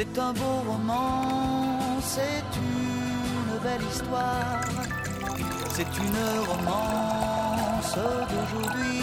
C'est 0.00 0.18
un 0.18 0.32
beau 0.32 0.62
roman, 0.66 2.00
c'est 2.00 2.50
une 2.56 3.58
belle 3.62 3.82
histoire. 3.82 4.64
C'est 5.74 5.92
une 6.04 6.20
romance 6.46 7.94
d'aujourd'hui. 7.94 9.02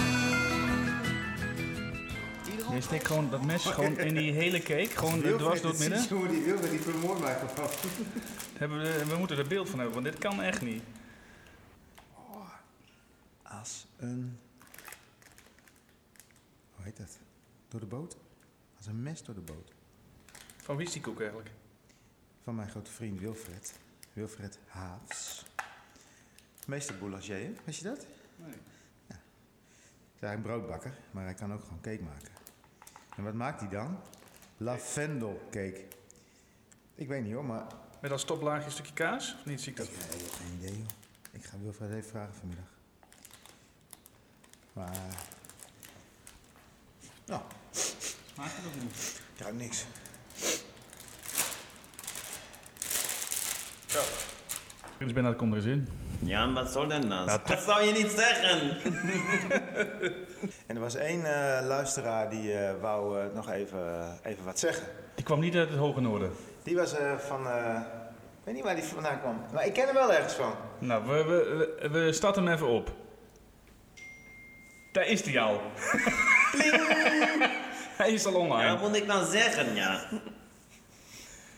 Je 2.73 2.81
steekt 2.81 3.07
gewoon 3.07 3.29
dat 3.29 3.45
mes 3.45 3.65
gewoon 3.65 3.97
in 3.97 4.13
die 4.13 4.31
hele 4.31 4.59
cake, 4.59 4.89
gewoon 4.89 5.21
dwars 5.21 5.61
door 5.61 5.71
het 5.71 5.79
midden. 5.79 6.03
Jongen, 6.09 6.29
die 6.29 6.43
wil 6.43 6.59
die 6.59 6.79
vermoord 6.79 7.19
maken. 7.19 7.47
Hebben 8.59 8.81
we, 8.81 9.05
we 9.05 9.17
moeten 9.17 9.37
er 9.37 9.47
beeld 9.47 9.69
van 9.69 9.79
hebben, 9.79 10.01
want 10.01 10.13
dit 10.13 10.17
kan 10.23 10.41
echt 10.41 10.61
niet. 10.61 10.83
Als 13.43 13.85
een... 13.97 14.39
Hoe 16.75 16.85
heet 16.85 16.97
dat? 16.97 17.17
Door 17.67 17.79
de 17.79 17.85
boot? 17.85 18.17
Als 18.77 18.85
een 18.85 19.03
mes 19.03 19.23
door 19.23 19.35
de 19.35 19.41
boot. 19.41 19.76
Van 20.67 20.75
wie 20.75 20.85
is 20.85 20.93
die 20.93 21.01
koek 21.01 21.19
eigenlijk? 21.19 21.49
Van 22.43 22.55
mijn 22.55 22.69
grote 22.69 22.91
vriend 22.91 23.19
Wilfred. 23.19 23.79
Wilfred 24.13 24.59
Haafs. 24.67 25.45
Meester 26.65 26.97
boulanger, 26.97 27.39
hè? 27.39 27.53
Wist 27.63 27.79
je 27.79 27.85
dat? 27.85 28.05
Nee. 28.35 28.49
Het 29.07 29.17
is 30.15 30.21
eigenlijk 30.21 30.35
een 30.35 30.41
broodbakker, 30.41 30.97
maar 31.11 31.23
hij 31.23 31.33
kan 31.33 31.53
ook 31.53 31.61
gewoon 31.61 31.81
cake 31.81 32.03
maken. 32.03 32.31
En 33.15 33.23
wat 33.23 33.33
maakt 33.33 33.59
hij 33.59 33.69
dan? 33.69 33.99
Lavendelcake. 34.57 35.85
Ik 36.95 37.07
weet 37.07 37.23
niet 37.23 37.33
hoor, 37.33 37.45
maar... 37.45 37.65
Met 38.01 38.11
als 38.11 38.25
toplaagje 38.25 38.65
een 38.65 38.71
stukje 38.71 38.93
kaas? 38.93 39.35
Of 39.39 39.45
niet, 39.45 39.61
zie 39.61 39.71
ik 39.71 39.77
dat? 39.77 39.87
Ik 39.87 39.93
heb 39.93 40.31
geen 40.31 40.57
idee 40.57 40.77
joh. 40.77 40.87
Ik 41.31 41.43
ga 41.43 41.57
Wilfred 41.61 41.91
even 41.91 42.09
vragen 42.09 42.33
vanmiddag. 42.33 42.69
Maar... 44.73 45.25
Nou, 47.25 47.41
Smaakt 48.33 48.55
het 48.55 48.65
of 48.65 48.81
niet? 48.81 49.21
ik 49.65 49.87
niks. 50.41 50.63
Prins 54.97 55.13
Bernhard 55.13 55.37
komt 55.37 55.51
er 55.51 55.57
eens 55.57 55.67
in. 55.67 55.87
Ja, 56.19 56.51
wat 56.53 56.71
soll 56.71 56.87
denn 56.87 57.09
das? 57.09 57.25
Ja, 57.31 57.41
dat 57.45 57.59
zou 57.61 57.83
je 57.83 57.91
niet 57.91 58.11
zeggen. 58.15 58.77
En 60.67 60.75
er 60.75 60.81
was 60.81 60.95
één 60.95 61.25
eh, 61.25 61.65
luisteraar 61.67 62.29
die 62.29 62.53
eh, 62.53 62.73
wou 62.81 63.19
eh, 63.19 63.25
nog 63.35 63.49
even, 63.51 64.19
even 64.23 64.43
wat 64.45 64.59
zeggen. 64.59 64.83
Die 65.15 65.25
kwam 65.25 65.39
niet 65.39 65.55
uit 65.55 65.69
het 65.69 65.77
hoge 65.77 66.01
noorden. 66.01 66.31
Die 66.63 66.75
was 66.75 66.97
eh, 66.97 67.17
van... 67.17 67.47
eh, 67.47 67.75
ik 68.39 68.43
weet 68.43 68.55
niet 68.55 68.63
waar 68.63 68.75
die 68.75 68.83
vandaan 68.83 69.19
kwam. 69.19 69.41
Maar 69.53 69.65
ik 69.65 69.73
ken 69.73 69.85
hem 69.85 69.93
wel 69.93 70.13
ergens 70.13 70.33
van. 70.33 70.53
Nou, 70.79 71.05
we, 71.07 71.23
we, 71.23 71.75
we, 71.81 71.89
we 71.89 72.13
starten 72.13 72.43
hem 72.45 72.53
even 72.53 72.67
op. 72.67 72.91
Daar 74.91 75.05
is 75.07 75.21
hij 75.25 75.39
al. 75.39 75.61
hij 78.01 78.11
is 78.11 78.25
al 78.25 78.31
Ja, 78.31 78.37
online. 78.37 78.77
wat 78.77 78.87
moet 78.89 78.97
ik 78.97 79.05
nou 79.05 79.25
zeggen, 79.31 79.75
ja? 79.75 80.01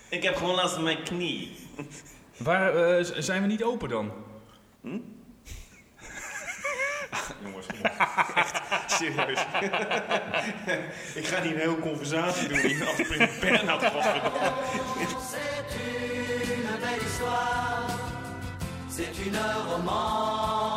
Ik 0.09 0.23
heb 0.23 0.35
gewoon 0.35 0.55
last 0.55 0.73
van 0.73 0.83
mijn 0.83 1.03
knie. 1.03 1.55
Waar 2.37 2.75
eh, 2.75 3.05
zijn 3.17 3.41
we 3.41 3.47
niet 3.47 3.63
open 3.63 3.89
dan? 3.89 4.11
Jongens, 7.43 7.65
serieus. 8.87 9.39
ik 11.19 11.25
ga 11.25 11.43
niet 11.43 11.51
een 11.51 11.59
hele 11.59 11.79
conversatie 11.79 12.47
doen 12.47 12.57
hier 12.57 12.87
als 12.87 13.07
Prins 13.07 13.39
Bernhard 13.39 13.85
godverdomme. 13.85 14.37
C'est 15.29 15.75
une 16.57 16.79
belle 16.79 17.01
histoire. 17.01 17.99
C'est 18.89 19.25
une 19.25 19.39
romance 19.67 20.68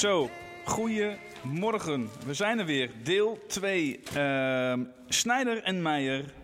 Zo, 0.00 0.30
goedemorgen. 0.64 2.10
We 2.26 2.34
zijn 2.34 2.58
er 2.58 2.64
weer. 2.64 2.90
Deel 3.02 3.38
2. 3.46 4.00
Ehm 4.14 4.84
Snijder 5.08 5.62
en 5.62 5.82
Meijer 5.82 6.34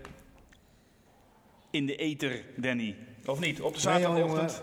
in 1.70 1.86
de 1.86 1.96
ether, 1.96 2.44
Danny. 2.56 2.96
Of 3.24 3.40
niet? 3.40 3.60
Op 3.60 3.74
de 3.74 3.80
zaterdagochtend. 3.80 4.62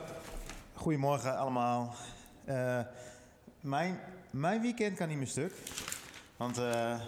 Goedemorgen 0.74 1.38
allemaal. 1.38 1.96
Eh, 2.46 2.80
mijn, 3.60 4.00
mijn 4.30 4.62
weekend 4.62 4.98
kan 4.98 5.08
niet 5.08 5.18
meer 5.18 5.28
stuk. 5.28 5.54
Want 6.38 6.58
eh 6.58 7.00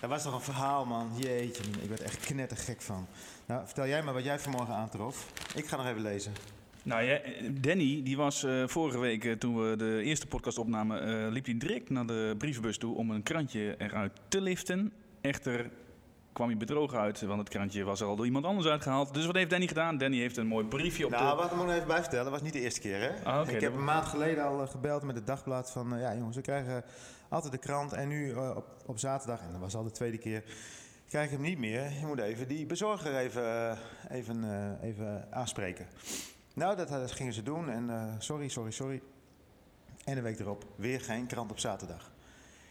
er 0.00 0.08
was 0.08 0.22
toch 0.22 0.34
een 0.34 0.40
verhaal, 0.40 0.84
man. 0.84 1.10
Jeetje, 1.16 1.62
ik 1.82 1.88
werd 1.88 2.02
echt 2.02 2.18
knettergek 2.18 2.82
van. 2.82 3.06
Nou, 3.46 3.64
vertel 3.64 3.86
jij 3.86 4.02
maar 4.02 4.14
wat 4.14 4.24
jij 4.24 4.38
vanmorgen 4.38 4.74
aantrof. 4.74 5.26
Ik 5.54 5.66
ga 5.66 5.76
nog 5.76 5.86
even 5.86 6.02
lezen. 6.02 6.32
Nou 6.84 7.02
ja, 7.02 7.18
Danny, 7.60 8.00
die 8.02 8.16
was 8.16 8.44
eh, 8.44 8.66
vorige 8.66 8.98
week, 8.98 9.24
eh, 9.24 9.32
toen 9.32 9.70
we 9.70 9.76
de 9.76 10.02
eerste 10.02 10.26
podcast 10.26 10.58
opnamen, 10.58 11.24
eh, 11.26 11.32
liep 11.32 11.44
hij 11.44 11.56
direct 11.58 11.90
naar 11.90 12.06
de 12.06 12.34
brievenbus 12.38 12.78
toe 12.78 12.96
om 12.96 13.10
een 13.10 13.22
krantje 13.22 13.74
eruit 13.78 14.12
te 14.28 14.40
liften. 14.40 14.92
Echter 15.20 15.70
kwam 16.32 16.48
hij 16.48 16.56
bedrogen 16.56 16.98
uit, 16.98 17.20
want 17.20 17.38
het 17.40 17.48
krantje 17.48 17.84
was 17.84 18.00
er 18.00 18.06
al 18.06 18.16
door 18.16 18.24
iemand 18.26 18.44
anders 18.44 18.66
uitgehaald. 18.66 19.14
Dus 19.14 19.26
wat 19.26 19.34
heeft 19.34 19.50
Danny 19.50 19.66
gedaan? 19.66 19.98
Danny 19.98 20.18
heeft 20.18 20.36
een 20.36 20.46
mooi 20.46 20.64
briefje 20.66 21.04
op 21.04 21.10
Nou, 21.10 21.36
de... 21.36 21.42
wat 21.56 21.68
ik 21.68 21.74
even 21.74 21.86
bij 21.86 22.00
vertellen, 22.00 22.30
was 22.30 22.42
niet 22.42 22.52
de 22.52 22.60
eerste 22.60 22.80
keer, 22.80 23.00
hè? 23.00 23.24
Ah, 23.24 23.48
ik 23.48 23.52
heb 23.52 23.60
dat- 23.60 23.72
een 23.72 23.84
maand 23.84 24.06
geleden 24.06 24.44
al 24.44 24.66
gebeld 24.66 25.02
met 25.02 25.14
het 25.16 25.26
dagblad 25.26 25.70
van... 25.70 25.98
ja, 25.98 26.14
jongens, 26.14 26.36
we 26.36 26.42
krijgen 26.42 26.84
altijd 27.28 27.52
de 27.52 27.58
krant 27.58 27.92
en 27.92 28.08
nu 28.08 28.32
op, 28.34 28.66
op 28.86 28.98
zaterdag, 28.98 29.40
en 29.40 29.52
dat 29.52 29.60
was 29.60 29.74
al 29.74 29.84
de 29.84 29.90
tweede 29.90 30.18
keer... 30.18 30.42
krijg 31.08 31.24
ik 31.26 31.32
hem 31.32 31.40
niet 31.40 31.58
meer. 31.58 31.82
Je 32.00 32.06
moet 32.06 32.18
even 32.20 32.48
die 32.48 32.66
bezorger 32.66 33.16
even, 33.16 33.78
even, 34.10 34.44
eh, 34.80 34.88
even 34.88 35.26
aanspreken. 35.32 35.86
Nou, 36.54 36.76
dat, 36.76 36.88
dat 36.88 37.12
gingen 37.12 37.32
ze 37.32 37.42
doen 37.42 37.70
en 37.70 37.90
eh, 37.90 38.14
sorry, 38.18 38.48
sorry, 38.48 38.70
sorry. 38.70 39.02
En 40.04 40.16
een 40.16 40.22
week 40.22 40.38
erop, 40.38 40.64
weer 40.76 41.00
geen 41.00 41.26
krant 41.26 41.50
op 41.50 41.58
zaterdag. 41.58 42.12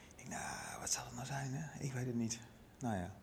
Ik 0.10 0.18
denk, 0.18 0.30
nou, 0.30 0.80
wat 0.80 0.92
zal 0.92 1.04
het 1.06 1.14
nou 1.14 1.26
zijn, 1.26 1.54
hè? 1.54 1.84
Ik 1.86 1.94
weet 1.94 2.06
het 2.06 2.16
niet. 2.16 2.40
Nou 2.80 2.96
ja. 2.96 3.14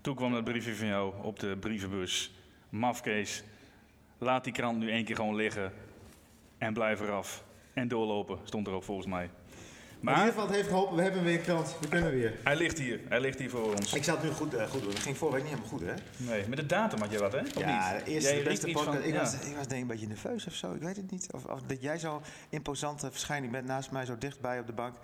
Toen 0.00 0.14
kwam 0.14 0.32
dat 0.32 0.44
briefje 0.44 0.74
van 0.74 0.86
jou 0.86 1.22
op 1.22 1.38
de 1.38 1.56
brievenbus. 1.56 2.34
Mafkees, 2.68 3.44
laat 4.18 4.44
die 4.44 4.52
krant 4.52 4.78
nu 4.78 4.90
één 4.90 5.04
keer 5.04 5.16
gewoon 5.16 5.34
liggen 5.34 5.72
en 6.58 6.72
blijf 6.72 7.00
eraf. 7.00 7.44
En 7.72 7.88
doorlopen, 7.88 8.38
stond 8.44 8.66
er 8.66 8.72
ook 8.72 8.82
volgens 8.82 9.06
mij. 9.06 9.30
Maar 10.04 10.14
in 10.14 10.20
ieder 10.20 10.32
geval, 10.34 10.46
het 10.46 10.56
heeft 10.56 10.68
geholpen. 10.68 10.96
We 10.96 11.02
hebben 11.02 11.22
weer 11.22 11.34
een 11.34 11.42
krant. 11.42 11.76
We 11.80 11.88
kunnen 11.88 12.10
weer. 12.10 12.34
hij 12.44 12.56
ligt 12.56 12.78
hier, 12.78 13.00
hij 13.08 13.20
ligt 13.20 13.38
hier 13.38 13.50
voor 13.50 13.74
ons. 13.74 13.92
Ik 13.94 14.04
zal 14.04 14.14
het 14.16 14.24
nu 14.24 14.30
goed, 14.30 14.54
eh, 14.54 14.66
goed 14.70 14.80
doen. 14.82 14.90
Het 14.90 14.98
ging 14.98 15.16
vorige 15.16 15.36
week 15.36 15.46
niet 15.50 15.54
helemaal 15.58 15.78
goed, 15.78 15.88
hè? 15.88 16.26
Nee, 16.32 16.48
met 16.48 16.58
de 16.58 16.66
datum 16.66 17.00
had 17.00 17.10
je 17.10 17.18
wat, 17.18 17.32
hè? 17.32 17.38
Of 17.40 17.58
Ja, 17.58 17.92
niet? 17.94 18.04
de 18.04 18.10
eerste, 18.10 18.28
Jij 18.28 18.42
de 18.42 18.48
riep 18.48 18.60
beste 18.60 18.66
podcast. 18.66 18.84
van- 18.96 19.06
ik, 19.06 19.12
ja. 19.14 19.20
was, 19.20 19.34
ik 19.34 19.40
was 19.56 19.66
denk 19.66 19.70
ik 19.70 19.80
een 19.80 19.86
beetje 19.86 20.06
nerveus 20.06 20.46
of 20.46 20.54
zo. 20.54 20.72
Ik 20.72 20.82
weet 20.82 20.96
het 20.96 21.10
niet. 21.10 21.26
Of, 21.32 21.44
of 21.44 21.62
dat 21.62 21.82
jij 21.82 21.98
zo 21.98 22.22
imposante 22.48 23.10
verschijning 23.10 23.52
bent 23.52 23.66
naast 23.66 23.90
mij, 23.90 24.04
zo 24.04 24.18
dichtbij 24.18 24.58
op 24.60 24.66
de 24.66 24.72
bank. 24.72 24.94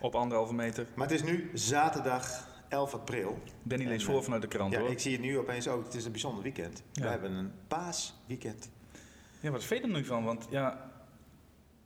Op 0.00 0.14
anderhalve 0.14 0.54
meter. 0.54 0.86
Maar 0.94 1.06
het 1.08 1.14
is 1.14 1.22
nu 1.22 1.50
zaterdag 1.54 2.48
11 2.68 2.94
april. 2.94 3.42
Danny 3.62 3.84
leest 3.86 4.04
voor 4.04 4.16
eh, 4.18 4.22
vanuit 4.22 4.42
de 4.42 4.48
krant, 4.48 4.72
Ja, 4.72 4.78
hoor. 4.80 4.90
ik 4.90 4.98
zie 5.00 5.12
het 5.12 5.20
nu 5.20 5.38
opeens 5.38 5.68
ook. 5.68 5.84
Het 5.84 5.94
is 5.94 6.04
een 6.04 6.10
bijzonder 6.12 6.42
weekend. 6.42 6.82
Ja. 6.92 7.02
We 7.02 7.08
hebben 7.08 7.32
een 7.32 7.52
paasweekend. 7.68 8.68
Ja, 9.40 9.50
wat 9.50 9.64
vind 9.64 9.84
je 9.84 9.90
er 9.90 9.96
nu 9.96 10.04
van? 10.04 10.24
Want 10.24 10.46
ja, 10.50 10.89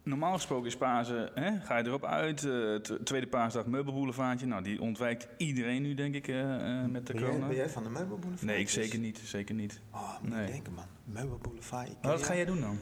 normaal 0.05 0.33
gesproken 0.35 0.67
is 0.67 0.77
Pasen, 0.77 1.31
hè, 1.35 1.61
ga 1.61 1.77
je 1.79 1.85
erop 1.87 2.05
uit. 2.05 2.45
eh, 2.45 2.75
tweede 2.75 3.27
paasdag 3.27 3.67
meubelboulevardje. 3.67 4.47
Nou, 4.47 4.63
die 4.63 4.81
ontwijkt 4.81 5.29
iedereen 5.37 5.83
nu, 5.83 5.95
denk 5.95 6.15
ik, 6.15 6.29
eh, 6.29 6.55
eh, 6.83 6.89
met 6.91 7.07
de 7.07 7.13
Ben 7.13 7.21
jij, 7.23 7.31
corona. 7.31 7.47
ben 7.47 7.57
jij 7.57 7.69
van 7.69 7.83
de 7.83 7.89
meubelboulevard? 7.91 8.43
Nee, 8.47 8.59
ik 8.59 8.69
zeker 8.69 8.99
niet. 8.99 9.19
Zeker 9.25 9.55
niet. 9.55 9.81
Oh, 9.93 10.21
moet 10.23 10.31
Nee. 10.31 10.47
je 10.47 10.53
denken, 10.53 10.73
man. 10.73 10.85
Meubelboulevard. 11.05 11.89
wat 12.03 12.23
ga 12.23 12.35
jij 12.35 12.45
doen 12.45 12.61
dan? 12.61 12.79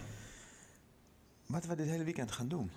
Wat 1.47 1.67
we 1.67 1.75
dit 1.77 1.87
hele 1.89 2.05
weekend 2.05 2.33
gaan 2.33 2.49
doen? 2.49 2.71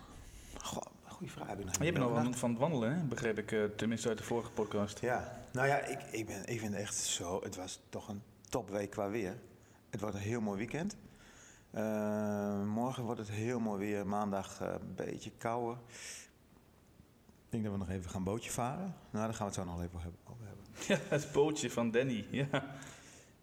Goh, 0.62 0.82
goede 1.08 1.32
vraag. 1.32 1.48
Heb 1.48 1.60
ik 1.60 1.66
nog 1.66 1.78
Maar 1.78 1.86
je 1.88 1.94
bent 1.94 2.06
wel 2.06 2.34
van 2.34 2.50
het 2.50 2.60
wandelen, 2.60 2.96
hè? 2.98 3.04
begreep 3.04 3.38
ik, 3.38 3.78
tenminste 3.78 4.08
uit 4.10 4.18
de 4.18 4.24
vorige 4.24 4.52
podcast. 4.52 5.00
Ja, 5.00 5.42
nou 5.52 5.68
ja, 5.68 5.78
ik, 5.86 6.00
ik, 6.12 6.26
ben, 6.26 6.46
ik 6.46 6.60
vind 6.60 6.74
het 6.74 6.82
echt 6.82 6.96
zo. 6.96 7.40
Het 7.44 7.56
was 7.56 7.80
toch 7.90 8.08
een 8.08 8.22
topweek 8.50 8.90
qua 8.90 9.10
weer. 9.10 9.36
Het 9.90 10.02
wordt 10.02 10.16
een 10.16 10.22
heel 10.22 10.42
mooi 10.42 10.58
weekend. 10.58 10.96
Eh, 11.76 12.64
morgen 12.64 13.04
wordt 13.04 13.20
het 13.20 13.30
heel 13.30 13.60
mooi 13.60 13.80
weer. 13.80 14.08
Maandag 14.08 14.62
eh, 14.62 14.68
een 14.82 14.96
beetje 14.96 15.32
kouder. 15.38 15.78
Ik 17.46 17.50
denk 17.50 17.64
dat 17.64 17.72
we 17.72 17.80
nog 17.80 17.90
even 17.90 18.10
gaan 18.12 18.24
bootje 18.24 18.52
varen. 18.52 18.96
Nou, 19.12 19.26
daar 19.26 19.34
gaan 19.34 19.48
we 19.50 19.54
het 19.54 19.54
zo 19.54 19.64
nog 19.64 19.82
even 19.82 20.00
hebben- 20.00 20.20
over 20.24 20.46
hebben. 20.46 20.64
Ja, 20.88 20.98
het 21.16 21.32
bootje 21.34 21.72
van 21.72 21.92
Danny. 21.92 22.28
Ja. 22.32 22.76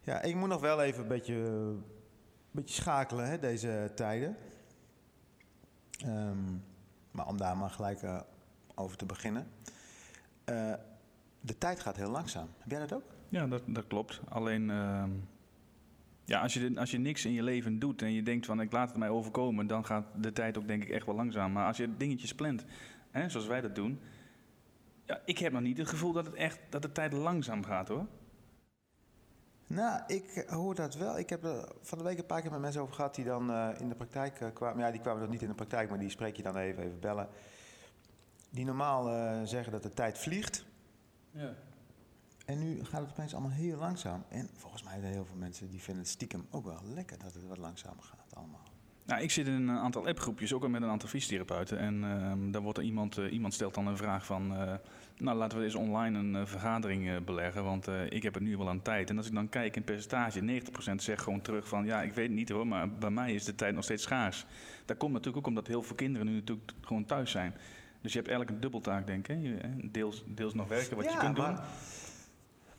Ja, 0.01 0.21
ik 0.23 0.35
moet 0.35 0.49
nog 0.49 0.61
wel 0.61 0.83
even 0.83 1.03
een 1.03 1.09
beetje, 1.09 1.35
een 1.35 1.85
beetje 2.51 2.75
schakelen 2.75 3.29
hè, 3.29 3.39
deze 3.39 3.91
tijden. 3.95 4.37
Ehm, 6.05 6.55
maar 7.11 7.27
om 7.27 7.37
daar 7.37 7.57
maar 7.57 7.71
gelijk 7.71 8.03
eh, 8.03 8.21
over 8.75 8.97
te 8.97 9.07
beginnen. 9.07 9.47
De 11.41 11.59
tijd 11.59 11.81
gaat 11.81 11.97
heel 11.97 12.11
langzaam. 12.11 12.49
Heb 12.59 12.71
jij 12.71 12.81
dat 12.81 12.93
ook? 12.93 13.05
Ja, 13.29 13.47
dat, 13.47 13.63
dat 13.67 13.87
klopt. 13.87 14.21
Alleen, 14.29 14.71
ehm, 14.71 15.11
ja, 16.25 16.41
als, 16.41 16.55
je, 16.55 16.73
als 16.77 16.91
je 16.91 16.99
niks 16.99 17.25
in 17.25 17.33
je 17.33 17.43
leven 17.43 17.79
doet 17.79 18.03
en 18.03 18.13
je 18.13 18.23
denkt 18.23 18.47
van 18.47 18.61
ik 18.61 18.73
laat 18.73 18.89
het 18.89 18.99
mij 18.99 19.09
overkomen, 19.09 19.67
dan 19.67 19.85
gaat 19.85 20.07
de 20.17 20.33
tijd 20.33 20.59
ook 20.59 20.67
denk 20.67 20.83
ik 20.83 20.91
echt 20.91 21.07
wel 21.07 21.15
langzaam. 21.15 21.53
Maar 21.53 21.67
als 21.67 21.77
je 21.77 21.97
dingetjes 21.97 22.35
plant, 22.35 22.65
hè, 23.11 23.29
zoals 23.29 23.47
wij 23.47 23.61
dat 23.61 23.75
doen, 23.75 24.01
ja, 25.05 25.21
ik 25.25 25.39
heb 25.39 25.53
nog 25.53 25.63
niet 25.63 25.79
het 25.79 25.89
gevoel 25.89 26.13
dat, 26.13 26.27
het 26.27 26.35
echt, 26.35 26.59
dat 26.69 26.83
de 26.83 26.93
tijd 26.93 27.13
langzaam 27.13 27.65
gaat 27.65 27.89
hoor. 27.89 28.07
Nou, 29.67 30.03
ik 30.07 30.45
hoor 30.49 30.75
dat 30.75 30.95
wel. 30.95 31.19
Ik 31.19 31.29
heb 31.29 31.45
er 31.45 31.69
van 31.81 31.99
de 31.99 32.05
week 32.05 32.19
een 32.19 32.27
paar 32.27 32.41
keer 32.41 32.51
met 32.51 32.61
mensen 32.61 32.81
over 32.81 32.95
gehad 32.95 33.15
die 33.15 33.25
dan 33.25 33.51
eh, 33.51 33.69
in 33.79 33.89
de 33.89 33.95
praktijk 33.95 34.41
eh, 34.41 34.49
kwamen. 34.53 34.85
Ja, 34.85 34.91
die 34.91 35.01
kwamen 35.01 35.21
dan 35.21 35.31
niet 35.31 35.43
in 35.43 35.49
de 35.49 35.55
praktijk, 35.55 35.89
maar 35.89 35.99
die 35.99 36.11
spreek 36.11 36.37
je 36.37 36.43
dan 36.43 36.57
even, 36.57 36.83
even 36.83 37.01
bellen. 37.01 37.29
Die 38.51 38.65
normaal 38.65 39.09
eh, 39.09 39.41
zeggen 39.45 39.73
dat 39.73 39.83
de 39.83 39.95
tijd 39.95 40.19
vliegt. 40.19 40.65
Ja. 41.31 41.55
En 42.47 42.59
nu 42.59 42.85
gaat 42.85 43.01
het 43.01 43.11
opeens 43.11 43.33
allemaal 43.33 43.51
heel 43.51 43.79
langzaam. 43.79 44.25
En 44.29 44.49
volgens 44.57 44.83
mij 44.83 45.01
zijn 45.01 45.13
heel 45.13 45.25
veel 45.25 45.37
mensen 45.37 45.71
die 45.71 45.81
vinden 45.81 46.03
het 46.03 46.13
stiekem 46.13 46.47
ook 46.51 46.65
wel 46.65 46.81
lekker 46.95 47.19
dat 47.19 47.35
het 47.35 47.47
wat 47.47 47.59
langzamer 47.59 48.03
gaat 48.03 48.35
allemaal. 48.35 48.71
Nou, 49.07 49.23
ik 49.23 49.31
zit 49.31 49.47
in 49.47 49.53
een 49.53 49.71
aantal 49.71 50.07
appgroepjes, 50.07 50.53
ook 50.53 50.63
al 50.63 50.69
met 50.69 50.83
een 50.83 50.89
aantal 50.89 51.09
fysiotherapeuten. 51.09 51.79
En 51.79 52.05
ehm 52.05 52.51
daar 52.51 52.63
wordt 52.63 52.79
er 52.79 52.85
iemand, 52.85 53.19
eh, 53.19 53.33
iemand 53.33 53.55
stelt 53.55 53.75
dan 53.75 53.87
een 53.87 53.97
vraag 53.97 54.27
van... 54.27 54.57
eh, 54.57 54.75
nou, 55.17 55.37
laten 55.39 55.59
we 55.59 55.65
eens 55.65 55.75
online 55.75 56.19
een 56.19 56.37
eh, 56.37 56.47
vergadering 56.47 57.25
beleggen, 57.25 57.65
want 57.65 57.87
ik 58.09 58.23
heb 58.23 58.35
het 58.35 58.43
nu 58.43 58.57
wel 58.57 58.69
aan 58.69 58.83
tijd. 58.83 59.11
En 59.11 59.17
als 59.17 59.27
ik 59.27 59.35
dan 59.35 59.49
kijk 59.49 59.77
in 59.77 59.85
percentage, 59.85 60.41
90% 60.41 61.03
zegt 61.03 61.23
gewoon 61.23 61.41
terug 61.41 61.69
van... 61.69 61.85
ja, 61.85 62.03
ik 62.03 62.13
weet 62.13 62.27
het 62.27 62.37
niet 62.37 62.49
hoor, 62.49 62.67
maar 62.67 62.91
bij 62.91 63.11
mij 63.11 63.35
is 63.35 63.45
de 63.45 63.55
tijd 63.55 63.75
nog 63.75 63.85
steeds 63.85 64.03
schaars. 64.03 64.47
Dat 64.85 64.97
komt 64.97 65.13
natuurlijk 65.13 65.39
ook 65.39 65.47
omdat 65.47 65.67
heel 65.67 65.83
veel 65.83 65.97
kinderen 65.97 66.27
nu 66.27 66.35
natuurlijk 66.35 66.73
gewoon 66.81 67.05
thuis 67.05 67.31
zijn. 67.31 67.55
Dus 68.01 68.13
je 68.13 68.19
hebt 68.19 68.31
eigenlijk 68.31 68.51
een 68.51 68.61
dubbeltaak, 68.63 69.07
denk 69.07 69.29
ik. 69.29 69.63
hè. 69.63 69.91
Deels, 69.91 70.25
deels 70.27 70.55
nog 70.55 70.69
werken, 70.69 70.97
wat 70.97 71.13
je 71.13 71.19
kunt 71.19 71.37
doen. 71.37 71.57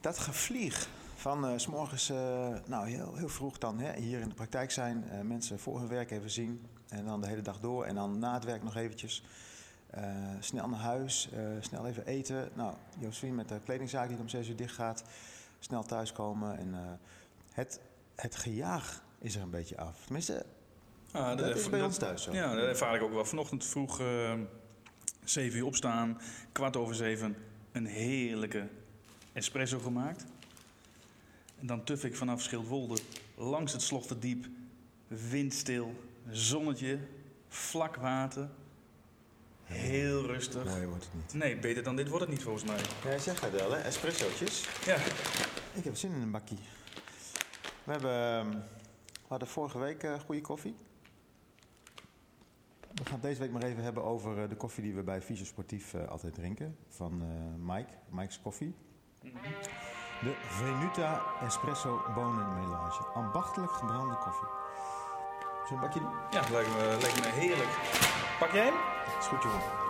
Dat 0.03 0.19
gevlieg 0.19 0.87
van 1.15 1.45
eh, 1.45 1.53
s 1.57 1.67
morgens, 1.67 2.09
eh, 2.09 2.55
nou 2.65 2.89
heel, 2.89 3.15
heel 3.15 3.29
vroeg 3.29 3.57
dan 3.57 3.79
hè, 3.79 3.99
hier 4.01 4.19
in 4.19 4.29
de 4.29 4.35
praktijk 4.35 4.71
zijn, 4.71 5.09
eh, 5.09 5.21
mensen 5.21 5.59
voor 5.59 5.79
hun 5.79 5.87
werk 5.87 6.11
even 6.11 6.29
zien 6.29 6.65
en 6.89 7.05
dan 7.05 7.21
de 7.21 7.27
hele 7.27 7.41
dag 7.41 7.59
door 7.59 7.85
en 7.85 7.95
dan 7.95 8.19
na 8.19 8.33
het 8.33 8.43
werk 8.43 8.63
nog 8.63 8.75
eventjes 8.75 9.23
snel 10.39 10.69
naar 10.69 10.79
huis, 10.79 11.29
snel 11.59 11.87
even 11.87 12.05
eten. 12.05 12.49
Nou, 12.53 12.73
Josephine 12.99 13.33
met 13.33 13.49
de 13.49 13.59
kledingzaak 13.63 14.07
die 14.07 14.17
om 14.17 14.29
6 14.29 14.47
uur 14.47 14.55
dicht 14.55 14.75
gaat, 14.75 15.03
snel 15.59 15.83
thuiskomen 15.83 16.57
en 16.57 16.99
het, 17.51 17.79
het 18.15 18.35
gejaag 18.35 19.03
is 19.19 19.35
er 19.35 19.41
een 19.41 19.49
beetje 19.49 19.77
af. 19.77 20.03
Tenminste, 20.03 20.45
Ah, 21.11 21.37
dat 21.37 21.55
is 21.55 21.69
bij 21.69 21.81
ons 21.81 21.97
thuis 21.97 22.23
zo. 22.23 22.33
Ja, 22.33 22.55
dat 22.55 22.63
ervaar 22.63 22.95
ik 22.95 23.01
ook 23.01 23.13
wel. 23.13 23.25
Vanochtend 23.25 23.65
vroeg, 23.65 23.99
eh 23.99 24.33
7 25.23 25.59
uur 25.59 25.65
opstaan, 25.65 26.21
kwart 26.51 26.77
over 26.77 26.95
zeven, 26.95 27.35
een 27.71 27.85
heerlijke 27.85 28.67
espresso 29.33 29.79
gemaakt. 29.79 30.25
En 31.59 31.67
dan 31.67 31.83
tuf 31.83 32.03
ik 32.03 32.15
vanaf 32.15 32.41
Schildwolde 32.41 33.01
langs 33.35 33.71
het 33.71 33.81
Slochterdiep, 33.81 34.45
windstil, 35.07 35.93
zonnetje, 36.29 36.99
vlak 37.47 37.95
water. 37.95 38.49
Heel 39.63 40.25
rustig. 40.25 40.65
Mooi 40.65 40.85
wordt 40.85 41.03
het 41.03 41.13
niet. 41.13 41.33
Nee, 41.33 41.57
beter 41.57 41.83
dan 41.83 41.95
dit 41.95 42.07
wordt 42.07 42.21
het 42.25 42.33
niet 42.33 42.43
volgens 42.43 42.63
mij. 42.63 42.79
Ja, 43.11 43.17
zeg 43.17 43.39
dat 43.39 43.51
wel 43.51 43.71
hè, 43.71 43.77
espressootjes. 43.77 44.67
Ja, 44.85 44.95
Ik 45.73 45.83
heb 45.83 45.95
zin 45.95 46.13
in 46.13 46.21
een 46.21 46.31
bakkie. 46.31 46.57
We, 47.83 47.91
hebben, 47.91 48.11
ehm, 48.11 48.49
we 49.05 49.27
hadden 49.27 49.47
vorige 49.47 49.79
week 49.79 50.03
eh, 50.03 50.19
goede 50.19 50.41
koffie. 50.41 50.75
We 52.93 53.03
gaan 53.03 53.13
het 53.13 53.21
deze 53.21 53.39
week 53.39 53.51
maar 53.51 53.63
even 53.63 53.83
hebben 53.83 54.03
over 54.03 54.41
eh, 54.43 54.49
de 54.49 54.55
koffie 54.55 54.83
die 54.83 54.93
we 54.93 55.03
bij 55.03 55.21
Visio 55.21 55.45
Sportief 55.45 55.93
eh, 55.93 56.07
altijd 56.07 56.33
drinken. 56.33 56.77
Van 56.87 57.23
Mike, 57.65 57.93
Mike's 58.09 58.41
Koffie. 58.41 58.75
De 59.23 60.35
Venuta 60.47 61.21
Espresso 61.41 62.01
Bonen 62.15 62.53
Melange. 62.53 63.05
Ambachtelijk 63.13 63.71
gebrande 63.71 64.15
koffie. 64.15 64.47
Een 65.69 65.79
bakje 65.79 65.99
ja 66.31 66.41
lijkt, 66.51 66.69
me, 66.69 66.97
lijkt 67.01 67.19
me 67.21 67.27
heerlijk. 67.27 67.69
Pak 68.39 68.51
jij 68.51 68.63
hem? 68.63 68.73
Is 69.19 69.27
goed 69.27 69.43
jongen. 69.43 69.82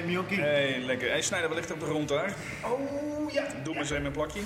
Mionkie. 0.00 0.40
Hey, 0.40 0.78
lekker. 0.80 1.08
Hij 1.10 1.22
snijdt 1.22 1.48
wellicht 1.48 1.70
op 1.72 1.80
de 1.80 1.86
grond 1.86 2.08
daar. 2.08 2.34
Oh 2.64 3.30
ja. 3.32 3.46
Doe 3.64 3.72
maar 3.74 3.82
eens 3.82 3.90
even 3.90 4.04
een 4.04 4.12
plakje. 4.12 4.40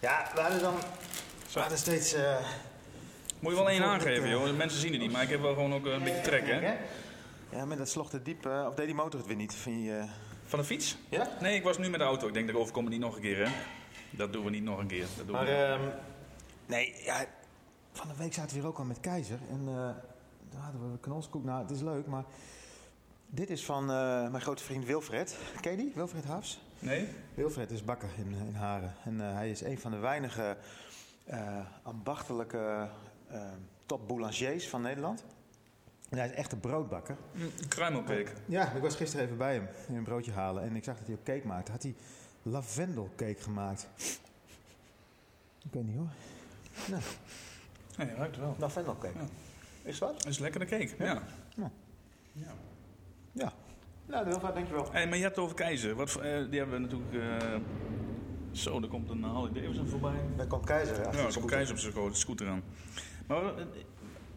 Ja, 0.00 0.30
we 0.34 0.40
hadden 0.40 0.60
dan... 0.60 0.74
We 1.52 1.60
hadden 1.60 1.78
steeds... 1.78 2.12
eh, 2.12 2.36
Moet 3.38 3.50
je 3.52 3.56
wel 3.58 3.70
één 3.70 3.82
aangeven, 3.84 4.22
keer. 4.22 4.30
joh. 4.30 4.56
Mensen 4.56 4.80
zien 4.80 4.92
het 4.92 5.00
niet, 5.00 5.12
maar 5.12 5.22
ik 5.22 5.28
heb 5.28 5.40
wel 5.40 5.54
gewoon 5.54 5.74
ook 5.74 5.86
een 5.86 6.02
beetje 6.02 6.20
trek, 6.20 6.46
hè? 6.46 6.74
Ja, 7.56 7.64
met 7.64 7.78
dat 7.78 7.88
slocht 7.88 8.24
diep. 8.24 8.46
eh, 8.46 8.64
of 8.68 8.74
deed 8.74 8.86
die 8.86 8.94
motor 8.94 9.18
het 9.18 9.28
weer 9.28 9.36
niet? 9.36 9.54
Vind 9.54 9.84
je, 9.84 9.96
eh, 9.98 10.04
Van 10.46 10.58
de 10.58 10.64
fiets? 10.64 10.96
ja? 11.08 11.28
Nee, 11.40 11.54
ik 11.54 11.62
was 11.62 11.78
nu 11.78 11.88
met 11.90 12.00
de 12.00 12.06
auto. 12.06 12.26
Ik 12.26 12.34
denk 12.34 12.46
dat 12.46 12.54
ik 12.54 12.60
overkom 12.60 12.82
het 12.84 12.92
niet 12.92 13.02
nog 13.02 13.14
een 13.16 13.22
keer, 13.22 13.46
hè? 13.46 13.52
Dat 14.10 14.32
doen 14.32 14.44
we 14.44 14.50
niet 14.50 14.62
nog 14.64 14.78
een 14.78 14.86
keer. 14.86 15.06
Dat 15.16 15.26
doen 15.26 15.36
Maar, 15.36 15.44
we 15.44 15.52
ehm, 15.52 15.80
nee, 16.66 16.94
ja, 17.04 17.24
van 17.92 18.08
de 18.08 18.14
week 18.16 18.32
zaten 18.34 18.50
we 18.54 18.60
hier 18.60 18.68
ook 18.68 18.78
al 18.78 18.84
met 18.84 19.00
Keizer. 19.00 19.38
En 19.50 19.62
eh, 19.68 19.88
we 20.60 20.98
knolskoek. 21.00 21.44
Nou, 21.44 21.62
het 21.62 21.70
is 21.70 21.80
leuk, 21.80 22.06
maar 22.06 22.24
dit 23.26 23.50
is 23.50 23.64
van 23.64 23.82
eh, 23.82 24.30
mijn 24.30 24.40
grote 24.40 24.62
vriend 24.62 24.84
Wilfred. 24.84 25.36
Ken 25.60 25.70
je 25.70 25.76
die? 25.76 25.92
Wilfred 25.94 26.24
Hafs? 26.24 26.60
Nee? 26.78 27.08
Wilfred 27.34 27.70
is 27.70 27.84
bakker 27.84 28.08
in, 28.16 28.46
in 28.46 28.54
Haren. 28.54 28.94
En 29.04 29.20
eh, 29.20 29.34
hij 29.34 29.50
is 29.50 29.60
een 29.60 29.78
van 29.78 29.90
de 29.90 29.96
weinige 29.96 30.56
eh, 31.24 31.58
ambachtelijke 31.82 32.88
top 33.86 34.08
boulangers 34.08 34.68
van 34.68 34.82
Nederland. 34.82 35.24
En 36.08 36.18
hij 36.18 36.26
is 36.28 36.34
echt 36.34 36.52
een 36.52 36.60
broodbakker. 36.60 37.16
Kruimelcake. 37.68 38.32
Ja, 38.46 38.72
ik 38.72 38.82
was 38.82 38.96
gisteren 38.96 39.24
even 39.24 39.38
bij 39.38 39.54
hem 39.54 39.68
in 39.88 39.96
een 39.96 40.04
broodje 40.04 40.32
halen 40.32 40.62
en 40.62 40.76
ik 40.76 40.84
zag 40.84 40.96
dat 40.98 41.06
hij 41.06 41.16
ook 41.16 41.22
cake 41.24 41.46
maakte. 41.46 41.72
Had 41.72 41.82
hij 41.82 41.94
lavendelcake 42.42 43.36
gemaakt. 43.42 43.88
Ik 45.64 45.72
weet 45.72 45.86
niet 45.86 45.96
hoor. 45.96 46.10
Nou, 46.88 47.02
Nee, 47.96 48.06
je 48.08 48.14
ruikt 48.14 48.36
wel. 48.36 48.56
lavendelcake. 48.58 49.18
Ja. 49.18 49.24
Is 49.82 49.98
wat? 49.98 50.22
Dat 50.22 50.26
is 50.32 50.38
lekker 50.38 50.60
de 50.60 50.66
cake, 50.66 50.90
ja. 50.98 51.04
Ja. 51.04 51.22
ja. 52.32 52.52
Ja. 53.32 53.52
Nou, 54.06 54.26
heel 54.26 54.40
vaak 54.40 54.54
dankjewel. 54.54 54.92
Hey, 54.92 55.06
maar 55.08 55.16
je 55.16 55.22
hebt 55.22 55.36
het 55.36 55.44
over 55.44 55.56
Keizer. 55.56 55.94
Wat, 55.94 56.16
eh, 56.16 56.22
die 56.50 56.58
hebben 56.58 56.70
we 56.70 56.78
natuurlijk... 56.78 57.42
eh, 57.42 57.56
Zo, 58.52 58.80
er 58.80 58.88
komt 58.88 59.10
een 59.10 59.22
Harley 59.22 59.52
Davidson 59.52 59.86
voorbij. 59.88 60.20
Daar 60.36 60.46
komt 60.46 60.64
Keizer. 60.66 61.00
Ja, 61.00 61.10
de 61.10 61.18
er 61.18 61.32
komt. 61.34 61.44
Keizer 61.50 61.74
op 61.74 61.80
zijn 61.80 61.92
sco- 61.92 62.12
scooter 62.12 62.48
aan. 62.48 62.62
Maar 63.26 63.56
eh, 63.56 63.64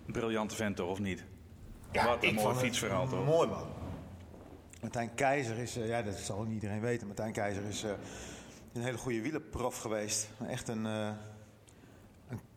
een 0.06 0.12
briljante 0.14 0.56
vent 0.56 0.76
toch, 0.76 0.90
of 0.90 1.00
niet? 1.00 1.24
Ja, 1.92 2.06
Wat 2.06 2.24
een 2.24 2.30
ik 2.30 2.36
mooi 2.36 2.56
fietsverhaal 2.56 3.08
toch? 3.08 3.26
Mooi 3.26 3.48
man. 3.50 3.68
Martijn 4.82 5.14
Keizer 5.16 5.58
is, 5.58 5.74
ja 5.74 6.02
dat 6.02 6.16
zal 6.16 6.44
niet 6.44 6.54
iedereen 6.54 6.82
weten, 6.82 7.08
Martijn 7.08 7.32
Keizer 7.34 7.64
is 7.64 7.84
eh, 7.84 7.92
een 8.74 8.82
hele 8.82 8.98
goede 8.98 9.22
wielerprof 9.22 9.78
geweest. 9.80 10.30
Echt 10.48 10.68
een, 10.68 10.86
een, 10.86 11.18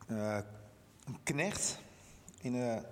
eh, 0.09 0.39
een 1.07 1.19
knecht 1.23 1.81
in, 2.41 2.53
de 2.53 2.83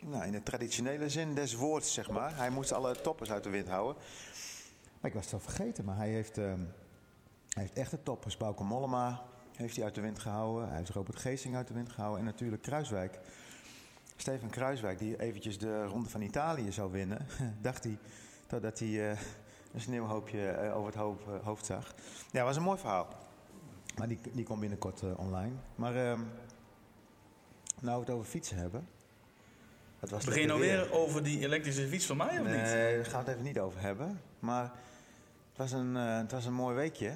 nou, 0.00 0.24
in 0.24 0.32
de 0.32 0.42
traditionele 0.42 1.08
zin 1.08 1.34
des 1.34 1.54
woords, 1.54 1.92
zeg 1.92 2.10
maar. 2.10 2.36
Hij 2.36 2.50
moest 2.50 2.72
alle 2.72 3.00
toppers 3.00 3.30
uit 3.30 3.44
de 3.44 3.50
wind 3.50 3.68
houden. 3.68 4.02
Ik 5.02 5.12
was 5.12 5.24
het 5.24 5.34
al 5.34 5.40
vergeten, 5.40 5.84
maar 5.84 5.96
hij 5.96 6.08
heeft, 6.08 6.38
ehm, 6.38 6.60
hij 7.48 7.62
heeft 7.62 7.72
echte 7.72 8.02
toppers. 8.02 8.36
Bauke 8.36 8.64
Mollema 8.64 9.22
heeft 9.56 9.76
hij 9.76 9.84
uit 9.84 9.94
de 9.94 10.00
wind 10.00 10.18
gehouden. 10.18 10.68
Hij 10.68 10.76
heeft 10.76 10.90
Robert 10.90 11.18
Geesing 11.18 11.56
uit 11.56 11.68
de 11.68 11.74
wind 11.74 11.92
gehouden. 11.92 12.20
En 12.20 12.24
natuurlijk 12.24 12.62
Kruiswijk. 12.62 13.18
Steven 14.16 14.50
Kruiswijk, 14.50 14.98
die 14.98 15.20
eventjes 15.20 15.58
de 15.58 15.84
Ronde 15.84 16.08
van 16.08 16.20
Italië 16.20 16.72
zou 16.72 16.92
winnen, 16.92 17.26
dacht 17.60 17.84
hij 17.84 17.98
totdat 18.46 18.78
hij 18.78 19.10
eh, 19.10 19.18
een 19.74 19.80
sneeuwhoopje 19.80 20.48
eh, 20.48 20.76
over 20.76 20.86
het 20.86 21.00
hoofd, 21.42 21.70
eh, 21.70 21.76
zag. 21.76 21.94
Ja, 22.30 22.44
was 22.44 22.56
een 22.56 22.62
mooi 22.62 22.78
verhaal. 22.78 23.08
Maar 23.96 24.08
die, 24.08 24.18
die 24.32 24.44
komt 24.44 24.60
binnenkort 24.60 25.02
eh, 25.02 25.18
online. 25.18 25.54
Maar 25.74 25.96
ehm 25.96 26.20
nou 27.80 27.94
we 28.00 28.04
het 28.06 28.14
over 28.14 28.30
fietsen 28.30 28.56
hebben. 28.56 28.88
Het 30.00 30.10
was 30.10 30.24
Begin 30.24 30.40
je 30.40 30.46
nou 30.46 30.60
weer 30.60 30.92
over 30.92 31.22
die 31.22 31.40
elektrische 31.40 31.86
fiets 31.86 32.06
van 32.06 32.16
mij, 32.16 32.40
of 32.40 32.46
niet? 32.46 32.46
Nee, 32.46 32.96
daar 32.96 33.04
gaan 33.04 33.24
we 33.24 33.26
het 33.26 33.28
even 33.28 33.42
niet 33.42 33.58
over 33.58 33.80
hebben. 33.80 34.20
Maar 34.38 34.62
het 35.48 35.56
was 35.56 35.72
een, 35.72 35.96
eh, 35.96 36.16
het 36.16 36.32
was 36.32 36.46
een 36.46 36.54
mooi 36.54 36.74
weekje. 36.74 37.12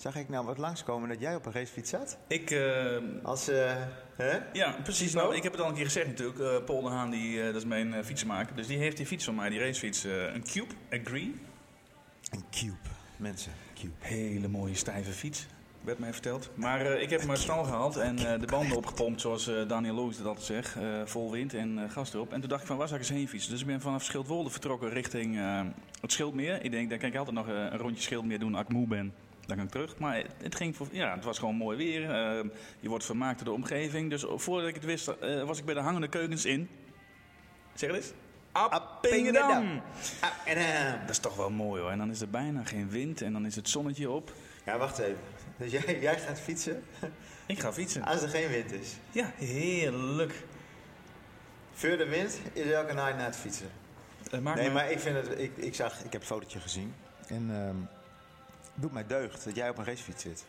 Zag 0.00 0.16
ik 0.16 0.28
nou 0.28 0.46
wat 0.46 0.58
langskomen 0.58 1.08
dat 1.08 1.20
jij 1.20 1.34
op 1.34 1.46
een 1.46 1.52
racefiets 1.52 1.90
zat? 1.90 2.18
Ik, 2.26 2.50
eh, 2.50 2.96
Als, 3.22 3.48
eh, 3.48 3.76
hè? 4.16 4.38
ja, 4.52 4.76
precies. 4.82 5.12
Nou, 5.12 5.36
ik 5.36 5.42
heb 5.42 5.52
het 5.52 5.60
al 5.60 5.68
een 5.68 5.74
keer 5.74 5.84
gezegd 5.84 6.06
natuurlijk. 6.06 6.38
Eh, 6.38 6.64
Paul 6.64 6.82
de 6.82 6.88
Haan, 6.88 7.10
die, 7.10 7.42
dat 7.44 7.54
is 7.54 7.64
mijn 7.64 8.04
fietsenmaker. 8.04 8.56
Dus 8.56 8.66
die 8.66 8.78
heeft 8.78 8.96
die 8.96 9.06
fiets 9.06 9.24
van 9.24 9.34
mij, 9.34 9.48
die 9.48 9.58
racefiets. 9.58 10.04
een 10.04 10.44
Cube, 10.44 10.74
Agree. 10.90 11.34
Een 12.30 12.44
cube. 12.50 12.88
Mensen, 13.16 13.52
cube. 13.74 13.92
Hele 13.98 14.48
mooie 14.48 14.74
stijve 14.74 15.12
fiets. 15.12 15.46
Werd 15.80 15.98
mij 15.98 16.12
verteld. 16.12 16.50
Maar 16.54 16.80
eh, 16.80 17.02
ik 17.02 17.10
heb 17.10 17.24
mijn 17.24 17.38
stal 17.38 17.64
gehaald 17.64 17.96
en 17.96 18.18
eh, 18.18 18.40
de 18.40 18.46
banden 18.46 18.76
opgepompt, 18.76 19.20
zoals 19.20 19.48
eh, 19.48 19.68
Daniel 19.68 19.94
Loos 19.94 20.16
dat 20.16 20.26
altijd 20.26 20.46
zegt. 20.46 20.76
vol 21.04 21.30
wind 21.30 21.54
en 21.54 21.90
gas 21.90 22.14
erop. 22.14 22.32
En 22.32 22.40
toen 22.40 22.48
dacht 22.48 22.60
ik 22.60 22.66
van, 22.66 22.76
waar 22.76 22.88
zou 22.88 23.00
ik 23.00 23.06
eens 23.06 23.16
heen 23.16 23.28
fietsen? 23.28 23.50
Dus 23.50 23.60
ik 23.60 23.66
ben 23.66 23.80
vanaf 23.80 24.04
Schildwolde 24.04 24.50
vertrokken 24.50 24.90
richting 24.90 25.38
het 26.00 26.12
Schildmeer. 26.12 26.64
Ik 26.64 26.70
denk, 26.70 26.90
dan 26.90 26.98
kan 26.98 27.08
ik 27.08 27.16
altijd 27.16 27.36
nog 27.36 27.46
een 27.46 27.78
rondje 27.78 28.02
Schildmeer 28.02 28.38
doen 28.38 28.54
als 28.54 28.62
ik 28.62 28.68
moe 28.68 28.86
ben. 28.86 29.14
Dan 29.46 29.56
kan 29.56 29.64
ik 29.64 29.70
terug. 29.70 29.98
Maar 29.98 30.16
het, 30.16 30.26
het 30.42 30.54
ging 30.54 30.76
voor, 30.76 30.88
ja, 30.90 31.14
het 31.14 31.24
was 31.24 31.38
gewoon 31.38 31.54
mooi 31.54 31.76
weer. 31.76 32.00
Je 32.80 32.88
wordt 32.88 33.04
vermaakt 33.04 33.38
door 33.38 33.54
de 33.54 33.60
omgeving. 33.60 34.10
Dus 34.10 34.24
voordat 34.28 34.68
ik 34.68 34.74
het 34.74 34.84
wist, 34.84 35.12
was 35.44 35.58
ik 35.58 35.64
bij 35.64 35.74
de 35.74 35.80
hangende 35.80 36.08
keukens 36.08 36.44
in. 36.44 36.68
Zeg 37.74 37.90
het 37.90 37.98
eens. 37.98 38.12
Appingedam. 38.52 39.82
Dat 41.00 41.10
is 41.10 41.18
toch 41.18 41.36
wel 41.36 41.50
mooi 41.50 41.82
hoor. 41.82 41.90
En 41.90 41.98
dan 41.98 42.10
is 42.10 42.20
er 42.20 42.30
bijna 42.30 42.64
geen 42.64 42.88
wind 42.90 43.22
en 43.22 43.32
dan 43.32 43.46
is 43.46 43.56
het 43.56 43.68
zonnetje 43.68 44.10
op. 44.10 44.32
ja, 44.64 44.78
wacht 44.78 44.98
even. 44.98 45.18
Dus 45.60 45.70
jij, 45.70 46.00
jij 46.00 46.18
gaat 46.18 46.40
fietsen 46.40 46.82
Ik 47.46 47.60
ga 47.60 47.72
fietsen. 47.72 48.02
als 48.04 48.22
er 48.22 48.28
geen 48.28 48.48
wind 48.48 48.72
is. 48.72 48.96
Ja, 49.10 49.32
heerlijk. 49.36 50.44
Voor 51.72 51.96
de 51.96 52.06
wind 52.08 52.38
is 52.52 52.70
elke 52.70 52.92
nacht 52.92 53.16
naar 53.16 53.24
het 53.24 53.36
fietsen. 53.36 53.70
Nee, 54.30 54.40
me- 54.40 54.70
maar 54.70 54.90
ik 54.90 54.98
vind 55.00 55.16
het. 55.16 55.38
Ik, 55.38 55.56
ik 55.56 55.74
zag, 55.74 55.96
ik 55.98 56.12
heb 56.12 56.20
het 56.20 56.24
fotootje 56.30 56.60
gezien. 56.60 56.94
En 57.26 57.50
ehm 57.50 57.76
het 58.72 58.82
doet 58.82 58.92
mij 58.92 59.06
deugd 59.06 59.44
dat 59.44 59.56
jij 59.56 59.68
op 59.68 59.78
een 59.78 59.84
racefiets 59.84 60.22
zit. 60.22 60.44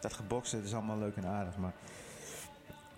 Dat 0.00 0.12
geboksen, 0.12 0.62
is 0.62 0.72
allemaal 0.74 0.98
leuk 0.98 1.16
en 1.16 1.26
aardig. 1.26 1.56
Maar 1.56 1.72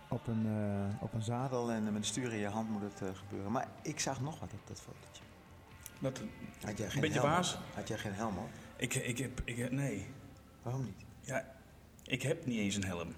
op 0.08 0.26
een, 0.26 0.46
eh, 0.46 1.02
op 1.02 1.12
een 1.14 1.22
zadel 1.22 1.70
en 1.70 1.84
met 1.84 1.94
een 1.94 2.04
stuur 2.04 2.32
in 2.32 2.38
je 2.38 2.46
hand 2.46 2.70
moet 2.70 2.82
het 2.82 3.00
eh, 3.08 3.08
gebeuren. 3.18 3.52
Maar 3.52 3.68
ik 3.82 4.00
zag 4.00 4.20
nog 4.20 4.40
wat 4.40 4.52
op 4.52 4.60
dat 4.66 4.80
fotootje. 4.80 5.22
Dat, 5.98 6.20
Had 6.64 6.78
jij 6.78 6.90
geen 6.90 7.00
Beetje 7.00 7.18
helm 7.20 7.30
waas? 7.32 7.58
Had 7.74 7.88
jij 7.88 7.98
geen 7.98 8.14
helm 8.14 8.38
op? 8.38 8.48
ik, 8.76 8.94
ik 8.94 9.18
heb, 9.18 9.40
ik 9.44 9.56
heb, 9.56 9.70
nee. 9.70 10.06
Waarom 10.62 10.84
niet? 10.84 11.01
Ja, 11.24 11.54
ik 12.04 12.22
heb 12.22 12.46
niet 12.46 12.58
eens 12.58 12.74
een 12.74 12.84
helm. 12.84 13.14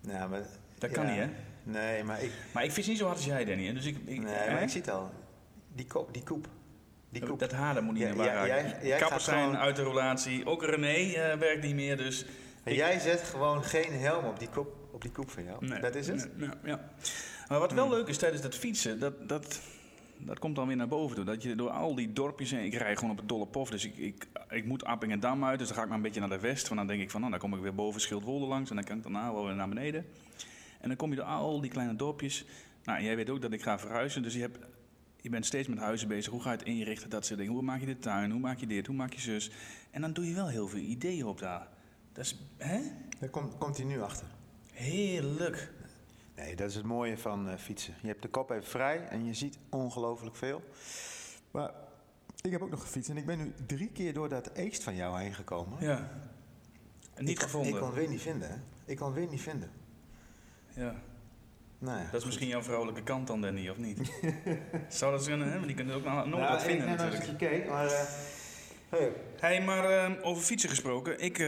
Nou, 0.00 0.30
maar, 0.30 0.42
Dat 0.78 0.90
kan 0.90 1.06
niet, 1.06 1.16
hè? 1.16 1.26
Nee, 1.62 2.04
maar 2.04 2.22
ik, 2.22 2.30
Maar 2.52 2.64
ik 2.64 2.72
fiets 2.72 2.88
niet 2.88 2.98
zo 2.98 3.04
hard 3.04 3.16
als 3.16 3.26
jij, 3.26 3.44
Danny. 3.44 3.72
Dus 3.72 3.84
ik, 3.84 3.96
ik, 4.04 4.22
nee, 4.22 4.32
hè? 4.34 4.52
maar 4.52 4.62
ik 4.62 4.68
zie 4.68 4.80
het 4.80 4.90
al. 4.90 5.10
Die, 5.74 5.86
kop, 5.86 6.12
die 6.14 6.22
koep. 6.22 6.46
Die 7.08 7.26
koep. 7.26 7.38
Dat 7.38 7.50
dat 7.50 7.82
moet 7.82 7.94
niet 7.94 8.02
Ja, 8.02 8.14
war 8.14 8.26
ja, 8.26 8.32
raken. 8.32 8.48
jij- 8.48 8.78
jij 8.82 8.98
Kappers 8.98 9.24
zijn 9.24 9.38
gewoon- 9.44 9.56
uit 9.58 9.76
de 9.76 9.82
relatie. 9.82 10.46
Ook 10.46 10.62
René 10.64 10.86
eh, 11.14 11.38
werkt 11.38 11.62
niet 11.62 11.74
meer, 11.74 11.96
dus... 11.96 12.24
En 12.64 12.74
jij 12.74 12.98
zet 12.98 13.20
gewoon 13.22 13.64
geen 13.64 13.92
helm 13.92 14.24
op 14.24 14.38
die 14.38 14.48
kop, 14.48 14.76
op 14.92 15.02
die 15.02 15.10
koep 15.10 15.30
van 15.30 15.44
jou. 15.44 15.66
Nee. 15.66 15.80
Dat 15.80 15.94
is 15.94 16.06
het? 16.06 16.28
Ja. 16.64 16.90
Maar 17.48 17.58
wat 17.58 17.72
wel 17.72 17.88
leuk 17.88 18.08
is 18.08 18.18
tijdens 18.18 18.42
dat 18.42 18.54
fietsen, 18.54 18.98
dat, 18.98 19.28
dat, 19.28 19.60
dat 20.24 20.38
komt 20.38 20.56
dan 20.56 20.66
weer 20.66 20.76
naar 20.76 20.88
boven 20.88 21.16
toe. 21.16 21.24
Dat 21.24 21.42
je 21.42 21.54
door 21.54 21.70
al 21.70 21.94
die 21.94 22.12
dorpjes 22.12 22.50
heen, 22.50 22.64
ik 22.64 22.74
rij 22.74 22.94
gewoon 22.94 23.10
op 23.10 23.16
het 23.16 23.28
dolle 23.28 23.46
pof, 23.46 23.70
dus 23.70 23.84
ik, 23.84 23.96
ik, 23.96 24.26
ik 24.50 24.64
moet 24.64 24.84
Appingedam 24.84 25.44
uit, 25.44 25.58
dus 25.58 25.68
dan 25.68 25.76
ga 25.76 25.82
ik 25.82 25.88
maar 25.88 25.96
een 25.96 26.02
beetje 26.02 26.20
naar 26.20 26.28
de 26.28 26.40
west. 26.40 26.68
Want 26.68 26.80
dan 26.80 26.88
denk 26.88 27.00
ik 27.00 27.10
van, 27.10 27.20
nou, 27.20 27.32
dan 27.32 27.40
kom 27.40 27.54
ik 27.54 27.60
weer 27.60 27.74
boven 27.74 28.00
Schildwolde 28.00 28.46
langs 28.46 28.70
en 28.70 28.76
dan 28.76 28.84
kan 28.84 28.96
ik 28.96 29.02
daarna 29.02 29.32
wel 29.32 29.44
weer 29.44 29.54
naar 29.54 29.68
beneden. 29.68 30.06
En 30.80 30.88
dan 30.88 30.96
kom 30.96 31.10
je 31.10 31.16
door 31.16 31.24
al 31.24 31.60
die 31.60 31.70
kleine 31.70 31.96
dorpjes. 31.96 32.44
Nou, 32.84 33.02
jij 33.02 33.16
weet 33.16 33.30
ook 33.30 33.40
dat 33.40 33.52
ik 33.52 33.62
ga 33.62 33.78
verhuizen, 33.78 34.22
dus 34.22 34.34
je, 34.34 34.40
hebt, 34.40 34.58
je 35.20 35.28
bent 35.28 35.46
steeds 35.46 35.68
met 35.68 35.78
huizen 35.78 36.08
bezig. 36.08 36.32
Hoe 36.32 36.42
ga 36.42 36.50
je 36.50 36.58
het 36.58 36.66
inrichten, 36.66 37.10
dat 37.10 37.26
soort 37.26 37.38
dingen. 37.38 37.54
Hoe 37.54 37.62
maak 37.62 37.80
je 37.80 37.86
de 37.86 37.98
tuin, 37.98 38.30
hoe 38.30 38.40
maak 38.40 38.58
je 38.58 38.66
dit, 38.66 38.86
hoe 38.86 38.96
maak 38.96 39.12
je 39.12 39.20
zus. 39.20 39.50
En 39.90 40.00
dan 40.00 40.12
doe 40.12 40.26
je 40.26 40.34
wel 40.34 40.48
heel 40.48 40.68
veel 40.68 40.80
ideeën 40.80 41.26
op 41.26 41.38
daar. 41.38 41.68
Dat 42.12 42.24
is, 42.24 42.38
hè? 42.56 42.80
Daar 43.18 43.28
komt, 43.28 43.58
komt 43.58 43.76
hij 43.76 43.86
nu 43.86 44.00
achter. 44.00 44.26
Heerlijk. 44.72 45.72
Nee, 46.36 46.56
dat 46.56 46.68
is 46.68 46.74
het 46.74 46.84
mooie 46.84 47.18
van 47.18 47.48
eh, 47.48 47.56
fietsen. 47.56 47.94
Je 48.00 48.06
hebt 48.08 48.22
de 48.22 48.28
kop 48.28 48.50
even 48.50 48.64
vrij 48.70 49.06
en 49.08 49.24
je 49.26 49.34
ziet 49.34 49.58
ongelooflijk 49.70 50.36
veel. 50.36 50.62
Maar 51.50 51.70
ik 52.40 52.50
heb 52.50 52.62
ook 52.62 52.70
nog 52.70 52.80
gefietst 52.80 53.10
en 53.10 53.16
ik 53.16 53.26
ben 53.26 53.38
nu 53.38 53.52
drie 53.66 53.88
keer 53.92 54.12
door 54.12 54.28
dat 54.28 54.50
eest 54.54 54.82
van 54.82 54.94
jou 54.96 55.20
heen 55.20 55.34
gekomen. 55.34 55.76
Ja. 55.80 56.10
Niet 57.16 57.28
ik, 57.28 57.40
gevonden. 57.40 57.72
Ik 57.72 57.78
kon 57.78 57.86
het 57.86 57.96
weer 57.96 58.08
niet 58.08 58.20
vinden. 58.22 58.48
hè. 58.48 58.54
Ik 58.84 58.96
kon 58.96 59.06
het 59.06 59.16
weer 59.16 59.28
niet 59.28 59.40
vinden. 59.40 59.70
Ja. 60.74 60.94
Nou 61.78 61.98
ja, 62.00 62.04
Dat 62.10 62.20
is 62.20 62.26
misschien 62.26 62.48
jouw 62.48 62.62
vrouwelijke 62.62 63.02
kant 63.02 63.26
dan, 63.26 63.40
Danny, 63.40 63.68
of 63.68 63.76
niet? 63.76 64.12
Zou 64.88 65.12
dat 65.12 65.26
kunnen, 65.26 65.46
hè? 65.46 65.54
Want 65.54 65.66
die 65.66 65.76
kunnen 65.76 65.94
ook 65.94 66.04
nog 66.04 66.14
nooit 66.14 66.28
Nou, 66.28 66.52
wat 66.52 66.62
vinden 66.62 66.88
ik 66.88 66.96
natuurlijk. 66.96 67.22
eens 67.22 67.30
gekeken, 67.30 67.68
maar... 67.70 67.86
eh, 67.86 68.06
hey, 68.88 69.12
hey, 69.40 69.62
maar 69.64 69.84
eh, 69.84 70.26
over 70.26 70.42
fietsen 70.42 70.68
gesproken. 70.68 71.18
Ik 71.20 71.38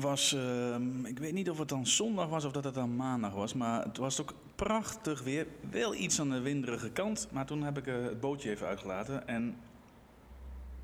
was, 0.00 0.32
eh, 0.32 0.76
ik 1.04 1.18
weet 1.18 1.32
niet 1.32 1.50
of 1.50 1.58
het 1.58 1.68
dan 1.68 1.86
zondag 1.86 2.28
was 2.28 2.44
of 2.44 2.52
dat 2.52 2.64
het 2.64 2.74
dan 2.74 2.96
maandag 2.96 3.32
was. 3.32 3.54
Maar 3.54 3.84
het 3.84 3.96
was 3.96 4.20
ook 4.20 4.34
prachtig 4.54 5.22
weer. 5.22 5.46
Wel 5.70 5.94
iets 5.94 6.20
aan 6.20 6.30
de 6.30 6.40
winderige 6.40 6.90
kant. 6.90 7.28
Maar 7.30 7.46
toen 7.46 7.62
heb 7.62 7.78
ik 7.78 7.86
eh, 7.86 8.02
het 8.02 8.20
bootje 8.20 8.50
even 8.50 8.66
uitgelaten. 8.66 9.28
En 9.28 9.56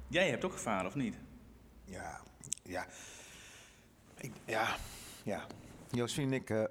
jij 0.09 0.28
hebt 0.28 0.44
ook 0.44 0.52
gevaren, 0.52 0.87
of 0.87 0.94
niet? 0.94 1.16
Ja, 1.85 2.21
ja. 2.62 2.87
Ik, 4.16 4.33
ja, 4.44 4.76
ja. 5.23 5.47
En 6.16 6.33
ik 6.33 6.50
eh, 6.50 6.64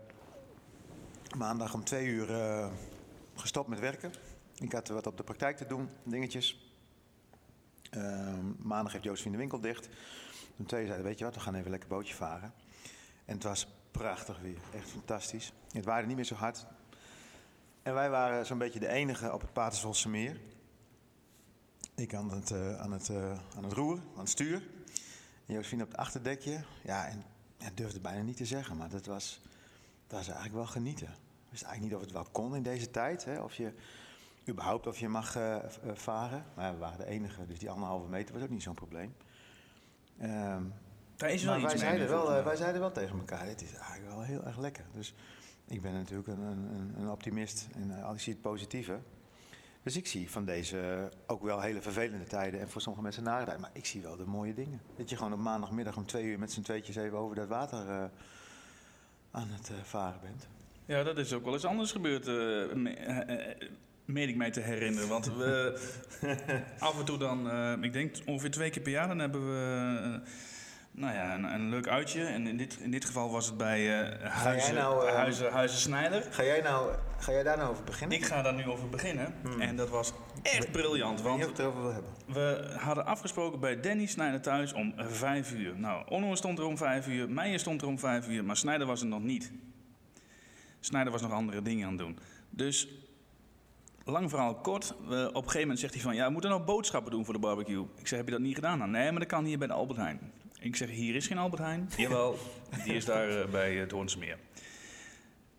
maandag 1.37 1.73
om 1.73 1.83
twee 1.83 2.07
uur 2.07 2.29
eh, 2.29 2.71
gestopt 3.35 3.69
met 3.69 3.79
werken. 3.79 4.11
Ik 4.59 4.71
had 4.71 4.87
wat 4.87 5.07
op 5.07 5.17
de 5.17 5.23
praktijk 5.23 5.57
te 5.57 5.65
doen, 5.65 5.89
dingetjes. 6.03 6.71
Ehm, 7.89 8.45
maandag 8.57 8.91
heeft 8.91 9.03
Josephine 9.03 9.31
de 9.31 9.39
winkel 9.39 9.59
dicht. 9.59 9.89
Toen 10.55 10.65
twee 10.65 10.85
zeiden, 10.85 11.05
weet 11.05 11.19
je 11.19 11.25
wat, 11.25 11.35
we 11.35 11.39
gaan 11.39 11.55
even 11.55 11.71
lekker 11.71 11.89
bootje 11.89 12.13
varen. 12.13 12.53
En 13.25 13.33
het 13.33 13.43
was 13.43 13.67
prachtig 13.91 14.39
weer, 14.39 14.59
echt 14.73 14.89
fantastisch. 14.89 15.53
Het 15.71 15.85
waaide 15.85 16.07
niet 16.07 16.15
meer 16.15 16.25
zo 16.25 16.35
hard. 16.35 16.65
En 17.83 17.93
wij 17.93 18.09
waren 18.09 18.45
zo'n 18.45 18.57
beetje 18.57 18.79
de 18.79 18.87
enige 18.87 19.33
op 19.33 19.41
het 19.41 19.53
Paterswoldse 19.53 20.09
meer. 20.09 20.39
Ik 21.95 22.13
aan 22.13 22.31
het, 22.31 22.51
eh, 22.51 22.79
aan, 22.79 22.91
het, 22.91 23.09
eh, 23.09 23.31
aan 23.55 23.63
het 23.63 23.73
roer, 23.73 23.99
aan 24.13 24.19
het 24.19 24.29
stuur. 24.29 24.55
En 25.45 25.53
Josephine 25.53 25.83
op 25.83 25.89
het 25.89 25.97
achterdekje. 25.97 26.63
Ja, 26.83 27.07
en 27.07 27.23
ik 27.57 27.77
durfde 27.77 27.99
bijna 27.99 28.21
niet 28.21 28.37
te 28.37 28.45
zeggen, 28.45 28.77
maar 28.77 28.89
dat 28.89 29.05
was, 29.05 29.41
dat 30.07 30.17
was 30.17 30.27
eigenlijk 30.27 30.55
wel 30.55 30.65
genieten. 30.65 31.07
Ik 31.07 31.49
wist 31.49 31.63
eigenlijk 31.63 31.81
niet 31.81 31.93
of 31.93 32.01
het 32.01 32.11
wel 32.11 32.31
kon 32.31 32.55
in 32.55 32.63
deze 32.63 32.91
tijd. 32.91 33.25
Hè? 33.25 33.41
Of 33.41 33.53
je 33.53 33.73
überhaupt 34.47 34.87
of 34.87 34.99
je 34.99 35.09
mag 35.09 35.35
eh, 35.35 35.57
varen. 35.93 36.45
Maar 36.55 36.73
we 36.73 36.79
waren 36.79 36.97
de 36.97 37.05
enige, 37.05 37.45
dus 37.45 37.59
die 37.59 37.69
anderhalve 37.69 38.09
meter 38.09 38.33
was 38.33 38.43
ook 38.43 38.49
niet 38.49 38.63
zo'n 38.63 38.73
probleem. 38.73 39.15
Ehm, 40.19 40.63
Daar 41.15 41.29
is 41.31 41.43
wel 41.43 41.51
maar 41.53 41.61
wij 41.61 41.69
mee. 41.71 41.79
zeiden, 41.79 42.07
wel, 42.09 42.33
eh, 42.33 42.43
wij 42.43 42.55
zeiden 42.55 42.81
wel 42.81 42.91
tegen 42.91 43.17
elkaar, 43.17 43.45
dit 43.45 43.61
is 43.61 43.73
eigenlijk 43.73 44.07
wel 44.13 44.21
heel 44.21 44.45
erg 44.45 44.57
lekker. 44.59 44.83
Dus 44.93 45.13
ik 45.67 45.81
ben 45.81 45.93
natuurlijk 45.93 46.27
een, 46.27 46.41
een, 46.41 46.93
een 46.97 47.09
optimist 47.09 47.67
en 47.75 48.03
eh, 48.03 48.11
ik 48.13 48.19
zie 48.19 48.33
het 48.33 48.41
positieve. 48.41 48.99
Dus 49.83 49.95
ik 49.95 50.07
zie 50.07 50.31
van 50.31 50.45
deze 50.45 51.09
ook 51.27 51.41
wel 51.43 51.61
hele 51.61 51.81
vervelende 51.81 52.25
tijden 52.25 52.59
en 52.59 52.69
voor 52.69 52.81
sommige 52.81 53.03
mensen 53.03 53.23
nare 53.23 53.43
tijden. 53.43 53.61
Maar 53.61 53.69
ik 53.73 53.85
zie 53.85 54.01
wel 54.01 54.15
de 54.15 54.25
mooie 54.25 54.53
dingen. 54.53 54.81
Dat 54.95 55.09
je 55.09 55.17
gewoon 55.17 55.33
op 55.33 55.39
maandagmiddag 55.39 55.97
om 55.97 56.05
twee 56.05 56.23
uur 56.23 56.39
met 56.39 56.51
z'n 56.51 56.61
tweetjes 56.61 56.95
even 56.95 57.17
over 57.17 57.35
dat 57.35 57.47
water 57.47 57.89
eh, 57.89 58.03
aan 59.31 59.47
het 59.49 59.69
eh, 59.69 59.75
varen 59.83 60.19
bent. 60.21 60.47
Ja, 60.85 61.03
dat 61.03 61.17
is 61.17 61.33
ook 61.33 61.43
wel 61.43 61.53
eens 61.53 61.65
anders 61.65 61.91
gebeurd, 61.91 62.25
me- 62.75 63.57
meen 64.13 64.29
ik 64.29 64.35
mij 64.35 64.51
te 64.51 64.59
herinneren. 64.59 65.09
Want 65.09 65.25
we 65.25 65.79
af 66.79 66.99
en 66.99 67.05
toe 67.05 67.17
dan, 67.17 67.49
eh, 67.49 67.73
ik 67.81 67.93
denk 67.93 68.15
ongeveer 68.25 68.51
twee 68.51 68.69
keer 68.69 68.81
per 68.81 68.91
jaar, 68.91 69.07
dan 69.07 69.19
hebben 69.19 69.47
we 69.47 69.99
eh, 70.03 70.29
nou 70.91 71.13
ja, 71.13 71.35
een, 71.35 71.43
een 71.43 71.69
leuk 71.69 71.87
uitje. 71.87 72.23
En 72.23 72.47
in 72.47 72.57
dit, 72.57 72.77
in 72.79 72.91
dit 72.91 73.05
geval 73.05 73.31
was 73.31 73.45
het 73.45 73.57
bij 73.57 74.01
eh 74.01 74.29
Huizen, 74.29 74.75
nou, 74.75 75.09
Huizen, 75.09 75.51
Huizen 75.51 75.79
Snijder. 75.79 76.27
Ga 76.31 76.43
jij, 76.43 76.61
nou, 76.61 76.95
ga 77.17 77.31
jij 77.31 77.43
daar 77.43 77.57
nou 77.57 77.69
over 77.69 77.83
beginnen? 77.83 78.17
Ik 78.17 78.25
ga 78.25 78.41
daar 78.41 78.53
nu 78.53 78.65
over 78.65 78.89
beginnen. 78.89 79.33
En 79.59 79.75
dat 79.75 79.89
was 79.89 80.13
echt 80.41 80.71
briljant, 80.71 81.21
want 81.21 81.35
of 81.35 81.41
ik 81.41 81.49
het 81.49 81.59
erover 81.59 81.81
wil 81.81 81.93
hebben. 81.93 82.11
we 82.25 82.73
hadden 82.77 83.05
afgesproken 83.05 83.59
bij 83.59 83.79
Danny 83.79 84.05
Snijder 84.05 84.41
thuis 84.41 84.73
om 84.73 84.93
vijf 84.97 85.53
uur. 85.53 85.79
Nou, 85.79 86.03
Onno 86.09 86.35
stond 86.35 86.59
er 86.59 86.65
om 86.65 86.77
vijf 86.77 87.07
uur, 87.07 87.29
Meijer 87.29 87.59
stond 87.59 87.81
er 87.81 87.87
om 87.87 87.99
vijf 87.99 88.27
uur, 88.27 88.43
maar 88.43 88.57
Snijder 88.57 88.87
was 88.87 89.01
er 89.01 89.07
nog 89.07 89.21
niet. 89.21 89.51
Snijder 90.79 91.11
was 91.11 91.21
nog 91.21 91.31
andere 91.31 91.61
dingen 91.61 91.85
aan 91.85 91.93
het 91.93 92.01
doen. 92.01 92.19
Dus, 92.49 92.87
lang 94.11 94.29
verhaal 94.29 94.55
kort, 94.55 94.95
op 94.97 95.09
een 95.09 95.33
gegeven 95.33 95.59
moment 95.59 95.79
zegt 95.79 95.93
hij 95.93 96.03
van... 96.03 96.15
ja, 96.15 96.25
we 96.25 96.31
moeten 96.31 96.49
nog 96.49 96.65
boodschappen 96.65 97.11
doen 97.11 97.25
voor 97.25 97.33
de 97.33 97.39
barbecue. 97.39 97.85
Ik 97.97 98.07
zeg, 98.07 98.17
heb 98.17 98.27
je 98.27 98.33
dat 98.33 98.43
niet 98.43 98.55
gedaan? 98.55 98.77
Nou, 98.77 98.89
nee, 98.89 99.11
maar 99.11 99.19
dat 99.19 99.29
kan 99.29 99.45
hier 99.45 99.57
bij 99.57 99.67
de 99.67 99.73
Albert 99.73 99.99
Heijn. 99.99 100.31
Ik 100.59 100.75
zeg, 100.75 100.89
hier 100.89 101.15
is 101.15 101.27
geen 101.27 101.37
Albert 101.37 101.61
Heijn. 101.61 101.89
Jawel, 101.97 102.37
die 102.83 102.93
is 102.93 103.05
daar 103.05 103.41
eh, 103.41 103.49
bij 103.49 103.75
het 103.75 103.91
Hoornse 103.91 104.17
Meer. 104.17 104.37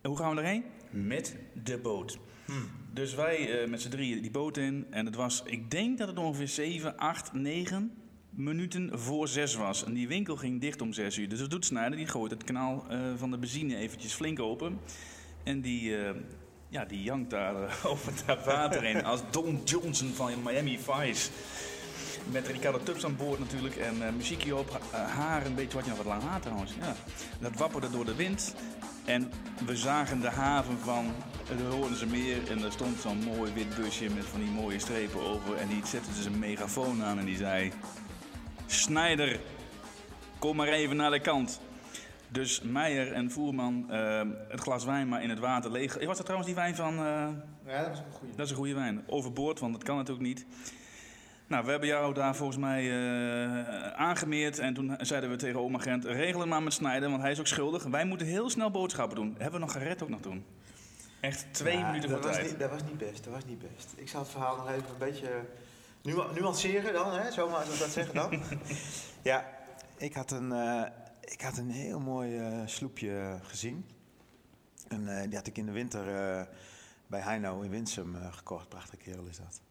En 0.01 0.09
hoe 0.09 0.17
gaan 0.17 0.35
we 0.35 0.41
erheen? 0.41 0.63
Met 0.89 1.35
de 1.63 1.77
boot. 1.77 2.19
Dus 2.93 3.15
wij 3.15 3.61
eh, 3.61 3.69
met 3.69 3.81
z'n 3.81 3.89
drieën 3.89 4.21
die 4.21 4.31
boot 4.31 4.57
in. 4.57 4.85
En 4.89 5.05
het 5.05 5.15
was, 5.15 5.43
ik 5.45 5.71
denk 5.71 5.97
dat 5.97 6.07
het 6.07 6.17
ongeveer 6.17 6.47
7, 6.47 6.97
8, 6.97 7.33
9 7.33 7.91
minuten 8.29 8.99
voor 8.99 9.27
6 9.27 9.55
was. 9.55 9.85
En 9.85 9.93
die 9.93 10.07
winkel 10.07 10.35
ging 10.35 10.61
dicht 10.61 10.81
om 10.81 10.93
6 10.93 11.17
uur. 11.17 11.29
Dus 11.29 11.39
wat 11.39 11.49
doet 11.49 11.65
Snijder? 11.65 11.97
Die 11.97 12.07
gooit 12.07 12.31
het 12.31 12.43
kanaal 12.43 12.85
eh, 12.89 12.99
van 13.15 13.31
de 13.31 13.37
benzine 13.37 13.75
eventjes 13.75 14.13
flink 14.13 14.39
open. 14.39 14.79
En 15.43 15.61
die, 15.61 15.97
eh, 15.97 16.15
ja, 16.75 16.85
die 16.85 17.03
jankt 17.03 17.29
daar 17.29 17.55
eh, 17.63 17.85
over 17.91 18.13
het 18.25 18.45
water 18.45 18.83
in. 18.83 19.03
Als 19.03 19.21
Don 19.29 19.61
Johnson 19.63 20.13
van 20.13 20.43
Miami 20.43 20.79
Vice. 20.79 21.29
Met 22.31 22.47
Ricardo 22.47 22.79
Tubbs 22.83 23.05
aan 23.05 23.15
boord 23.15 23.39
natuurlijk. 23.39 23.75
En 23.75 24.07
eh, 24.07 24.13
muziekje 24.13 24.55
op. 24.55 24.79
eh, 24.91 24.99
haar 24.99 25.45
een 25.45 25.55
beetje, 25.55 25.75
wat 25.77 25.83
je 25.83 25.89
nog 25.89 25.97
wat 25.97 26.07
lang 26.07 26.23
haar 26.23 26.41
trouwens. 26.41 26.71
Ja. 26.79 26.95
Dat 27.39 27.55
wapperde 27.57 27.89
door 27.89 28.05
de 28.05 28.15
wind. 28.15 28.55
En 29.05 29.31
we 29.65 29.75
zagen 29.75 30.21
de 30.21 30.29
haven 30.29 30.77
van 30.79 31.13
het 31.47 31.73
Hoornse 31.73 32.05
Meer. 32.05 32.51
En 32.51 32.59
daar 32.59 32.71
stond 32.71 32.99
zo'n 32.99 33.23
mooi 33.23 33.53
wit 33.53 33.75
busje 33.75 34.09
met 34.09 34.25
van 34.25 34.39
die 34.39 34.49
mooie 34.49 34.79
strepen 34.79 35.21
over. 35.21 35.55
En 35.55 35.67
die 35.67 35.85
zette 35.85 36.09
dus 36.15 36.25
een 36.25 36.39
megafoon 36.39 37.03
aan 37.03 37.19
en 37.19 37.25
die 37.25 37.37
zei... 37.37 37.71
Snijder, 38.65 39.39
kom 40.39 40.55
maar 40.55 40.67
even 40.67 40.95
naar 40.95 41.11
de 41.11 41.19
kant. 41.19 41.59
Dus 42.35 42.61
Meijer 42.61 43.11
en 43.13 43.31
Voerman, 43.31 43.85
eh, 43.91 44.21
het 44.49 44.59
glas 44.59 44.85
wijn 44.85 45.07
maar 45.07 45.23
in 45.23 45.29
het 45.29 45.39
water 45.39 45.71
leeg. 45.71 45.93
Was 46.05 46.17
dat 46.17 46.25
trouwens 46.25 46.45
die 46.45 46.55
wijn 46.55 46.75
van... 46.75 46.93
eh, 46.97 47.27
Ja, 47.65 47.79
dat 47.79 47.87
was 47.89 47.97
een 47.99 48.11
goede. 48.11 48.35
dat 48.35 48.45
is 48.45 48.51
een 48.51 48.57
goede 48.57 48.73
wijn. 48.73 49.03
Overboord, 49.07 49.59
want 49.59 49.73
dat 49.73 49.83
kan 49.83 49.95
natuurlijk 49.97 50.25
niet. 50.27 50.45
Nou, 51.47 51.65
we 51.65 51.71
hebben 51.71 51.89
jou 51.89 52.13
daar 52.13 52.35
volgens 52.35 52.57
mij 52.57 52.83
eh, 52.91 53.91
aangemeerd. 53.91 54.59
En 54.59 54.73
toen 54.73 54.95
zeiden 54.99 55.29
we 55.29 55.35
tegen 55.35 55.59
oma 55.59 55.79
Gent, 55.79 56.05
regel 56.05 56.39
het 56.39 56.49
maar 56.49 56.63
met 56.63 56.73
Snijden, 56.73 57.09
want 57.09 57.21
hij 57.21 57.31
is 57.31 57.39
ook 57.39 57.47
schuldig. 57.47 57.83
Wij 57.83 58.05
moeten 58.05 58.27
heel 58.27 58.49
snel 58.49 58.71
boodschappen 58.71 59.15
doen. 59.15 59.35
Hebben 59.37 59.59
we 59.59 59.65
nog 59.65 59.71
gered 59.75 60.03
ook 60.03 60.09
nog 60.09 60.21
toen. 60.21 60.45
Echt 61.21 61.45
twee 61.51 61.77
Ja, 61.77 61.87
minuten 61.87 62.09
voor 62.09 62.17
dat 62.21 62.27
was 62.27 62.35
tijd. 62.35 62.49
Niet, 62.49 62.59
dat 62.59 62.69
was 62.69 62.83
niet 62.83 62.97
best, 62.97 63.23
dat 63.23 63.33
was 63.33 63.45
niet 63.45 63.59
best. 63.59 63.93
Ik 63.95 64.09
zal 64.09 64.19
het 64.21 64.29
verhaal 64.29 64.55
nog 64.55 64.69
even 64.69 64.89
een 64.91 64.97
beetje 64.97 65.29
nu, 66.01 66.13
nuanceren 66.39 66.93
dan, 66.93 67.13
hè? 67.13 67.31
zomaar 67.31 67.59
als 67.59 67.69
we 67.69 67.77
dat 67.79 67.89
zeggen 67.89 68.15
dan. 68.15 68.41
ja, 69.31 69.45
ik 69.97 70.13
had 70.13 70.31
een, 70.31 70.51
eh, 70.51 70.81
ik 71.25 71.41
had 71.41 71.57
een 71.57 71.69
heel 71.69 71.99
mooi 71.99 72.37
eh, 72.37 72.61
sloepje 72.65 73.39
gezien. 73.41 73.85
En 74.87 75.17
eh, 75.17 75.23
die 75.23 75.35
had 75.35 75.47
ik 75.47 75.57
in 75.57 75.65
de 75.65 75.71
winter 75.71 76.15
eh, 76.15 76.45
bij 77.07 77.19
Heino 77.19 77.61
in 77.61 77.69
Winsum 77.69 78.15
eh, 78.15 78.33
gekocht. 78.33 78.69
Prachtige 78.69 79.03
kerel 79.03 79.25
is 79.25 79.37
dat. 79.37 79.61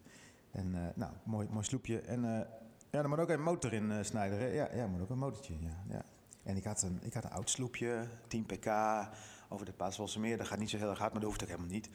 En 0.51 0.75
eh, 0.75 0.81
nou, 0.95 1.13
mooi, 1.23 1.47
mooi 1.51 1.65
sloepje. 1.65 2.01
En 2.01 2.25
eh, 2.25 2.47
ja, 2.89 3.01
er 3.01 3.09
moet 3.09 3.19
ook 3.19 3.29
een 3.29 3.41
motor 3.41 3.73
in 3.73 3.91
eh 3.91 4.03
snijden. 4.03 4.39
hè? 4.39 4.45
Ja, 4.45 4.69
ja, 4.73 4.87
moet 4.87 5.01
ook 5.01 5.09
een 5.09 5.17
motortje 5.17 5.53
ja. 5.61 5.83
ja. 5.89 6.01
En 6.43 6.57
ik 6.57 6.63
had, 6.63 6.81
een, 6.81 6.99
ik 7.01 7.13
had 7.13 7.23
een 7.23 7.31
oud 7.31 7.49
sloepje, 7.49 8.07
10 8.27 8.45
pk, 8.45 8.67
over 9.49 9.65
de 9.65 9.73
Paaswolse 9.73 10.19
meer. 10.19 10.37
Dat 10.37 10.47
gaat 10.47 10.59
niet 10.59 10.69
zo 10.69 10.77
heel 10.77 10.89
erg 10.89 10.99
hard, 10.99 11.11
maar 11.11 11.21
dat 11.21 11.29
hoeft 11.29 11.43
ook 11.43 11.49
helemaal 11.49 11.71
niet. 11.71 11.89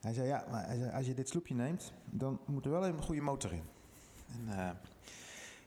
Hij 0.00 0.12
zei, 0.12 0.26
ja, 0.26 0.44
maar 0.50 0.92
als 0.92 1.06
je 1.06 1.14
dit 1.14 1.28
sloepje 1.28 1.54
neemt, 1.54 1.92
dan 2.04 2.40
moet 2.46 2.64
er 2.64 2.70
wel 2.70 2.86
een 2.86 3.02
goede 3.02 3.20
motor 3.20 3.52
in. 3.52 3.64
En, 4.32 4.58
eh, 4.58 4.70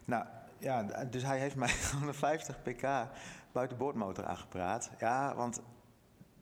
nou, 0.05 0.25
ja, 0.59 0.83
dus 1.09 1.23
hij 1.23 1.39
heeft 1.39 1.55
mij 1.55 1.67
gewoon 1.67 2.07
een 2.07 2.13
50 2.13 2.61
pk 2.61 3.07
buitenboordmotor 3.51 4.25
aangepraat. 4.25 4.91
Ja, 4.99 5.35
want 5.35 5.61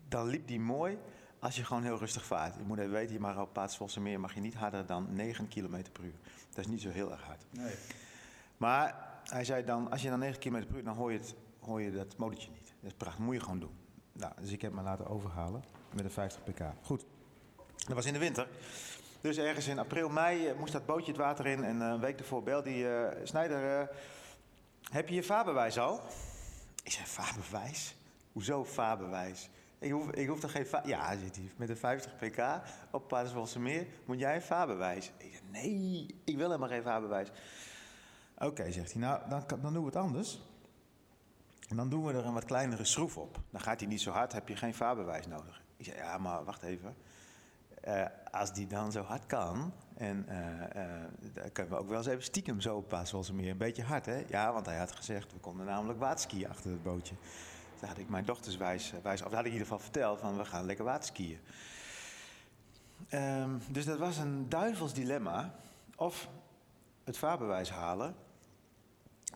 dan 0.08 0.28
liep 0.28 0.48
die 0.48 0.60
mooi 0.60 0.98
als 1.40 1.56
je 1.56 1.64
gewoon 1.64 1.84
heel 1.84 1.98
rustig 1.98 2.26
vaart. 2.26 2.56
Je 2.56 2.64
moet 2.64 2.78
even 2.78 2.92
weten, 2.92 3.14
je 3.14 3.20
mag 3.20 3.38
op 3.38 3.54
Paaswolse 3.54 4.00
meer 4.00 4.20
mag 4.20 4.34
je 4.34 4.42
niet 4.42 4.56
harder 4.56 4.86
dan 4.86 5.08
9 5.14 5.48
km 5.48 5.82
per 5.92 6.04
uur. 6.04 6.16
Dat 6.50 6.66
is 6.66 6.68
niet 6.68 6.82
zo 6.82 6.90
heel 6.90 7.12
erg 7.12 7.24
hard. 7.24 7.46
Nee. 7.50 7.76
Maar 8.58 9.10
hij 9.24 9.44
zei 9.44 9.66
dan, 9.66 9.92
als 9.92 10.02
je 10.02 10.10
dan 10.10 10.20
9 10.20 10.40
km 10.40 10.66
per 10.66 10.76
uur, 10.76 10.84
dan 10.84 10.96
hoor 10.96 11.12
je, 11.12 11.18
het, 11.18 11.36
hoor 11.60 11.82
je 11.82 11.92
dat 11.92 12.18
motortje 12.18 12.52
niet. 12.52 12.74
Dat 12.82 12.92
is 12.92 12.98
prachtig, 12.98 13.26
moet 13.26 13.36
je 13.36 13.42
gewoon 13.42 13.60
doen. 13.60 13.78
Nou, 14.12 14.34
dus 14.42 14.52
ik 14.52 14.62
heb 14.62 14.74
me 14.74 14.82
laten 14.82 15.08
overhalen 15.08 15.64
met 15.94 16.06
een 16.06 16.12
50 16.12 16.44
pk. 16.44 16.62
Goed, 16.82 17.06
dat 17.66 17.96
was 17.96 18.06
in 18.06 18.14
de 18.14 18.20
winter. 18.20 18.48
Dus 19.26 19.38
ergens 19.38 19.68
in 19.68 19.80
april, 19.80 20.10
mei 20.10 20.48
eh, 20.48 20.58
moest 20.58 20.74
dat 20.74 20.86
bootje 20.86 21.12
het 21.12 21.22
water 21.22 21.46
in. 21.46 21.64
En 21.64 21.82
eh, 21.82 21.88
een 21.88 22.00
week 22.00 22.20
ervoor 22.20 22.44
belde 22.44 22.70
die 22.70 22.90
eh, 22.90 23.26
Snijder, 23.26 23.90
heb 24.92 25.10
je 25.10 25.16
je 25.16 25.24
vaarbewijs 25.24 25.80
al? 25.80 26.02
Ik 26.84 26.92
zei, 26.92 27.06
vaarbewijs? 27.06 27.96
Hoezo 28.32 28.64
vaarbewijs? 28.64 29.50
Ik 29.80 29.92
hoef, 29.92 30.12
ik 30.12 30.28
hoef 30.28 30.40
toch 30.40 30.52
geen 30.52 30.66
Ja, 30.84 31.18
zit 31.18 31.36
hij 31.36 31.52
met 31.56 31.70
een 31.70 31.78
50 31.78 32.16
pk 32.16 32.62
op 32.92 33.08
Paardenwolse 33.08 33.60
Meer. 33.60 33.88
Moet 34.06 34.20
jij 34.20 34.36
een 34.36 34.42
vaarbewijs? 34.42 35.12
Ik 35.18 35.32
zei, 35.32 35.44
nee, 35.52 36.16
ik 36.24 36.38
wil 36.38 36.46
helemaal 36.46 36.70
geen 36.70 36.84
vaarbewijs. 36.84 37.32
Oké, 38.38 38.72
zegt 38.72 38.92
hij. 38.92 39.02
Nou, 39.02 39.30
dan, 39.30 39.44
dan 39.48 39.74
doen 39.74 39.82
we 39.82 39.86
het 39.86 39.96
anders. 39.96 40.42
En 41.70 41.76
dan 41.76 41.90
doen 41.90 42.06
we 42.06 42.14
er 42.14 42.26
een 42.26 42.34
wat 42.34 42.46
kleinere 42.46 42.86
schroef 42.86 43.18
op. 43.18 43.40
Dan 43.50 43.62
gaat 43.62 43.80
hij 43.80 43.90
niet 43.90 44.02
zo 44.02 44.12
hard, 44.12 44.34
heb 44.34 44.48
je 44.48 44.56
geen 44.56 44.76
vaarbewijs 44.76 45.28
nodig. 45.28 45.62
Ik 45.78 45.86
zei, 45.86 45.98
ja, 45.98 46.18
maar 46.18 46.44
wacht 46.44 46.64
even. 46.64 46.96
Eh, 47.86 48.06
als 48.32 48.54
die 48.54 48.68
dan 48.68 48.92
zo 48.92 49.02
hard 49.02 49.26
kan, 49.26 49.74
en 49.98 50.26
eh, 50.28 50.84
eh, 50.84 51.10
dan 51.34 51.52
kunnen 51.52 51.74
we 51.74 51.80
ook 51.80 51.88
wel 51.88 51.98
eens 51.98 52.08
even 52.08 52.24
stiekem 52.24 52.62
zo 52.62 52.76
op 52.76 52.88
Paaswolse 52.88 53.34
meer 53.34 53.52
een 53.52 53.58
beetje 53.58 53.84
hard, 53.84 54.06
hè? 54.06 54.24
Ja, 54.28 54.54
want 54.54 54.66
hij 54.66 54.78
had 54.78 54.92
gezegd, 54.92 55.34
we 55.34 55.40
konden 55.40 55.66
namelijk 55.66 56.00
waterskiën 56.00 56.50
achter 56.50 56.72
het 56.72 56.84
bootje. 56.84 57.16
Daar 57.80 57.90
had 57.90 57.98
ik 57.98 58.10
mijn 58.10 58.26
dochters 58.26 58.58
wijs, 58.58 58.94
wijs 59.04 59.22
of 59.22 59.32
had 59.32 59.40
ik 59.40 59.46
in 59.46 59.52
ieder 59.52 59.68
geval 59.68 59.80
verteld, 59.80 60.20
van 60.20 60.38
we 60.38 60.46
gaan 60.46 60.66
lekker 60.66 60.86
waterskiën. 60.86 61.40
Ehm, 63.10 63.50
dus 63.70 63.86
dat 63.86 64.00
was 64.00 64.18
een 64.18 64.50
duivels 64.50 64.94
dilemma. 64.94 65.56
Of 65.96 66.30
het 67.04 67.18
vaarbewijs 67.18 67.70
halen, 67.70 68.16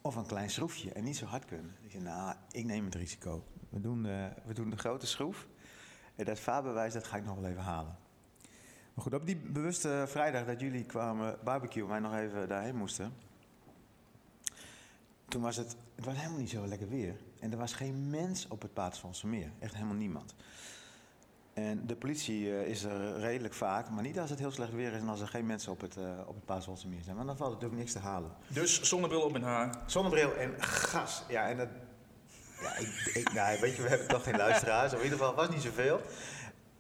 of 0.02 0.16
een 0.16 0.26
klein 0.26 0.50
schroefje 0.50 0.92
en 0.94 1.04
niet 1.04 1.18
zo 1.18 1.26
hard 1.26 1.46
kunnen. 1.46 1.76
Ik 1.82 1.92
zei, 1.92 2.04
nou, 2.04 2.36
ik 2.52 2.66
neem 2.66 2.86
het 2.86 2.96
risico. 2.96 3.44
We 3.70 3.80
doen, 3.80 4.04
we 4.46 4.54
doen 4.54 4.70
de 4.70 4.78
grote 4.78 5.08
schroef. 5.08 5.48
En 6.16 6.26
dat 6.26 6.40
vaarbewijs, 6.40 6.94
dat 6.94 7.04
ga 7.04 7.18
ik 7.18 7.26
nog 7.26 7.36
wel 7.36 7.50
even 7.50 7.64
halen. 7.64 8.08
Maar 9.00 9.08
goed, 9.08 9.20
op 9.20 9.26
die 9.28 9.36
bewuste 9.36 10.04
vrijdag 10.08 10.46
dat 10.46 10.60
jullie 10.60 10.84
kwamen 10.84 11.38
barbecue... 11.44 11.84
en 11.84 11.90
wij 11.90 12.00
nog 12.00 12.16
even 12.16 12.48
daarheen 12.48 12.76
moesten... 12.76 13.14
toen 15.28 15.42
was 15.42 15.56
het... 15.56 15.76
Het 15.96 16.06
was 16.06 16.16
helemaal 16.18 16.40
niet 16.40 16.50
zo 16.50 16.68
lekker 16.68 16.90
weer. 16.90 17.16
En 17.40 17.52
er 17.52 17.58
was 17.58 17.74
geen 17.74 18.10
mens 18.10 18.48
op 18.48 18.62
het 18.62 18.74
Patersvalse 18.74 19.28
meer. 19.28 19.52
Echt 19.60 19.74
helemaal 19.74 19.96
niemand. 19.96 20.36
En 21.54 21.88
de 21.88 21.96
politie 21.96 22.58
eh, 22.58 22.68
is 22.68 22.84
er 22.84 23.20
redelijk 23.20 23.54
vaak, 23.54 23.90
maar 23.90 24.04
niet 24.04 24.20
als 24.20 24.30
het 24.30 24.40
heel 24.40 24.52
slecht 24.52 24.74
weer 24.74 24.94
is... 24.94 25.02
en 25.02 25.10
als 25.10 25.22
er 25.22 25.28
geen 25.28 25.46
mensen 25.46 25.72
op 25.72 25.82
het, 25.82 25.98
uh, 25.98 26.20
op 26.26 26.36
het 26.36 26.46
Patersvalse 26.46 26.88
meer 26.88 27.04
zijn. 27.04 27.16
Want 27.16 27.28
dan 27.28 27.38
valt 27.38 27.54
het 27.54 27.64
ook 27.64 27.76
niks 27.76 27.92
te 27.92 28.00
halen. 28.00 28.32
Dus 28.48 28.82
zonnebril 28.82 29.22
op 29.22 29.36
in 29.36 29.44
haar. 29.44 29.76
Zonnebril 29.86 30.36
en 30.36 30.64
gas. 30.64 31.24
Ja, 31.28 31.50
en 31.50 31.58
dat. 31.58 31.70
Ja, 32.62 32.76
ik, 32.76 33.12
ik, 33.14 33.34
nou, 33.34 33.60
weet 33.60 33.76
je, 33.76 33.82
we 33.82 33.90
hebben 33.90 34.08
toch 34.08 34.24
geen 34.24 34.38
luisteraars. 34.38 34.94
Of 34.94 34.98
in 34.98 35.04
ieder 35.04 35.20
geval 35.20 35.36
was 35.36 35.50
niet 35.50 35.62
zoveel. 35.62 36.02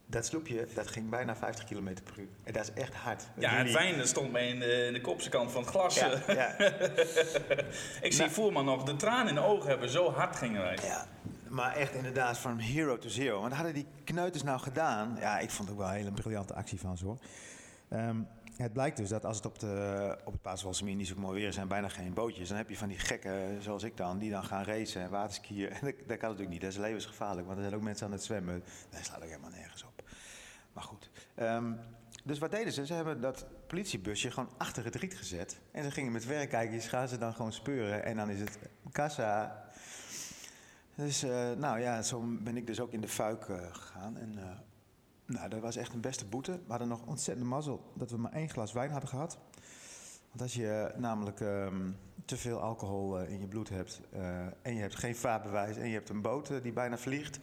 Dat 0.10 0.26
sloepje, 0.26 0.68
dat 0.74 0.88
ging 0.88 1.10
bijna 1.10 1.36
50 1.36 1.66
km 1.66 1.94
per 2.04 2.20
uur. 2.20 2.28
En 2.44 2.54
dat 2.54 2.64
is 2.64 2.82
echt 2.82 2.94
hard. 2.94 3.20
Dat 3.20 3.44
Ja, 3.44 3.50
het 3.50 3.72
wijn 3.72 4.08
stond 4.08 4.32
mij 4.32 4.48
in 4.48 4.60
de, 4.60 4.86
in 4.86 4.94
de 4.94 5.02
kopse 5.02 5.30
kant 5.30 5.52
van 5.52 5.62
het 5.62 5.70
glas. 5.70 5.96
Ja, 5.96 6.12
ja, 6.28 6.56
Ik 8.02 8.12
zie 8.12 8.20
Nou. 8.20 8.32
Voerman 8.32 8.66
nog 8.66 8.84
de 8.84 8.96
tranen 8.96 9.28
in 9.28 9.36
de 9.36 9.42
ogen 9.42 9.70
hebben. 9.70 9.90
Zo 9.90 10.12
hard 10.12 10.36
gingen 10.36 10.62
wij. 10.62 10.78
ja. 10.82 11.08
Maar 11.50 11.76
echt 11.76 11.94
inderdaad, 11.94 12.38
van 12.38 12.58
hero 12.58 12.98
to 12.98 13.10
zero. 13.10 13.42
Want 13.42 13.54
hadden 13.54 13.74
die 13.74 13.88
kneuters 14.04 14.44
nou 14.44 14.60
gedaan... 14.60 15.18
Ja, 15.20 15.40
ik 15.40 15.50
vond 15.50 15.70
het 15.70 15.78
ook 15.78 15.84
wel 15.84 15.94
een 15.94 16.00
hele 16.00 16.12
briljante 16.12 16.54
actie 16.54 16.80
van 16.80 16.98
ze, 16.98 17.06
hoor. 17.06 17.18
Ehm, 17.90 18.18
het 18.56 18.74
blijkt 18.74 18.98
dus 18.98 19.10
dat 19.10 19.26
als 19.26 19.36
het 19.36 19.46
op, 19.46 19.60
de, 19.60 20.18
op 20.24 20.34
het 20.34 20.42
Paaswalse 20.42 20.84
meer 20.84 20.96
niet 20.96 21.08
zo 21.08 21.16
mooi 21.18 21.40
weer 21.40 21.48
is... 21.48 21.58
en 21.58 21.68
bijna 21.68 21.90
geen 21.90 22.14
bootjes... 22.14 22.48
dan 22.48 22.58
heb 22.58 22.70
je 22.70 22.78
van 22.78 22.88
die 22.88 23.00
gekken, 23.00 23.64
zoals 23.64 23.84
ik 23.84 23.98
dan... 23.98 24.18
die 24.18 24.32
dan 24.32 24.44
gaan 24.44 24.64
racen 24.64 25.02
en 25.02 25.10
waterskiën. 25.10 25.70
En 25.70 25.80
dat, 25.86 25.94
dat 26.08 26.18
kan 26.18 26.30
natuurlijk 26.30 26.50
niet. 26.50 26.62
Dat 26.62 26.72
is 26.72 26.78
levensgevaarlijk. 26.78 27.48
Want 27.48 27.58
er 27.58 27.64
zijn 27.64 27.76
ook 27.76 27.84
mensen 27.84 28.06
aan 28.06 28.12
het 28.12 28.24
zwemmen. 28.24 28.64
Dat 28.90 29.06
slaat 29.06 29.18
ook 29.18 29.30
helemaal 29.30 29.50
nergens 29.50 29.84
op. 29.84 29.99
Maar 30.74 30.84
goed. 30.84 31.10
Ehm, 31.36 31.74
dus 32.24 32.40
wat 32.40 32.52
deden 32.52 32.74
ze? 32.74 32.86
Ze 32.86 32.94
hebben 32.94 33.22
dat 33.22 33.46
politiebusje 33.68 34.32
gewoon 34.32 34.50
achter 34.58 34.86
het 34.86 34.96
riet 34.96 35.16
gezet. 35.16 35.60
En 35.72 35.84
ze 35.84 35.92
gingen 35.92 36.12
met 36.12 36.26
verrekijkers, 36.26 36.88
gaan 36.88 37.08
ze 37.08 37.18
dan 37.18 37.34
gewoon 37.34 37.54
speuren. 37.54 38.04
En 38.04 38.16
dan 38.16 38.30
is 38.30 38.40
het 38.40 38.60
kassa. 38.92 39.64
Dus 40.96 41.24
eh, 41.24 41.52
nou 41.52 41.80
ja, 41.80 42.02
zo 42.02 42.24
ben 42.40 42.58
ik 42.58 42.68
dus 42.68 42.80
ook 42.80 42.92
in 42.92 43.02
de 43.02 43.08
fuik 43.08 43.50
eh, 43.50 43.58
gegaan. 43.72 44.18
En 44.18 44.38
eh, 44.38 44.58
nou, 45.26 45.50
dat 45.50 45.60
was 45.60 45.76
echt 45.76 45.94
een 45.94 46.02
beste 46.02 46.26
boete. 46.26 46.52
We 46.52 46.70
hadden 46.70 46.88
nog 46.88 47.06
ontzettend 47.06 47.48
mazzel 47.48 47.92
dat 47.96 48.12
we 48.12 48.18
maar 48.18 48.32
één 48.32 48.50
glas 48.50 48.74
wijn 48.74 48.92
hadden 48.92 49.10
gehad. 49.10 49.38
Want 50.30 50.42
als 50.42 50.54
je 50.54 50.92
namelijk 50.98 51.40
ehm, 51.42 51.90
te 52.26 52.38
veel 52.38 52.60
alcohol 52.62 53.20
eh, 53.20 53.32
in 53.32 53.40
je 53.40 53.48
bloed 53.48 53.70
hebt... 53.70 54.02
eh, 54.12 54.40
en 54.62 54.76
je 54.76 54.82
hebt 54.82 54.96
geen 54.96 55.16
vaarbewijs 55.16 55.78
en 55.78 55.88
je 55.88 55.94
hebt 55.94 56.10
een 56.10 56.22
boot 56.22 56.50
eh, 56.50 56.62
die 56.62 56.74
bijna 56.74 56.98
vliegt... 56.98 57.40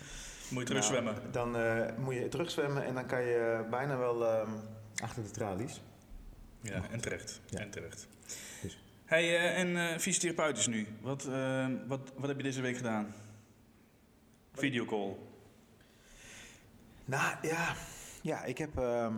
Moet 0.51 0.69
je 0.69 0.75
terug 0.81 1.03
nou. 1.03 1.17
Dan 1.31 1.57
eh, 1.57 1.97
moet 1.97 2.15
je 2.15 2.29
terugzwemmen 2.29 2.85
en 2.85 2.95
dan 2.95 3.07
kan 3.07 3.23
je 3.23 3.67
bijna 3.71 3.97
wel 3.97 4.27
ehm, 4.27 4.51
achter 5.03 5.23
de 5.23 5.31
tralies. 5.31 5.83
Ja, 6.61 6.89
en 6.91 7.01
terecht. 7.01 7.41
Ja. 7.47 7.59
En 7.59 7.71
terecht. 7.71 8.09
Dus. 8.63 8.83
Hey, 9.05 9.37
eh, 9.37 9.59
en 9.59 9.77
eh 9.77 9.99
fysiotherapeut 9.99 10.67
nu. 10.67 10.87
Wat, 11.01 11.25
eh, 11.27 11.69
wat, 11.87 12.13
wat 12.17 12.29
heb 12.29 12.37
je 12.37 12.43
deze 12.43 12.61
week 12.61 12.77
gedaan? 12.77 13.15
Videocall. 14.53 15.17
Nou 17.05 17.37
ja, 17.43 17.75
ja 18.23 18.45
ik 18.45 18.59
heb. 18.59 18.79
ehm, 18.79 19.17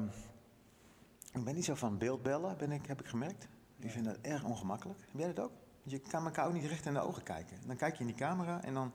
ik 1.33 1.45
ben 1.45 1.55
niet 1.55 1.65
zo 1.65 1.75
van 1.75 1.99
beeldbellen, 1.99 2.57
ben 2.59 2.73
ik, 2.73 2.87
heb 2.87 3.01
ik 3.01 3.07
gemerkt. 3.07 3.49
Ik 3.79 3.91
vind 3.91 4.05
dat 4.05 4.19
erg 4.23 4.45
ongemakkelijk. 4.45 4.99
Heb 5.01 5.21
jij 5.21 5.33
dat 5.33 5.45
ook? 5.45 5.53
Want 5.83 5.91
je 5.91 6.11
kan 6.11 6.25
elkaar 6.25 6.47
ook 6.47 6.53
niet 6.53 6.65
recht 6.65 6.87
in 6.87 6.93
de 6.93 7.01
ogen 7.01 7.23
kijken. 7.23 7.57
Dan 7.67 7.77
kijk 7.77 7.95
je 7.95 8.01
in 8.01 8.07
die 8.07 8.17
camera 8.17 8.65
en 8.65 8.75
dan. 8.75 8.93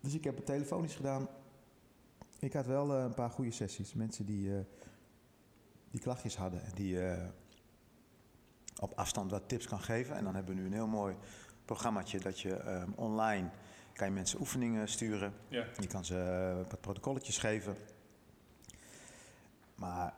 Dus 0.00 0.14
ik 0.14 0.24
heb 0.24 0.36
het 0.36 0.46
telefonisch 0.46 0.94
gedaan. 0.94 1.28
Ik 2.38 2.52
had 2.52 2.66
wel 2.66 2.94
eh, 2.94 3.02
een 3.02 3.14
paar 3.14 3.30
goede 3.30 3.50
sessies. 3.50 3.94
Mensen 3.94 4.26
die, 4.26 4.56
eh, 4.56 4.64
die 5.90 6.00
klachtjes 6.00 6.36
hadden 6.36 6.64
en 6.64 6.72
die 6.74 7.06
eh, 7.06 7.28
op 8.80 8.92
afstand 8.94 9.30
wat 9.30 9.48
tips 9.48 9.66
kan 9.66 9.80
geven. 9.80 10.16
En 10.16 10.24
dan 10.24 10.34
hebben 10.34 10.54
we 10.54 10.60
nu 10.60 10.66
een 10.66 10.72
heel 10.72 10.86
mooi 10.86 11.16
programmaatje 11.64 12.20
dat 12.20 12.40
je 12.40 12.56
ehm, 12.56 12.90
online 12.94 13.50
kan 13.92 14.06
je 14.06 14.12
mensen 14.12 14.40
oefeningen 14.40 14.88
sturen. 14.88 15.32
Ja. 15.48 15.66
Je 15.78 15.86
kan 15.86 16.04
ze 16.04 16.64
wat 16.68 16.80
protocolletjes 16.80 17.38
geven. 17.38 17.76
Maar 19.74 20.14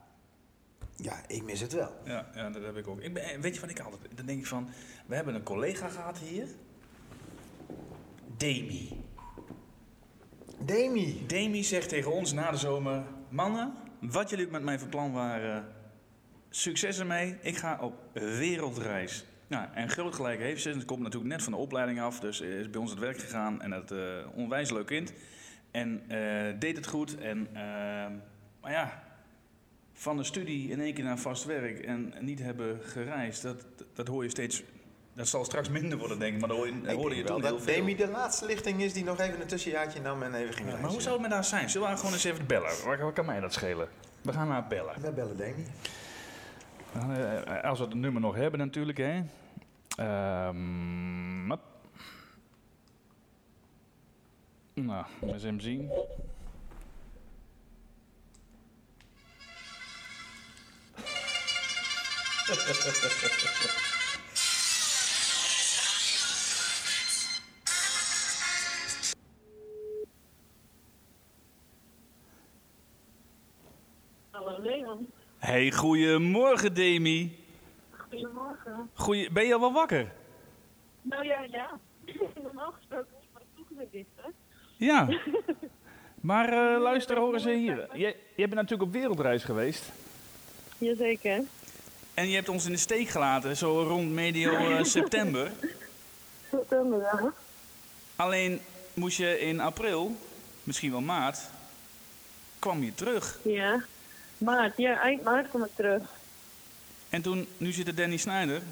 ja, 0.96 1.22
ik 1.26 1.42
mis 1.42 1.60
het 1.60 1.72
wel. 1.72 2.00
Ja, 2.04 2.30
ja, 2.34 2.50
dat 2.50 2.62
heb 2.62 2.76
ik 2.76 2.88
ook. 2.88 3.00
Ik 3.00 3.14
ben, 3.14 3.40
weet 3.40 3.54
je 3.54 3.60
wat 3.60 3.70
ik 3.70 3.80
altijd... 3.80 4.16
Dan 4.16 4.26
denk 4.26 4.40
ik 4.40 4.46
van... 4.46 4.68
We 5.06 5.14
hebben 5.14 5.34
een 5.34 5.42
collega 5.42 5.88
gehad 5.88 6.18
hier. 6.18 6.46
Demi. 8.36 9.04
Demi! 10.58 11.24
Demi 11.26 11.64
zegt 11.64 11.88
tegen 11.88 12.12
ons 12.12 12.32
na 12.32 12.50
de 12.50 12.56
zomer... 12.56 13.02
Mannen, 13.28 13.74
wat 14.00 14.30
jullie 14.30 14.48
met 14.48 14.62
mij 14.62 14.78
van 14.78 14.88
plan 14.88 15.12
waren... 15.12 15.66
Succes 16.50 16.98
ermee. 16.98 17.36
Ik 17.40 17.56
ga 17.56 17.78
op 17.80 17.94
wereldreis. 18.12 19.24
Ja, 19.46 19.74
en 19.74 19.88
groot 19.88 20.14
gelijk 20.14 20.40
heeft 20.40 20.62
ze. 20.62 20.72
Ze 20.72 20.84
komt 20.84 21.02
natuurlijk 21.02 21.32
net 21.32 21.42
van 21.42 21.52
de 21.52 21.58
opleiding 21.58 22.00
af, 22.00 22.20
dus 22.20 22.40
is 22.40 22.70
bij 22.70 22.80
ons 22.80 22.90
het 22.90 23.00
werk 23.00 23.18
gegaan. 23.18 23.62
En 23.62 23.70
het 23.70 23.90
eh 23.90 23.98
onwijs 24.34 24.70
leuk 24.70 24.86
kind. 24.86 25.12
En 25.70 26.02
eh, 26.08 26.58
deed 26.58 26.76
het 26.76 26.86
goed. 26.86 27.18
En, 27.18 27.46
eh, 27.52 27.62
maar 28.60 28.70
ja, 28.70 29.02
van 29.96 30.16
de 30.16 30.24
studie 30.24 30.70
in 30.70 30.80
één 30.80 30.94
keer 30.94 31.04
naar 31.04 31.18
vast 31.18 31.44
werk 31.44 31.78
en 31.78 32.14
niet 32.20 32.38
hebben 32.38 32.80
gereisd, 32.82 33.42
dat, 33.42 33.64
dat 33.94 34.08
hoor 34.08 34.22
je 34.22 34.28
steeds. 34.30 34.62
Dat 35.12 35.28
zal 35.28 35.44
straks 35.44 35.68
minder 35.68 35.98
worden, 35.98 36.18
denk 36.18 36.34
ik, 36.34 36.40
maar 36.40 36.48
dat 36.48 36.58
hoor 36.58 36.66
je, 36.66 36.72
Ik 36.72 36.96
hoorde 36.96 37.16
je 37.16 37.22
denk 37.24 37.28
wel 37.28 37.36
toen 37.36 37.46
heel 37.46 37.56
dat 37.56 37.62
veel. 37.64 37.74
Demi 37.74 37.96
de 37.96 38.08
laatste 38.08 38.46
lichting 38.46 38.82
is 38.82 38.92
die 38.92 39.04
nog 39.04 39.18
even 39.20 39.40
een 39.40 39.46
tussenjaartje 39.46 40.00
nam 40.00 40.22
en 40.22 40.34
even 40.34 40.54
ging 40.54 40.58
Ja, 40.58 40.64
maar 40.64 40.72
reizen. 40.72 40.90
hoe 40.92 41.00
zou 41.00 41.12
het 41.14 41.22
met 41.22 41.32
haar 41.32 41.44
zijn? 41.44 41.70
Zullen 41.70 41.82
we 41.82 41.88
haar 41.88 41.96
gewoon 41.98 42.12
eens 42.14 42.24
even 42.24 42.46
bellen? 42.46 42.84
Waar, 42.84 42.98
waar 42.98 43.12
kan 43.12 43.24
mij 43.26 43.40
dat 43.40 43.52
schelen? 43.52 43.88
We 44.22 44.32
gaan 44.32 44.48
haar 44.48 44.66
bellen. 44.66 45.00
We 45.00 45.12
bellen 45.12 45.36
Demi. 45.36 45.64
Eh, 46.94 47.62
als 47.64 47.78
we 47.78 47.84
het 47.84 47.94
nummer 47.94 48.20
nog 48.20 48.34
hebben 48.34 48.60
natuurlijk, 48.60 48.98
hè. 48.98 49.22
Ehm, 49.96 51.50
hop. 51.50 51.60
nou, 54.74 55.04
eens 55.22 55.42
hem 55.42 55.60
zien. 55.60 55.90
Hallo 62.44 62.56
Leon. 74.60 75.08
Hey, 75.38 75.70
goedemorgen 75.72 76.74
Demi. 76.74 77.38
Goedemorgen. 77.90 78.90
Goeie, 78.94 79.30
ben 79.30 79.46
je 79.46 79.54
al 79.54 79.60
wel 79.60 79.72
wakker? 79.72 80.12
Nou 81.02 81.24
ja, 81.24 81.46
ja. 81.50 81.78
Normaal 82.42 82.72
gesproken 82.72 83.06
niet, 83.56 83.70
maar 83.70 83.76
weer 83.76 83.88
dit, 83.90 84.06
hè? 84.16 84.30
Ja. 84.76 85.08
Maar 86.20 86.48
eh, 86.48 86.80
luister, 86.80 87.18
horen 87.18 87.40
ze 87.40 87.50
hier. 87.50 87.88
Jij, 87.92 88.16
jij 88.36 88.48
bent 88.48 88.54
natuurlijk 88.54 88.82
op 88.82 88.92
wereldreis 88.92 89.44
geweest. 89.44 89.92
Jazeker. 90.78 91.42
En 92.14 92.28
je 92.28 92.34
hebt 92.34 92.48
ons 92.48 92.64
in 92.64 92.72
de 92.72 92.78
steek 92.78 93.08
gelaten, 93.08 93.56
zo 93.56 93.82
rond 93.82 94.10
medio 94.10 94.52
eh, 94.52 94.84
september. 94.98 95.52
September, 96.50 97.00
ja. 97.00 97.32
Alleen 98.16 98.60
moest 98.94 99.16
je 99.16 99.38
in 99.40 99.60
april, 99.60 100.16
misschien 100.62 100.90
wel 100.90 101.00
maart, 101.00 101.38
kwam 102.58 102.82
je 102.82 102.94
terug. 102.94 103.38
Ja. 103.42 103.84
Maart, 104.38 104.76
ja, 104.76 105.00
eind 105.00 105.22
maart 105.22 105.50
kom 105.50 105.64
ik 105.64 105.70
terug. 105.74 106.02
En 107.08 107.22
toen, 107.22 107.48
nu 107.56 107.72
zit 107.72 107.86
er 107.86 107.94
Danny 107.94 108.16
Snijder 108.16 108.62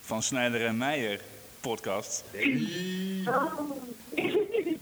van 0.00 0.22
Snijder 0.22 0.66
en 0.66 0.76
Meijer 0.76 1.20
podcast. 1.60 2.24
Oh. 3.26 3.77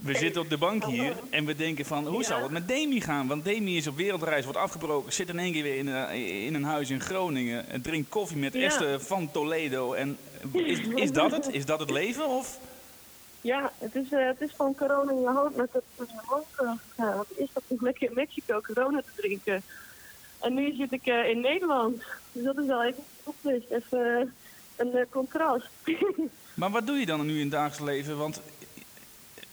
We 0.07 0.17
zitten 0.17 0.41
op 0.41 0.49
de 0.49 0.57
bank 0.57 0.85
hier 0.85 1.13
en 1.29 1.45
we 1.45 1.55
denken 1.55 1.85
van, 1.85 2.07
hoe 2.07 2.23
zal 2.23 2.41
het 2.41 2.51
met 2.51 2.67
Demi 2.67 3.01
gaan? 3.01 3.27
Want 3.27 3.43
Demi 3.43 3.77
is 3.77 3.87
op 3.87 3.95
wereldreis, 3.95 4.43
wordt 4.43 4.59
afgebroken, 4.59 5.13
zit 5.13 5.29
in 5.29 5.39
één 5.39 5.51
keer 5.51 5.63
weer 5.63 5.77
in, 5.77 5.87
eh, 5.87 6.45
in 6.45 6.53
een 6.53 6.63
huis 6.63 6.89
in 6.89 7.01
Groningen. 7.01 7.69
en 7.69 7.81
Drinkt 7.81 8.09
koffie 8.09 8.37
met. 8.37 8.55
Esther 8.55 8.99
van 8.99 9.31
Toledo. 9.31 9.93
En 9.93 10.17
is, 10.51 10.79
is 10.79 11.11
dat 11.11 11.31
het? 11.31 11.49
Is 11.51 11.65
dat 11.65 11.79
het 11.79 11.89
leven? 11.89 12.27
Of? 12.27 12.59
Ja, 13.41 13.71
het 13.77 13.95
is, 13.95 14.11
eh, 14.11 14.25
het 14.25 14.41
is 14.41 14.53
van 14.55 14.75
corona 14.75 15.11
in 15.11 15.19
je 15.19 15.29
hoofd 15.29 15.55
met 15.55 15.69
het 15.71 15.83
eh. 16.95 17.15
Wat 17.15 17.27
is 17.35 17.47
dat 17.53 17.63
toch 17.67 17.81
lekker 17.81 18.07
in 18.07 18.15
Mexico 18.15 18.61
corona 18.61 19.01
te 19.01 19.21
drinken? 19.21 19.63
En 20.39 20.53
nu 20.53 20.75
zit 20.75 20.91
ik 20.91 21.05
eh, 21.05 21.29
in 21.29 21.41
Nederland. 21.41 22.03
Dus 22.31 22.43
dat 22.43 22.57
is 22.57 22.65
wel 22.65 22.83
even 22.83 23.03
opwist. 23.23 23.69
Even 23.69 24.19
eh, 24.19 24.27
een 24.75 24.93
eh, 24.95 25.05
contrast. 25.09 25.69
Maar 26.53 26.71
wat 26.71 26.87
doe 26.87 26.97
je 26.97 27.05
dan 27.05 27.25
nu 27.25 27.33
in 27.33 27.39
het 27.39 27.51
dagelijks 27.51 27.79
leven? 27.79 28.17
Want 28.17 28.41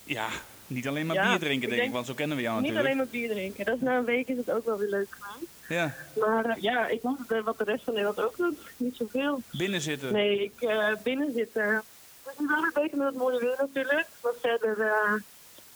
ja, 0.04 0.28
niet 0.66 0.88
alleen 0.88 1.06
maar 1.06 1.16
Ja, 1.16 1.28
bier 1.28 1.38
drinken, 1.38 1.68
denk 1.68 1.82
ik, 1.82 1.92
want 1.92 2.06
zo 2.06 2.14
kennen 2.14 2.36
we 2.36 2.42
jou 2.42 2.60
Niet 2.60 2.72
natuurlijk. 2.72 2.94
alleen 2.94 3.04
maar 3.04 3.20
bier 3.20 3.30
drinken. 3.30 3.64
Dat 3.64 3.74
is 3.74 3.80
na 3.80 3.96
een 3.96 4.04
week 4.04 4.28
is 4.28 4.36
het 4.36 4.50
ook 4.50 4.64
wel 4.64 4.78
weer 4.78 4.88
leuk 4.88 5.06
geweest. 5.10 5.50
Ja, 5.68 5.94
Maar 6.20 6.44
eh, 6.44 6.62
ja, 6.62 6.86
ik 6.86 7.02
moet 7.02 7.18
het, 7.18 7.30
eh, 7.30 7.44
wat 7.44 7.58
de 7.58 7.64
rest 7.64 7.84
van 7.84 7.94
Nederland 7.94 8.20
ook 8.20 8.36
doet. 8.36 8.58
Niet 8.76 8.96
zoveel. 8.96 9.42
binnen 9.50 9.80
zitten. 9.80 10.12
Nee, 10.12 10.42
ik 10.44 10.60
eh, 10.68 10.88
binnen 11.02 11.32
zit. 11.32 11.50
eh, 11.56 11.78
Het 12.22 12.34
is 12.38 12.46
wel 12.46 12.56
een 12.62 12.70
beetje 12.74 12.96
met 12.96 13.06
het 13.06 13.16
mooie 13.16 13.38
weer 13.40 13.56
natuurlijk. 13.58 14.06
Maar 14.22 14.32
verder, 14.42 15.22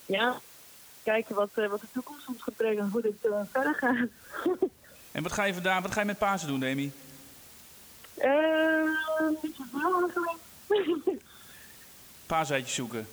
ja, 0.06 0.40
kijken 1.02 1.34
wat, 1.34 1.50
wat 1.54 1.80
de 1.80 1.86
toekomst 1.92 2.28
ons 2.28 2.42
gaat 2.42 2.56
brengen. 2.56 2.88
Hoe 2.92 3.02
dit 3.02 3.12
verder 3.52 3.74
gaat. 3.74 3.96
En 5.12 5.22
wat 5.22 5.32
ga 5.32 5.44
je 5.44 5.54
vandaag, 5.54 5.82
wat 5.82 5.92
ga 5.92 6.00
je 6.00 6.06
met 6.06 6.18
Pasen 6.18 6.48
doen, 6.48 6.60
Demi? 6.60 6.92
Eh, 8.14 8.30
niet 9.42 9.54
zoveel 9.56 10.02
eigenlijk. 10.02 11.22
Paaseitjes 12.26 12.74
zoeken. 12.74 13.06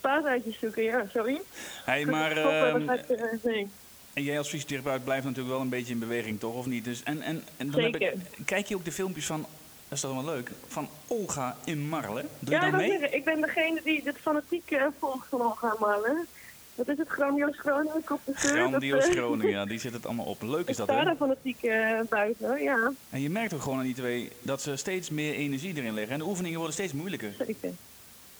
Paaseitjes 0.00 0.58
zoeken, 0.58 0.82
ja, 0.82 1.06
sorry. 1.12 1.40
Hey, 1.84 2.04
maar 2.04 2.36
ehm, 2.36 2.86
dat 2.86 2.98
ik, 2.98 3.08
eh, 3.08 3.66
en 4.12 4.22
jij 4.22 4.38
als 4.38 4.48
fysiotherapeut 4.48 5.04
blijft 5.04 5.24
natuurlijk 5.24 5.50
wel 5.54 5.60
een 5.60 5.68
beetje 5.68 5.92
in 5.92 5.98
beweging, 5.98 6.40
toch? 6.40 6.54
Of 6.54 6.66
niet? 6.66 6.84
Dus, 6.84 7.02
en, 7.02 7.22
en, 7.22 7.44
en 7.56 7.70
dan 7.70 7.80
Heb 7.82 7.96
ik, 7.96 8.14
kijk 8.44 8.66
je 8.66 8.74
ook 8.74 8.84
de 8.84 8.92
filmpjes 8.92 9.26
van, 9.26 9.40
dat 9.40 9.98
is 9.98 10.00
toch 10.00 10.14
wel 10.24 10.34
leuk, 10.34 10.50
van 10.68 10.88
Olga 11.06 11.56
in 11.64 11.88
Marle? 11.88 12.24
Doe 12.38 12.54
Ja, 12.54 12.60
je 12.60 12.66
ik, 12.66 12.70
wil 12.72 12.80
mee? 12.80 12.90
zeggen, 12.90 13.14
ik 13.14 13.24
ben 13.24 13.40
degene 13.40 13.80
die 13.84 14.02
dit 14.02 14.16
fanatiek 14.20 14.70
eh, 14.70 14.86
volgt 14.98 15.26
van 15.28 15.40
Olga 15.42 15.76
Marlen. 15.80 16.26
Wat 16.74 16.88
is 16.88 16.98
het? 16.98 17.08
Grandioos 17.08 17.58
Groningen, 17.58 18.04
Kop 18.04 18.20
de 18.24 18.32
Keur? 18.32 18.50
Grandioos 18.50 19.00
Dat, 19.04 19.10
eh, 19.10 19.16
Groningen, 19.16 19.50
ja, 19.50 19.64
die 19.72 19.78
zit 19.78 19.92
het 19.92 20.06
allemaal 20.06 20.24
op. 20.26 20.42
Leuk 20.42 20.68
is 20.68 20.68
Ik 20.68 20.76
dat, 20.76 20.86
sta 20.88 20.98
hè? 20.98 21.04
daar 21.04 21.16
fanatiek 21.16 21.62
eh, 21.62 22.00
buiten, 22.08 22.62
ja, 22.62 22.92
En 23.10 23.20
je 23.20 23.30
merkt 23.30 23.54
ook 23.54 23.62
gewoon 23.62 23.78
aan 23.78 23.84
die 23.84 23.94
twee 23.94 24.30
dat 24.42 24.62
ze 24.62 24.76
steeds 24.76 25.10
meer 25.10 25.34
energie 25.34 25.76
erin 25.76 25.94
leggen. 25.94 26.12
En 26.12 26.18
de 26.18 26.24
oefeningen 26.26 26.56
worden 26.56 26.74
steeds 26.74 26.92
moeilijker. 26.92 27.32
zeker. 27.38 27.70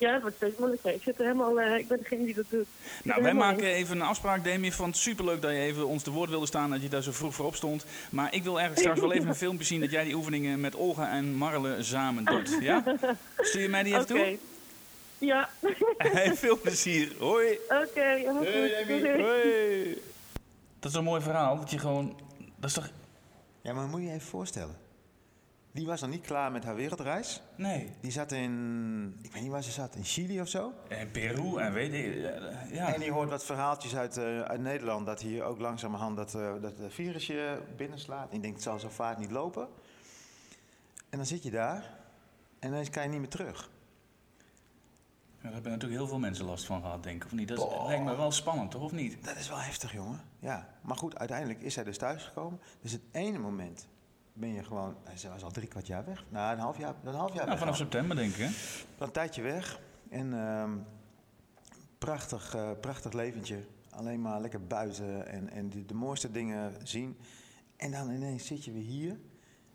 Ja, 0.00 0.12
het 0.12 0.20
wordt 0.22 0.36
steeds 0.36 0.58
moeilijker. 0.58 0.94
Ik, 0.94 1.02
zit 1.02 1.18
er 1.18 1.22
helemaal, 1.24 1.60
eh, 1.60 1.78
ik 1.78 1.88
ben 1.88 1.98
degene 1.98 2.24
die 2.24 2.34
dat 2.34 2.44
doet. 2.48 2.66
Ik 2.98 3.04
Nou, 3.04 3.22
wij 3.22 3.34
maken 3.34 3.62
in. 3.62 3.74
even 3.74 3.96
een 3.96 4.06
afspraak, 4.06 4.44
Demi. 4.44 4.66
Ik 4.66 4.72
vond 4.72 4.88
het 4.94 5.02
superleuk 5.02 5.42
dat 5.42 5.50
je 5.50 5.56
even 5.58 5.86
ons 5.86 6.02
te 6.02 6.10
woord 6.10 6.30
wilde 6.30 6.46
staan, 6.46 6.70
dat 6.70 6.82
je 6.82 6.88
daar 6.88 7.02
zo 7.02 7.12
vroeg 7.12 7.34
voor 7.34 7.46
op 7.46 7.54
stond. 7.54 7.84
Maar 8.10 8.34
ik 8.34 8.42
wil 8.42 8.58
eigenlijk 8.58 8.80
straks 8.80 9.00
wel 9.00 9.12
even 9.12 9.28
een 9.28 9.34
filmpje 9.46 9.64
zien 9.66 9.80
dat 9.80 9.90
jij 9.90 10.04
die 10.04 10.14
oefeningen 10.14 10.60
met 10.60 10.74
Olga 10.74 11.10
en 11.10 11.34
Marle 11.34 11.82
samen 11.82 12.24
doet. 12.24 12.56
Ja? 12.60 12.84
Stuur 13.38 13.62
je 13.62 13.68
mij 13.68 13.82
die 13.82 13.92
even 13.98 14.14
Oké. 14.14 14.24
toe? 14.24 14.38
Ja, 15.18 15.48
Hey, 15.98 16.36
veel 16.36 16.58
plezier. 16.60 17.12
Hoi. 17.18 17.58
oké. 17.68 18.00
helemaal 18.00 18.36
goed. 18.44 18.86
Doei. 18.86 19.22
Hoi. 19.22 19.98
Dat 20.78 20.90
is 20.90 20.96
een 20.96 21.04
mooi 21.04 21.20
verhaal, 21.22 21.56
dat 21.58 21.70
je 21.70 21.78
gewoon... 21.78 22.16
Dat 22.56 22.68
is 22.70 22.74
toch... 22.76 22.90
Ja, 23.62 23.72
maar 23.72 23.86
moet 23.86 24.00
je 24.00 24.06
je 24.06 24.12
even 24.12 24.28
voorstellen. 24.28 24.76
Die 25.72 25.86
was 25.86 26.00
nog 26.00 26.10
niet 26.10 26.26
klaar 26.26 26.52
met 26.52 26.64
haar 26.64 26.74
wereldreis. 26.74 27.42
Nee. 27.56 27.90
Die 28.00 28.10
zat 28.10 28.32
in, 28.32 29.18
ik 29.22 29.32
weet 29.32 29.42
niet 29.42 29.50
waar 29.50 29.62
ze 29.62 29.70
zat, 29.70 29.94
in 29.94 30.04
Chili 30.04 30.40
of 30.40 30.48
zo. 30.48 30.72
En 30.88 31.10
Peru 31.10 31.56
en 31.56 31.72
weet 31.72 31.92
ik... 31.92 32.14
Ja. 32.72 32.94
En 32.94 33.00
die 33.00 33.12
hoort 33.12 33.30
wat 33.30 33.44
verhaaltjes 33.44 33.96
uit, 33.96 34.16
eh, 34.16 34.40
uit 34.40 34.60
Nederland. 34.60 35.06
Dat 35.06 35.20
hier 35.20 35.42
ook 35.44 35.58
langzamerhand 35.58 36.16
dat, 36.16 36.34
eh 36.34 36.52
dat 36.60 36.78
eh, 36.80 36.86
virusje 36.88 37.62
binnenslaat. 37.76 38.30
En 38.30 38.36
ik 38.36 38.42
denk, 38.42 38.54
het 38.54 38.62
zal 38.62 38.78
zo 38.78 38.88
vaak 38.88 39.18
niet 39.18 39.30
lopen. 39.30 39.68
En 41.10 41.16
dan 41.18 41.26
zit 41.26 41.42
je 41.42 41.50
daar. 41.50 41.90
En 42.58 42.68
ineens 42.68 42.90
kan 42.90 43.02
je 43.02 43.08
niet 43.08 43.18
meer 43.20 43.28
terug. 43.28 43.70
Ja, 45.36 45.42
daar 45.46 45.52
hebben 45.52 45.70
natuurlijk 45.72 46.00
heel 46.00 46.08
veel 46.08 46.18
mensen 46.18 46.44
last 46.44 46.64
van 46.66 46.80
gehad, 46.80 47.02
denk 47.02 47.16
ik. 47.24 47.24
Of 47.24 47.32
niet? 47.38 47.48
Dat 47.48 47.58
is- 47.58 47.64
Boah. 47.64 47.86
lijkt 47.86 48.04
me 48.04 48.16
wel 48.16 48.30
spannend, 48.32 48.70
toch? 48.70 48.82
Of 48.82 48.92
niet? 48.92 49.24
Dat 49.24 49.36
is 49.36 49.48
wel 49.48 49.58
heftig, 49.60 49.92
jongen. 49.92 50.20
Ja. 50.38 50.68
Maar 50.80 50.96
goed, 50.96 51.18
uiteindelijk 51.18 51.60
is 51.62 51.74
zij 51.74 51.84
dus 51.84 51.98
thuisgekomen. 51.98 52.60
Dus 52.80 52.92
het 52.92 53.02
ene 53.12 53.38
moment 53.38 53.86
ben 54.32 54.52
je 54.52 54.64
gewoon... 54.64 54.96
Ze 55.14 55.28
was 55.28 55.42
al 55.44 55.50
drie 55.50 55.68
kwart 55.68 55.86
jaar 55.86 56.04
weg. 56.04 56.24
Nou, 56.28 56.52
een 56.52 56.58
half 56.58 56.78
jaar, 56.78 56.94
een 57.04 57.14
half 57.14 57.28
jaar 57.28 57.36
Nou, 57.38 57.48
weg. 57.48 57.58
vanaf 57.58 57.76
september, 57.76 58.16
denk 58.16 58.30
ik, 58.34 58.36
hè? 58.36 58.48
Dan 58.98 59.06
een 59.06 59.12
tijdje 59.12 59.42
weg. 59.42 59.80
En 60.10 60.34
ehm, 60.34 60.76
prachtig, 61.98 62.54
eh, 62.54 62.70
prachtig 62.80 63.12
leventje. 63.12 63.64
Alleen 63.90 64.20
maar 64.20 64.40
lekker 64.40 64.66
buiten 64.66 65.26
en, 65.26 65.50
en 65.50 65.68
de, 65.70 65.84
de 65.86 65.94
mooiste 65.94 66.30
dingen 66.30 66.74
zien. 66.82 67.16
En 67.76 67.90
dan 67.90 68.10
ineens 68.10 68.46
zit 68.46 68.64
je 68.64 68.72
weer 68.72 68.82
hier. 68.82 69.18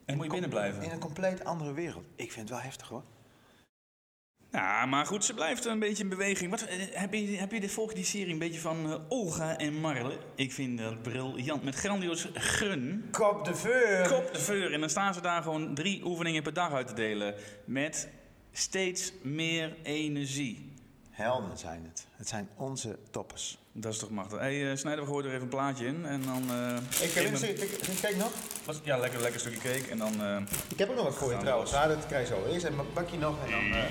En 0.06 0.16
moet 0.16 0.26
je 0.26 0.32
binnen 0.32 0.50
blijven. 0.50 0.84
In 0.84 0.92
een 0.92 1.00
compleet 1.00 1.46
andere 1.46 1.74
wereld. 1.74 2.06
Ik 2.16 2.32
vind 2.32 2.50
het 2.50 2.58
wel 2.58 2.66
heftig 2.66 2.88
hoor. 2.88 3.04
Ja, 4.56 4.86
maar 4.86 5.06
goed, 5.06 5.26
ze 5.26 5.34
blijft 5.34 5.66
een 5.66 5.80
beetje 5.80 6.04
in 6.04 6.10
beweging. 6.10 6.50
Wat, 6.50 6.62
eh, 6.62 6.78
heb, 6.92 7.14
je, 7.14 7.38
heb 7.38 7.52
je 7.52 7.60
de 7.60 7.70
volgende 7.70 8.04
serie 8.04 8.34
een 8.34 8.40
beetje 8.40 8.60
van 8.60 8.92
eh, 8.92 9.00
Olga 9.08 9.58
en 9.58 9.74
Marle? 9.74 10.18
Ik 10.36 10.52
vind 10.52 10.78
dat 10.78 11.02
briljant. 11.02 11.64
Met 11.64 11.76
grandioos 11.76 12.28
grun. 12.34 13.08
Kop 13.12 13.46
de 13.46 13.56
veur! 13.56 14.08
Kop 14.08 14.34
de 14.34 14.40
veur. 14.40 14.74
En 14.74 14.80
dan 14.80 14.90
staan 14.90 15.14
ze 15.14 15.22
daar 15.22 15.42
gewoon 15.42 15.74
drie 15.74 16.06
oefeningen 16.06 16.44
per 16.44 16.54
dag 16.54 16.74
uit 16.74 16.88
te 16.88 16.94
delen. 16.94 17.36
Met 17.66 18.10
steeds 18.52 19.14
meer 19.22 19.76
energie. 19.84 20.74
Helden 21.16 21.58
zijn 21.58 21.84
het. 21.92 22.06
Het 22.16 22.28
zijn 22.28 22.50
onze 22.56 22.98
toppers. 23.12 23.58
Dat 23.72 23.94
is 23.94 24.00
toch 24.00 24.10
machtig. 24.10 24.40
Hé, 24.40 24.60
hey, 24.60 24.72
eh, 24.72 24.78
Snijder, 24.78 25.04
we 25.06 25.10
gooien 25.10 25.26
er 25.26 25.32
even 25.32 25.42
een 25.44 25.50
plaatje 25.50 25.86
in. 25.86 26.06
En 26.06 26.22
dan... 26.22 26.44
eh, 26.50 26.78
Ik 27.08 27.12
heb, 27.14 27.24
kijk 28.02 28.16
nog. 28.18 28.32
wat- 28.66 28.82
Ja, 28.84 28.98
lekker, 28.98 29.22
lekker 29.22 29.40
stukje 29.40 29.60
cake. 29.60 29.92
En 29.92 29.98
dan... 29.98 30.22
eh, 30.22 30.38
Ik 30.70 30.78
heb 30.80 30.90
ook 30.90 30.96
nog 30.96 31.06
wat 31.06 31.16
voor 31.16 31.32
je 31.32 31.38
trouwens. 31.38 31.72
Ja, 31.72 31.88
dat 31.88 32.06
krijg 32.06 32.30
je 32.30 32.36
zo. 32.36 32.46
Eerst 32.46 32.66
een 32.66 32.76
bakje 32.94 33.18
nog 33.18 33.36
en 33.46 33.52
dan... 33.52 33.82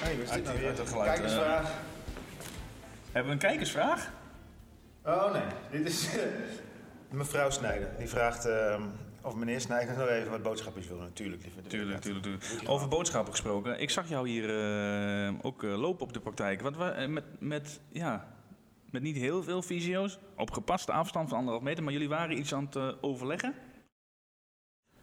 Hey, 0.00 0.16
uit 0.30 0.78
het 0.78 0.88
geluid, 0.88 1.08
Kijkersvraag. 1.08 1.70
Hebben 3.12 3.24
we 3.24 3.30
een 3.30 3.50
kijkersvraag? 3.50 4.10
Dit 5.82 5.92
is 5.92 6.16
eh, 6.16 6.22
mevrouw 7.10 7.50
Snijder. 7.50 7.88
Die 7.98 8.08
vraagt 8.08 8.44
ehm, 8.44 8.82
of 9.22 9.34
meneer 9.34 9.60
Snijder 9.60 9.96
nog 9.96 10.08
even 10.08 10.30
wat 10.30 10.42
boodschapjes 10.42 10.86
wil. 10.88 10.98
Natuurlijk, 10.98 11.42
lieve. 11.42 11.62
Tuurlijk, 11.62 12.00
tuurlijk, 12.00 12.24
tuurlijk. 12.24 12.68
Over 12.68 12.88
boodschappen 12.88 13.32
gesproken. 13.32 13.80
Ik 13.80 13.90
zag 13.90 14.08
jou 14.08 14.28
hier 14.28 14.44
eh, 15.28 15.34
ook 15.42 15.62
eh, 15.64 15.78
lopen 15.78 16.06
op 16.06 16.12
de 16.12 16.20
praktijk. 16.20 16.62
Met, 17.08 17.24
met, 17.38 17.80
ja, 17.88 18.34
met 18.90 19.02
niet 19.02 19.16
heel 19.16 19.42
veel 19.42 19.62
visio's. 19.62 20.18
Op 20.36 20.50
gepaste 20.50 20.92
afstand 20.92 21.28
van 21.28 21.38
anderhalf 21.38 21.64
meter. 21.64 21.84
Maar 21.84 21.92
jullie 21.92 22.08
waren 22.08 22.38
iets 22.38 22.54
aan 22.54 22.68
het 22.70 23.02
overleggen? 23.02 23.54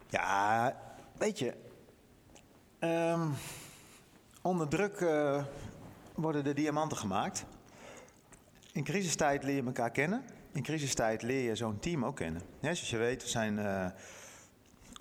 Ja, 0.09 0.77
weet 1.17 1.39
je. 1.39 1.53
ehm, 2.79 3.27
onder 4.41 4.67
druk 4.67 5.05
worden 6.15 6.43
de 6.43 6.53
diamanten 6.53 6.97
gemaakt. 6.97 7.45
In 8.71 8.83
crisistijd 8.83 9.43
leer 9.43 9.55
je 9.55 9.63
elkaar 9.63 9.91
kennen. 9.91 10.23
In 10.57 10.63
crisistijd 10.63 11.21
leer 11.21 11.43
je 11.43 11.55
zo'n 11.55 11.79
team 11.79 12.05
ook 12.05 12.15
kennen. 12.15 12.41
Ja, 12.41 12.73
zoals 12.73 12.89
je 12.89 12.97
weet, 12.97 13.23
we 13.23 13.29
zijn 13.29 13.59
eh, 13.59 13.87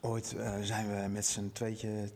ooit 0.01 0.35
eh, 0.35 0.61
zijn 0.61 0.89
we 0.89 1.09
met 1.09 1.27
z'n 1.27 1.51
tweeën, 1.53 2.11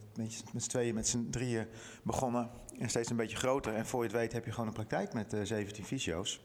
met 0.52 0.68
tweeën, 0.68 0.94
met 0.94 1.08
z'n 1.08 1.30
drieën 1.30 1.66
begonnen. 2.02 2.50
En 2.78 2.88
steeds 2.88 3.10
een 3.10 3.16
beetje 3.16 3.36
groter. 3.36 3.74
En 3.74 3.86
voor 3.86 4.02
je 4.02 4.08
het 4.08 4.18
weet 4.18 4.32
heb 4.32 4.44
je 4.44 4.52
gewoon 4.52 4.66
een 4.66 4.72
praktijk 4.72 5.12
met 5.12 5.32
eh 5.32 5.40
17 5.42 5.84
fysio's. 5.84 6.40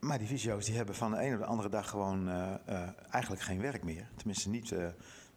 Maar 0.00 0.18
die 0.18 0.26
fysio's 0.26 0.64
die 0.64 0.76
hebben 0.76 0.94
van 0.94 1.10
de 1.10 1.18
ene 1.18 1.34
op 1.34 1.40
de 1.40 1.46
andere 1.46 1.68
dag 1.68 1.88
gewoon 1.88 2.28
eh, 2.28 2.54
eh, 2.66 2.88
eigenlijk 3.10 3.42
geen 3.42 3.60
werk 3.60 3.82
meer. 3.82 4.08
Tenminste 4.16 4.48
niet 4.48 4.72
eh, 4.72 4.86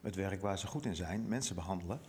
het 0.02 0.16
werk 0.16 0.42
waar 0.42 0.60
ze 0.60 0.68
goed 0.68 0.86
in 0.86 0.96
zijn, 0.96 1.28
mensen 1.28 1.56
behandelen. 1.56 2.02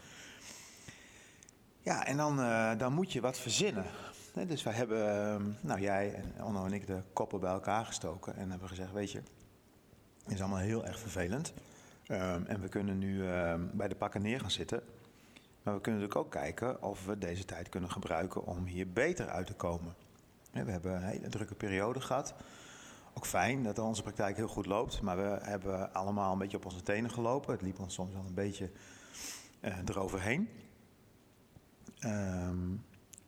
Ja, 1.86 2.06
en 2.06 2.16
dan, 2.16 2.40
eh, 2.40 2.78
dan 2.78 2.92
moet 2.92 3.12
je 3.12 3.20
wat 3.20 3.38
verzinnen. 3.38 3.86
Dus 4.44 4.62
wij 4.62 4.72
hebben, 4.72 5.32
eh, 5.32 5.44
nou 5.60 5.80
jij 5.80 6.14
en 6.14 6.44
Onno 6.44 6.64
en 6.64 6.72
ik, 6.72 6.86
de 6.86 7.02
koppen 7.12 7.40
bij 7.40 7.52
elkaar 7.52 7.84
gestoken. 7.84 8.36
En 8.36 8.50
hebben 8.50 8.68
gezegd, 8.68 8.92
weet 8.92 9.10
je, 9.10 9.22
het 10.22 10.32
is 10.32 10.40
allemaal 10.40 10.58
heel 10.58 10.86
erg 10.86 10.98
vervelend. 10.98 11.52
Ehm, 12.06 12.44
en 12.44 12.60
we 12.60 12.68
kunnen 12.68 12.98
nu 12.98 13.28
ehm, 13.28 13.60
bij 13.72 13.88
de 13.88 13.94
pakken 13.94 14.22
neer 14.22 14.40
gaan 14.40 14.50
zitten. 14.50 14.82
Maar 15.62 15.74
we 15.74 15.80
kunnen 15.80 16.00
natuurlijk 16.00 16.26
ook 16.26 16.30
kijken 16.30 16.82
of 16.82 17.04
we 17.04 17.18
deze 17.18 17.44
tijd 17.44 17.68
kunnen 17.68 17.90
gebruiken 17.90 18.46
om 18.46 18.64
hier 18.64 18.92
beter 18.92 19.28
uit 19.28 19.46
te 19.46 19.54
komen. 19.54 19.94
We 20.52 20.70
hebben 20.70 20.94
een 20.94 21.02
hele 21.02 21.28
drukke 21.28 21.54
periode 21.54 22.00
gehad. 22.00 22.34
Ook 23.14 23.26
fijn 23.26 23.62
dat 23.62 23.78
onze 23.78 24.02
praktijk 24.02 24.36
heel 24.36 24.48
goed 24.48 24.66
loopt. 24.66 25.00
Maar 25.00 25.16
we 25.16 25.38
hebben 25.42 25.92
allemaal 25.92 26.32
een 26.32 26.38
beetje 26.38 26.56
op 26.56 26.64
onze 26.64 26.82
tenen 26.82 27.10
gelopen. 27.10 27.52
Het 27.52 27.62
liep 27.62 27.78
ons 27.78 27.94
soms 27.94 28.12
wel 28.12 28.24
een 28.26 28.34
beetje 28.34 28.70
eh, 29.60 29.78
eroverheen. 29.86 30.48
Ehm, 31.98 32.74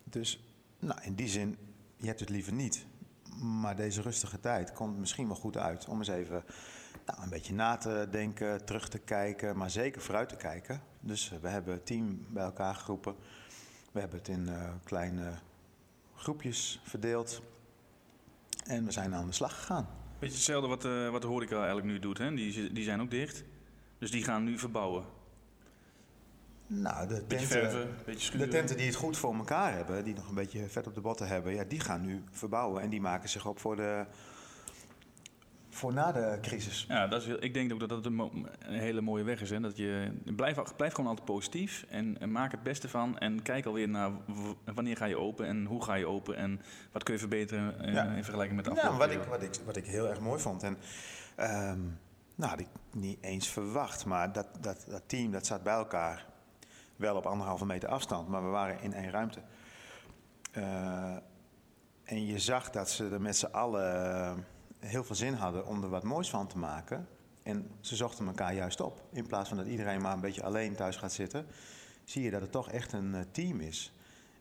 dus 0.05 0.48
nou, 0.79 1.01
in 1.03 1.15
die 1.15 1.29
zin, 1.29 1.57
je 1.97 2.07
hebt 2.07 2.21
het 2.21 2.29
liever 2.29 2.53
niet. 2.53 2.87
Maar 3.41 3.77
deze 3.77 4.03
rustige 4.03 4.41
tijd 4.41 4.73
komt 4.73 4.99
misschien 4.99 5.27
wel 5.27 5.37
goed 5.37 5.57
uit 5.57 5.89
om 5.89 5.99
eens 5.99 6.09
even 6.09 6.45
nou, 7.07 7.23
een 7.23 7.29
beetje 7.29 7.55
na 7.55 7.77
te 7.77 8.09
denken, 8.11 8.65
terug 8.65 8.89
te 8.89 8.99
kijken, 8.99 9.57
maar 9.57 9.71
zeker 9.71 10.03
vooruit 10.03 10.29
te 10.29 10.37
kijken. 10.37 10.83
Dus 11.01 11.33
eh, 11.33 11.39
we 11.39 11.49
hebben 11.49 11.75
het 11.75 11.87
team 11.87 12.27
bij 12.29 12.45
elkaar 12.45 12.75
geroepen. 12.75 13.15
We 13.93 14.01
hebben 14.01 14.19
het 14.19 14.29
in 14.29 14.49
eh, 14.49 14.71
kleine 14.85 15.33
groepjes 16.15 16.81
verdeeld. 16.85 17.43
En 18.65 18.85
we 18.85 18.91
zijn 18.91 19.15
aan 19.15 19.27
de 19.27 19.33
slag 19.33 19.55
gegaan. 19.55 19.89
Beetje 20.19 20.35
hetzelfde 20.35 20.69
wat, 20.69 20.85
eh, 20.85 21.11
wat 21.11 21.23
de 21.23 21.29
horeca 21.29 21.57
eigenlijk 21.57 21.87
nu 21.87 21.99
doet. 21.99 22.19
Hè? 22.19 22.35
Die, 22.35 22.73
die 22.73 22.85
zijn 22.85 23.01
ook 23.01 23.11
dicht. 23.11 23.45
Dus 23.99 24.11
die 24.11 24.25
gaan 24.25 24.45
nu 24.45 24.59
verbouwen. 24.59 25.05
Nou, 26.71 27.09
de 27.09 27.23
Beetje 27.29 27.47
tenten, 27.47 27.71
verven, 27.71 27.97
beetje 28.05 28.39
de 28.39 28.49
tenten 28.49 28.77
die 28.77 28.87
het 28.87 28.95
goed 28.95 29.17
voor 29.17 29.35
elkaar 29.35 29.73
hebben, 29.73 30.05
die 30.05 30.15
nog 30.15 30.29
een 30.29 30.35
beetje 30.35 30.69
vet 30.69 30.87
op 30.87 30.95
de 30.95 31.01
botten 31.01 31.29
hebben, 31.29 31.55
ja, 31.55 31.65
die 31.65 31.81
gaan 31.81 32.01
nu 32.01 32.23
verbouwen. 32.33 32.83
En 32.83 32.89
die 32.89 33.01
maken 33.01 33.29
zich 33.29 33.47
op 33.47 33.59
voor, 33.59 33.77
de, 33.77 34.05
voor 35.71 35.93
na 35.93 36.13
de 36.13 36.39
crisis. 36.43 36.85
Ja, 36.89 37.07
dat 37.07 37.23
is, 37.23 37.29
ik 37.29 37.55
denk 37.55 37.73
ook 37.73 37.81
dat 37.81 37.89
dat 37.89 38.07
een, 38.07 38.47
hele 38.59 39.01
mooie 39.01 39.25
weg 39.25 39.41
is. 39.41 39.51
Hè? 39.51 39.61
Dat 39.61 39.77
je, 39.77 40.13
blijf, 40.37 40.57
blijf 40.77 40.93
gewoon 40.93 41.09
altijd 41.11 41.27
positief 41.27 41.85
en, 41.89 42.21
en 42.21 42.33
maak 42.33 42.51
het 42.51 42.63
beste 42.63 42.89
van. 42.89 43.19
En 43.19 43.43
kijk 43.43 43.67
alweer 43.67 43.89
naar 43.89 44.11
wanneer 44.75 44.97
ga 44.97 45.05
je 45.05 45.19
open 45.19 45.47
en 45.47 45.65
hoe 45.65 45.85
ga 45.85 45.95
je 45.95 46.07
open. 46.07 46.37
En 46.37 46.61
wat 46.93 47.03
kun 47.03 47.15
je 47.15 47.21
verbeteren 47.21 47.81
eh, 47.81 47.93
Ja. 47.93 48.05
in 48.05 48.25
vergelijking 48.25 48.57
met 48.57 48.65
de 48.65 48.71
Nou, 48.71 48.89
afgelopen 48.89 49.17
wat, 49.17 49.25
ik, 49.25 49.31
wat, 49.31 49.43
ik, 49.43 49.65
wat 49.65 49.77
ik 49.77 49.87
heel 49.87 50.09
erg 50.09 50.21
mooi 50.21 50.41
vond. 50.41 50.63
En, 50.63 50.77
ehm, 51.37 51.81
nou, 52.35 52.51
had 52.51 52.61
ik 52.61 52.69
niet 52.93 53.19
eens 53.21 53.49
verwacht, 53.49 54.05
maar 54.05 54.33
dat, 54.33 54.47
dat, 54.61 54.85
dat 54.89 55.03
team 55.07 55.31
dat 55.33 55.47
zat 55.47 55.63
bij 55.63 55.75
elkaar. 55.75 56.27
Wel 56.99 57.17
op 57.17 57.27
anderhalve 57.27 57.67
meter 57.67 57.89
afstand, 57.89 58.29
maar 58.29 58.45
we 58.45 58.49
waren 58.49 58.83
in 58.83 58.93
één 58.93 59.11
ruimte. 59.11 59.41
Eh, 60.53 61.17
en 62.05 62.27
je 62.27 62.39
zag 62.39 62.71
dat 62.71 62.91
ze 62.91 63.09
er 63.09 63.21
met 63.21 63.37
z'n 63.37 63.47
allen 63.47 64.15
eh, 64.15 64.33
heel 64.79 65.05
veel 65.05 65.15
zin 65.15 65.35
hadden 65.35 65.67
om 65.67 65.83
er 65.83 65.89
wat 65.89 66.03
moois 66.03 66.31
van 66.31 66.47
te 66.47 66.59
maken. 66.59 67.09
En 67.43 67.71
ze 67.81 67.97
zochten 67.97 68.27
elkaar 68.27 68.55
juist 68.55 68.81
op. 68.81 69.03
In 69.13 69.27
plaats 69.27 69.49
van 69.49 69.59
dat 69.59 69.67
iedereen 69.67 70.01
maar 70.01 70.13
een 70.13 70.21
beetje 70.21 70.43
alleen 70.43 70.75
thuis 70.75 70.97
gaat 70.97 71.13
zitten, 71.13 71.47
zie 72.05 72.23
je 72.23 72.31
dat 72.31 72.41
het 72.41 72.53
toch 72.53 72.71
echt 72.71 72.93
een 72.93 73.15
eh, 73.15 73.21
team 73.31 73.61
is. 73.61 73.93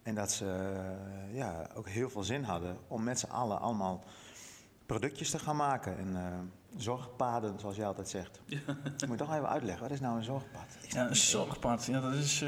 En 0.04 0.16
dat 0.16 0.32
ze 0.32 0.76
ja, 1.32 1.70
ook 1.76 1.88
heel 1.88 2.10
veel 2.10 2.24
zin 2.24 2.44
hadden 2.44 2.78
om 2.88 3.04
met 3.04 3.20
z'n 3.20 3.30
allen 3.32 3.60
allemaal 3.60 4.04
productjes 4.86 5.30
te 5.30 5.40
gaan 5.40 5.56
maken. 5.56 5.98
En 5.98 6.16
zorgpaden, 6.78 7.60
zoals 7.60 7.76
jij 7.76 7.86
altijd 7.86 8.10
zegt. 8.10 8.42
Moet 9.08 9.10
je 9.10 9.16
toch 9.16 9.34
even 9.34 9.50
uitleggen, 9.50 9.84
wat 9.84 9.92
is 9.92 10.00
nou 10.00 10.18
een 10.18 10.24
zorgpad? 10.24 10.78
Ik 10.82 10.94
Ja, 10.94 11.10
een 11.10 11.16
zorgpad, 11.16 11.86
ja, 11.86 12.02
dat 12.02 12.14
is, 12.14 12.42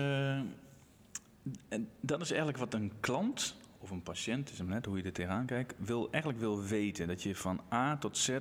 en 1.70 1.90
dat 2.00 2.22
is 2.22 2.30
eigenlijk 2.30 2.60
wat 2.60 2.74
een 2.74 2.92
klant 3.00 3.56
of 3.80 3.90
een 3.90 4.04
patiënt, 4.04 4.52
is 4.52 4.58
hem 4.58 4.68
net 4.68 4.86
hoe 4.86 4.98
je 4.98 5.04
er 5.04 5.14
tegenaan 5.14 5.46
kijkt, 5.46 5.74
wil, 5.78 6.12
eigenlijk 6.12 6.42
wil 6.42 6.64
weten. 6.64 7.08
Dat 7.08 7.24
je 7.24 7.36
van 7.36 7.62
A 7.74 7.98
tot 7.98 8.18
Z 8.18 8.40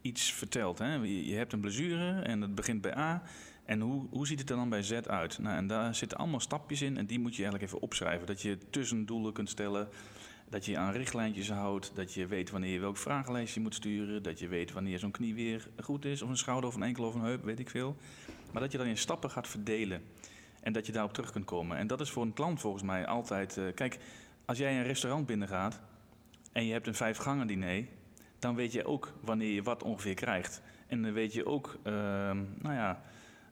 iets 0.00 0.32
vertelt. 0.32 0.78
Hè? 0.78 0.94
Je, 0.94 1.26
je 1.26 1.36
hebt 1.36 1.52
een 1.52 1.60
blessure 1.60 2.20
en 2.20 2.40
dat 2.40 2.54
begint 2.54 2.80
bij 2.80 2.96
A. 2.96 3.22
En 3.64 3.80
hoe, 3.80 4.06
hoe 4.10 4.26
ziet 4.26 4.40
het 4.40 4.50
er 4.50 4.56
dan 4.56 4.68
bij 4.68 4.82
Z 4.82 4.92
uit? 4.92 5.38
Nou, 5.38 5.56
en 5.56 5.66
daar 5.66 5.94
zitten 5.94 6.18
allemaal 6.18 6.40
stapjes 6.40 6.82
in 6.82 6.96
en 6.96 7.06
die 7.06 7.18
moet 7.18 7.36
je 7.36 7.42
eigenlijk 7.42 7.72
even 7.72 7.82
opschrijven. 7.82 8.26
Dat 8.26 8.42
je 8.42 8.58
tussendoelen 8.70 9.32
kunt 9.32 9.50
stellen, 9.50 9.88
dat 10.48 10.64
je 10.64 10.78
aan 10.78 10.92
richtlijntjes 10.92 11.50
houdt, 11.50 11.92
dat 11.94 12.14
je 12.14 12.26
weet 12.26 12.50
wanneer 12.50 12.72
je 12.72 12.80
welk 12.80 12.96
vragenlijstje 12.96 13.60
moet 13.60 13.74
sturen, 13.74 14.22
dat 14.22 14.38
je 14.38 14.48
weet 14.48 14.72
wanneer 14.72 14.98
zo'n 14.98 15.10
knie 15.10 15.34
weer 15.34 15.68
goed 15.80 16.04
is, 16.04 16.22
of 16.22 16.28
een 16.28 16.36
schouder 16.36 16.68
of 16.68 16.76
een 16.76 16.82
enkel 16.82 17.04
of 17.04 17.14
een 17.14 17.20
heup, 17.20 17.44
weet 17.44 17.58
ik 17.58 17.70
veel. 17.70 17.96
Maar 18.52 18.62
dat 18.62 18.72
je 18.72 18.78
dan 18.78 18.86
in 18.86 18.98
stappen 18.98 19.30
gaat 19.30 19.48
verdelen 19.48 20.02
en 20.60 20.72
dat 20.72 20.86
je 20.86 20.92
daarop 20.92 21.12
terug 21.12 21.32
kunt 21.32 21.44
komen. 21.44 21.76
En 21.76 21.86
dat 21.86 22.00
is 22.00 22.10
voor 22.10 22.22
een 22.22 22.32
klant 22.32 22.60
volgens 22.60 22.82
mij 22.82 23.06
altijd... 23.06 23.56
eh, 23.56 23.64
kijk, 23.74 23.98
als 24.44 24.58
jij 24.58 24.76
een 24.76 24.86
restaurant 24.86 25.26
binnengaat 25.26 25.80
en 26.52 26.66
je 26.66 26.72
hebt 26.72 26.86
een 26.86 26.94
vijfgangen 26.94 27.46
diner, 27.46 27.84
dan 28.38 28.54
weet 28.54 28.72
je 28.72 28.84
ook 28.84 29.12
wanneer 29.20 29.52
je 29.52 29.62
wat 29.62 29.82
ongeveer 29.82 30.14
krijgt. 30.14 30.62
En 30.86 31.02
dan 31.02 31.12
weet 31.12 31.32
je 31.32 31.46
ook, 31.46 31.78
ehm, 31.82 32.44
nou 32.58 32.74
ja, 32.74 33.02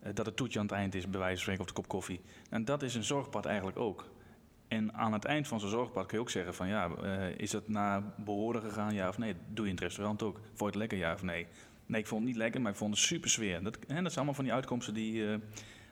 eh, 0.01 0.15
dat 0.15 0.27
het 0.27 0.37
toetje 0.37 0.59
aan 0.59 0.67
het 0.67 0.75
eind 0.75 0.95
is, 0.95 1.11
bij 1.11 1.21
wijze 1.21 1.35
van 1.35 1.43
spreken, 1.43 1.63
op 1.63 1.69
de 1.69 1.75
kop 1.75 1.89
koffie. 1.89 2.21
En 2.51 2.65
dat 2.65 2.83
is 2.83 2.95
een 2.95 3.05
zorgpad 3.05 3.47
eigenlijk 3.47 3.79
ook. 3.79 4.09
En 4.77 4.95
aan 4.95 5.13
het 5.13 5.25
eind 5.25 5.49
van 5.49 5.61
zo'n 5.61 5.69
zorgpad 5.69 6.07
kun 6.07 6.17
je 6.17 6.23
ook 6.23 6.31
zeggen 6.31 6.55
van 6.55 6.69
ja, 6.69 6.91
eh, 7.03 7.29
is 7.39 7.51
dat 7.51 7.69
naar 7.69 8.03
behoren 8.17 8.63
gegaan, 8.63 8.95
ja 8.95 9.09
of 9.09 9.19
nee? 9.19 9.35
Doe 9.49 9.65
je 9.65 9.71
in 9.71 9.77
het 9.77 9.85
restaurant 9.85 10.23
ook. 10.23 10.37
Vond 10.37 10.59
je 10.59 10.65
het 10.67 10.75
lekker, 10.75 10.99
ja 10.99 11.13
of 11.13 11.23
nee? 11.23 11.47
Nee, 11.87 12.01
ik 12.01 12.07
vond 12.07 12.21
het 12.21 12.31
niet 12.31 12.39
lekker, 12.39 12.61
maar 12.61 12.71
ik 12.73 12.77
vond 12.79 12.95
het 12.95 13.03
super 13.03 13.31
sfeer. 13.31 13.63
Dat, 13.63 13.73
dat 13.73 13.87
zijn 13.89 14.15
allemaal 14.15 14.35
van 14.35 14.45
die 14.45 14.53
uitkomsten 14.53 14.95
die, 14.95 15.31
eh, 15.33 15.39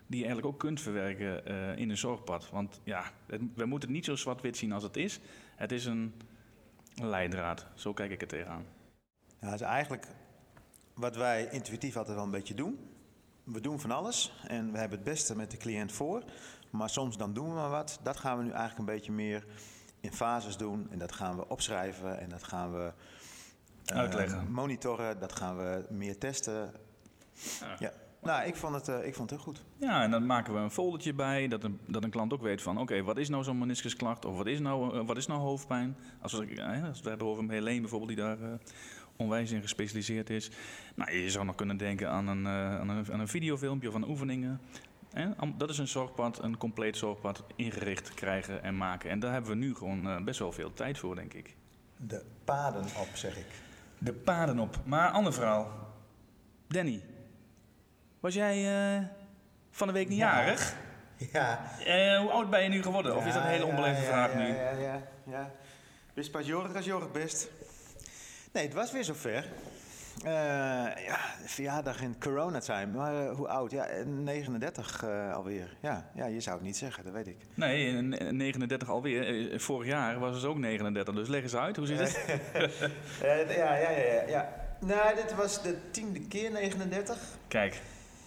die 0.06 0.18
je 0.18 0.24
eigenlijk 0.24 0.46
ook 0.46 0.58
kunt 0.58 0.80
verwerken 0.80 1.46
eh, 1.46 1.76
in 1.78 1.90
een 1.90 1.96
zorgpad. 1.96 2.50
Want 2.50 2.80
ja, 2.84 3.04
het- 3.26 3.40
we 3.54 3.64
moeten 3.66 3.88
het 3.88 3.96
niet 3.96 4.04
zo 4.04 4.16
zwart-wit 4.16 4.56
zien 4.56 4.72
als 4.72 4.82
het 4.82 4.96
is. 4.96 5.20
Het 5.56 5.72
is 5.72 5.84
een 5.84 6.14
leidraad, 6.94 7.66
zo 7.74 7.92
kijk 7.92 8.10
ik 8.10 8.20
er 8.20 8.26
tegenaan. 8.28 8.64
Ja, 9.40 9.50
dat 9.50 9.60
is 9.60 9.66
eigenlijk 9.66 10.06
wat 10.94 11.16
wij 11.16 11.48
intuïtief 11.50 11.96
altijd 11.96 12.16
wel 12.16 12.24
een 12.24 12.30
beetje 12.30 12.54
doen. 12.54 12.78
We 13.44 13.60
doen 13.60 13.80
van 13.80 13.90
alles 13.90 14.32
en 14.46 14.72
we 14.72 14.78
hebben 14.78 14.98
het 14.98 15.06
beste 15.06 15.36
met 15.36 15.50
de 15.50 15.56
cliënt 15.56 15.92
voor. 15.92 16.22
Maar 16.70 16.90
soms 16.90 17.16
dan 17.16 17.32
doen 17.32 17.48
we 17.48 17.54
maar 17.54 17.70
wat. 17.70 17.98
Dat 18.02 18.16
gaan 18.16 18.36
we 18.36 18.42
nu 18.42 18.50
eigenlijk 18.50 18.78
een 18.78 18.94
beetje 18.94 19.12
meer 19.12 19.44
in 20.00 20.12
fases 20.12 20.56
doen. 20.56 20.86
En 20.90 20.98
dat 20.98 21.12
gaan 21.12 21.36
we 21.36 21.48
opschrijven 21.48 22.20
en 22.20 22.28
dat 22.28 22.44
gaan 22.44 22.72
we 22.72 22.92
eh, 23.84 23.96
Uitleggen. 23.96 24.52
monitoren. 24.52 25.20
Dat 25.20 25.32
gaan 25.32 25.56
we 25.56 25.86
meer 25.90 26.18
testen. 26.18 26.72
Ja. 27.60 27.76
Ja. 27.78 27.92
Nou, 28.22 28.46
ik 28.46 28.56
vond 28.56 28.74
het, 28.74 28.88
eh, 28.88 29.06
ik 29.06 29.14
vond 29.14 29.30
het 29.30 29.38
heel 29.38 29.52
goed. 29.52 29.64
Ja, 29.76 30.02
en 30.02 30.10
dan 30.10 30.26
maken 30.26 30.54
we 30.54 30.60
een 30.60 30.70
foldertje 30.70 31.14
bij, 31.14 31.48
dat 31.48 31.64
een, 31.64 31.80
dat 31.86 32.04
een 32.04 32.10
klant 32.10 32.32
ook 32.32 32.42
weet 32.42 32.62
van... 32.62 32.78
oké, 32.78 33.02
wat 33.02 33.18
is 33.18 33.28
nou 33.28 33.44
zo'n 33.44 33.58
meniscusklacht 33.58 34.24
of 34.24 34.36
wat 34.36 34.46
is 34.46 34.58
nou, 34.60 34.98
eh, 34.98 35.06
wat 35.06 35.16
is 35.16 35.26
nou 35.26 35.40
hoofdpijn? 35.40 35.96
Als 36.20 36.32
we, 36.32 36.38
als 36.38 36.46
we 36.80 36.86
het 36.86 37.04
hebben 37.04 37.26
over 37.26 37.50
Helene 37.50 37.80
bijvoorbeeld, 37.80 38.10
die 38.16 38.24
daar 38.24 38.38
onwijs 39.16 39.50
in 39.50 39.62
gespecialiseerd 39.62 40.30
is. 40.30 40.50
Nou, 40.94 41.12
je 41.12 41.30
zou 41.30 41.44
nog 41.44 41.54
kunnen 41.54 41.76
denken 41.76 42.10
aan 42.10 42.28
een, 42.28 42.46
eh, 42.46 42.80
aan 42.80 42.88
een, 42.88 43.12
aan 43.12 43.20
een 43.20 43.28
videofilmpje 43.28 43.88
of 43.88 43.94
aan 43.94 44.08
oefeningen. 44.08 44.60
Dat 45.56 45.70
is 45.70 45.78
een 45.78 45.88
zorgpad, 45.88 46.42
een 46.42 46.56
compleet 46.56 46.96
zorgpad 46.96 47.44
ingericht 47.56 48.14
krijgen 48.14 48.62
en 48.62 48.76
maken. 48.76 49.10
En 49.10 49.18
daar 49.18 49.32
hebben 49.32 49.50
we 49.50 49.56
nu 49.56 49.74
gewoon 49.74 50.08
eh, 50.08 50.22
best 50.22 50.38
wel 50.38 50.52
veel 50.52 50.72
tijd 50.72 50.98
voor, 50.98 51.14
denk 51.14 51.34
ik. 51.34 51.56
De 51.96 52.24
paden 52.44 52.84
op, 52.84 53.08
zeg 53.12 53.36
ik. 53.36 53.46
De 53.98 54.12
paden 54.12 54.58
op. 54.58 54.80
Maar 54.84 55.10
ander 55.10 55.32
verhaal. 55.32 55.92
Danny, 56.68 57.02
was 58.20 58.34
jij 58.34 58.56
eh, 58.96 59.04
van 59.70 59.86
de 59.86 59.92
week 59.92 60.08
niet 60.08 60.18
jarig? 60.18 60.76
Ja. 61.32 61.60
Hoe 62.20 62.30
oud 62.30 62.50
ben 62.50 62.62
je 62.62 62.68
nu 62.68 62.82
geworden? 62.82 63.16
Of 63.16 63.26
is 63.26 63.34
dat 63.34 63.42
een 63.42 63.48
hele 63.48 63.64
onbeleefde 63.64 64.02
ja, 64.02 64.08
vraag 64.08 64.32
ja, 64.32 64.38
nu? 64.38 64.46
Ja, 64.46 64.70
ja, 64.70 65.02
ja. 65.26 65.50
Best 66.14 66.30
pas 66.30 66.46
jorig 66.46 66.76
als 66.76 66.84
jorig 66.84 67.12
best. 67.12 67.50
Nee, 68.54 68.64
het 68.64 68.74
was 68.74 68.92
weer 68.92 69.04
zover. 69.04 69.44
Eh 70.24 70.30
ja, 71.06 71.18
verjaardag 71.44 72.00
in 72.02 72.16
coronatime. 72.20 72.86
Maar 72.86 73.26
eh, 73.26 73.36
hoe 73.36 73.48
oud? 73.48 73.70
Ja, 73.70 73.86
eh, 73.86 74.04
39 74.06 75.02
eh, 75.02 75.34
alweer. 75.34 75.76
Ja, 75.80 76.10
ja, 76.14 76.26
je 76.26 76.40
zou 76.40 76.56
het 76.56 76.64
niet 76.64 76.76
zeggen, 76.76 77.04
dat 77.04 77.12
weet 77.12 77.26
ik. 77.26 77.36
Nee, 77.54 77.86
in 77.86 78.08
39 78.36 78.88
alweer. 78.88 79.60
Vorig 79.60 79.88
jaar 79.88 80.18
was 80.18 80.36
het 80.36 80.44
ook 80.44 80.58
39, 80.58 81.14
dus 81.14 81.28
leg 81.28 81.42
eens 81.42 81.56
uit. 81.56 81.76
Hoe 81.76 81.86
zit 81.86 81.98
het? 81.98 82.20
Ja, 83.22 83.34
ja, 83.34 83.74
ja, 83.76 83.90
ja, 83.90 84.22
ja. 84.28 84.48
Nou, 84.80 85.14
dit 85.14 85.34
was 85.34 85.62
de 85.62 85.76
tiende 85.90 86.20
keer 86.20 86.50
39. 86.50 87.18
Kijk. 87.48 87.80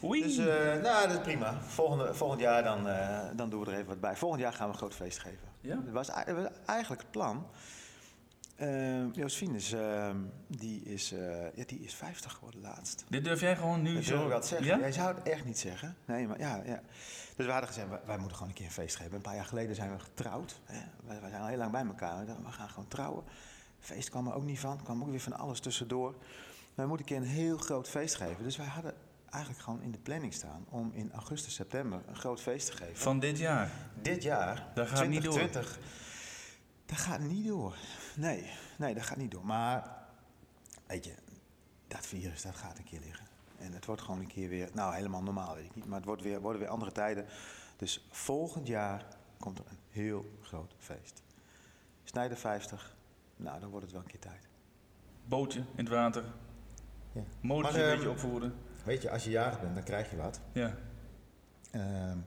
Oei. 0.04 0.22
Dus, 0.24 0.38
nou, 0.38 1.08
dat 1.08 1.12
is 1.12 1.20
prima. 1.22 1.58
Volgende, 1.68 2.14
volgend 2.14 2.42
jaar 2.42 2.64
dan, 2.64 2.88
dan 3.36 3.50
doen 3.50 3.60
we 3.60 3.66
er 3.66 3.74
even 3.74 3.88
wat 3.88 4.00
bij. 4.00 4.16
Volgend 4.16 4.42
jaar 4.42 4.54
gaan 4.54 4.66
we 4.68 4.72
een 4.72 4.78
groot 4.80 4.94
feest 4.96 5.20
geven. 5.20 5.48
Ja? 5.62 5.76
Dat 5.76 5.94
was, 5.94 6.10
ei- 6.10 6.26
dat 6.26 6.36
was 6.36 6.46
eigenlijk 6.66 7.02
het 7.02 7.12
plan. 7.12 7.48
Eh 8.58 9.14
Joosfinus, 9.14 9.74
eh, 9.74 10.10
die, 10.48 10.84
is, 10.84 11.12
eh, 11.12 11.56
ja, 11.56 11.64
die 11.66 11.80
is 11.80 11.94
50 11.94 12.34
geworden 12.34 12.62
laatst. 12.62 13.06
Dit 13.10 13.24
durf 13.24 13.42
jij 13.42 13.56
gewoon 13.56 13.82
nu 13.82 13.94
Dat 13.94 14.04
zo... 14.04 14.30
ik 14.30 14.42
te 14.42 14.48
zeggen. 14.48 14.68
Ja? 14.68 14.80
Jij 14.80 14.92
zou 14.92 15.16
het 15.16 15.28
echt 15.28 15.46
niet 15.46 15.60
zeggen. 15.60 15.96
Nee, 16.06 16.28
maar 16.28 16.40
ja, 16.40 16.62
ja. 16.66 16.82
Dus 17.36 17.46
we 17.46 17.52
hadden 17.52 17.70
gezegd, 17.70 17.90
wij, 17.90 18.00
wij 18.06 18.18
moeten 18.18 18.38
gewoon 18.38 18.52
een 18.52 18.58
keer 18.58 18.66
een 18.66 18.72
feest 18.72 18.96
geven. 18.96 19.14
Een 19.16 19.22
paar 19.22 19.36
jaar 19.36 19.46
geleden 19.46 19.76
zijn 19.76 19.92
we 19.92 20.00
getrouwd. 20.00 20.60
Hè. 20.66 20.80
Wij, 21.08 21.22
wij 21.22 21.30
zijn 21.30 21.42
al 21.42 21.48
heel 21.48 21.58
lang 21.58 21.72
bij 21.72 21.86
elkaar. 21.86 22.20
We 22.20 22.26
dachten, 22.26 22.46
We 22.46 22.52
gaan 22.52 22.70
gewoon 22.70 22.88
trouwen. 22.88 23.24
Feest 23.80 24.10
kwam 24.10 24.28
er 24.28 24.34
ook 24.34 24.44
niet 24.44 24.60
van. 24.60 24.78
Er 24.78 24.84
kwam 24.84 25.02
ook 25.02 25.10
weer 25.10 25.20
van 25.20 25.38
alles 25.38 25.60
tussendoor. 25.60 26.16
Wij 26.76 26.86
moeten 26.86 27.06
een 27.06 27.14
keer 27.14 27.30
een 27.30 27.36
heel 27.36 27.58
groot 27.58 27.90
feest 27.90 28.16
geven. 28.16 28.44
Dus 28.44 28.58
wij 28.58 28.66
hadden 28.66 28.94
eigenlijk 29.30 29.64
gewoon 29.64 29.82
in 29.82 29.92
de 29.92 29.98
planning 29.98 30.34
staan... 30.34 30.66
om 30.70 30.92
in 30.94 31.12
augustus, 31.12 31.54
september 31.54 32.02
een 32.08 32.16
groot 32.16 32.42
feest 32.42 32.66
te 32.66 32.72
geven. 32.72 32.98
Van 32.98 33.20
dit 33.20 33.38
jaar. 33.38 33.72
Dit 34.02 34.24
jaar, 34.24 34.68
Dat 34.76 34.88
gaat 34.88 35.08
niet 35.08 35.24
door. 35.24 35.34
2020, 35.34 35.80
dat 36.86 36.98
gaat 36.98 37.20
niet 37.20 37.48
door. 37.48 37.76
Nee, 38.18 38.50
nee, 38.78 38.94
dat 38.94 39.04
gaat 39.04 39.18
niet 39.18 39.32
door. 39.32 39.46
Maar, 39.46 39.98
weet 40.88 41.06
je, 41.06 41.14
dat 41.88 42.06
virus, 42.06 42.42
dat 42.42 42.56
gaat 42.56 42.78
een 42.78 42.84
keer 42.84 43.00
liggen. 43.00 43.26
En 43.58 43.74
het 43.74 43.86
wordt 43.86 44.02
gewoon 44.02 44.20
een 44.20 44.28
keer 44.28 44.50
weer, 44.50 44.70
nou 44.74 44.96
helemaal 44.96 45.24
normaal 45.24 45.56
weet 45.56 45.66
ik 45.66 45.76
niet, 45.76 45.86
maar 45.86 45.98
het 45.98 46.06
wordt 46.06 46.22
weer, 46.22 46.42
worden 46.42 46.62
weer 46.62 46.70
andere 46.70 46.92
tijden. 46.92 47.26
Dus 47.76 48.08
volgend 48.12 48.68
jaar 48.68 49.06
komt 49.40 49.60
er 49.60 49.66
een 49.70 49.80
heel 49.90 50.32
groot 50.42 50.74
feest. 50.78 51.22
Snijden 52.04 52.38
50, 52.38 52.96
nou 53.36 53.60
dan 53.60 53.70
wordt 53.70 53.86
het 53.86 53.94
wel 53.94 54.04
een 54.04 54.12
keer 54.12 54.20
tijd. 54.20 54.48
Bootje 55.26 55.60
in 55.60 55.86
het 55.86 55.90
water. 55.90 56.24
Ja. 57.12 57.22
Maar, 57.42 57.58
een 57.58 57.66
ehm, 57.66 57.96
beetje 57.96 58.10
opvoeren. 58.10 58.56
Weet 58.86 59.02
je, 59.02 59.12
als 59.12 59.24
je 59.24 59.30
jarig 59.30 59.62
bent, 59.62 59.76
dan 59.76 59.84
krijg 59.84 60.10
je 60.10 60.16
wat. 60.16 60.42
Ja. 60.52 60.76
Ehm, 61.72 62.18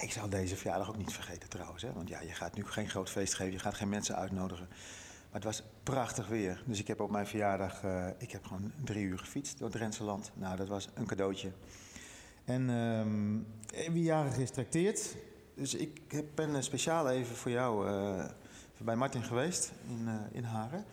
ik 0.00 0.12
zal 0.12 0.28
deze 0.28 0.56
verjaardag 0.56 0.88
ook 0.88 0.96
niet 0.96 1.12
vergeten 1.12 1.48
trouwens. 1.48 1.82
Hè? 1.82 1.92
Want 1.92 2.08
ja, 2.08 2.20
je 2.20 2.32
gaat 2.32 2.54
nu 2.54 2.64
geen 2.66 2.88
groot 2.88 3.10
feest 3.10 3.34
geven, 3.34 3.52
je 3.52 3.58
gaat 3.58 3.74
geen 3.74 3.88
mensen 3.88 4.16
uitnodigen. 4.16 4.68
Maar 4.68 5.40
het 5.40 5.44
was 5.44 5.62
prachtig 5.82 6.28
weer. 6.28 6.62
Dus 6.66 6.78
ik 6.78 6.86
heb 6.86 7.00
op 7.00 7.10
mijn 7.10 7.26
verjaardag, 7.26 7.82
eh, 7.82 8.06
ik 8.18 8.30
heb 8.30 8.46
gewoon 8.46 8.72
drie 8.84 9.04
uur 9.04 9.18
gefietst 9.18 9.58
door 9.58 9.68
het 9.68 9.76
Drentse 9.76 10.04
land. 10.04 10.30
Nou, 10.34 10.56
dat 10.56 10.68
was 10.68 10.88
een 10.94 11.06
cadeautje. 11.06 11.52
En 12.44 12.70
ehm, 12.70 13.92
wie 13.92 14.02
jarig 14.02 14.36
is. 14.36 14.52
Dus 15.54 15.74
ik 15.74 16.00
ben 16.34 16.54
eh, 16.54 16.62
speciaal 16.62 17.10
even 17.10 17.36
voor 17.36 17.50
jou 17.50 17.88
eh, 17.88 18.24
bij 18.84 18.96
Martin 18.96 19.22
geweest 19.22 19.72
in, 19.88 20.08
eh, 20.08 20.14
in 20.32 20.44
Haren. 20.44 20.84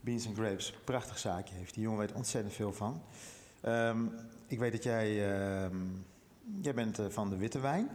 Beans 0.00 0.26
and 0.26 0.36
Grapes, 0.36 0.74
prachtig 0.84 1.18
zaakje 1.18 1.54
heeft. 1.54 1.74
Die 1.74 1.82
jongen 1.82 1.98
weet 1.98 2.12
ontzettend 2.12 2.54
veel 2.54 2.72
van. 2.72 3.02
Ehm, 3.60 4.06
ik 4.46 4.58
weet 4.58 4.72
dat 4.72 4.82
jij, 4.82 5.34
ehm, 5.34 5.76
jij 6.60 6.74
bent 6.74 6.98
eh, 6.98 7.06
van 7.08 7.30
de 7.30 7.36
witte 7.36 7.60
wijn. 7.60 7.88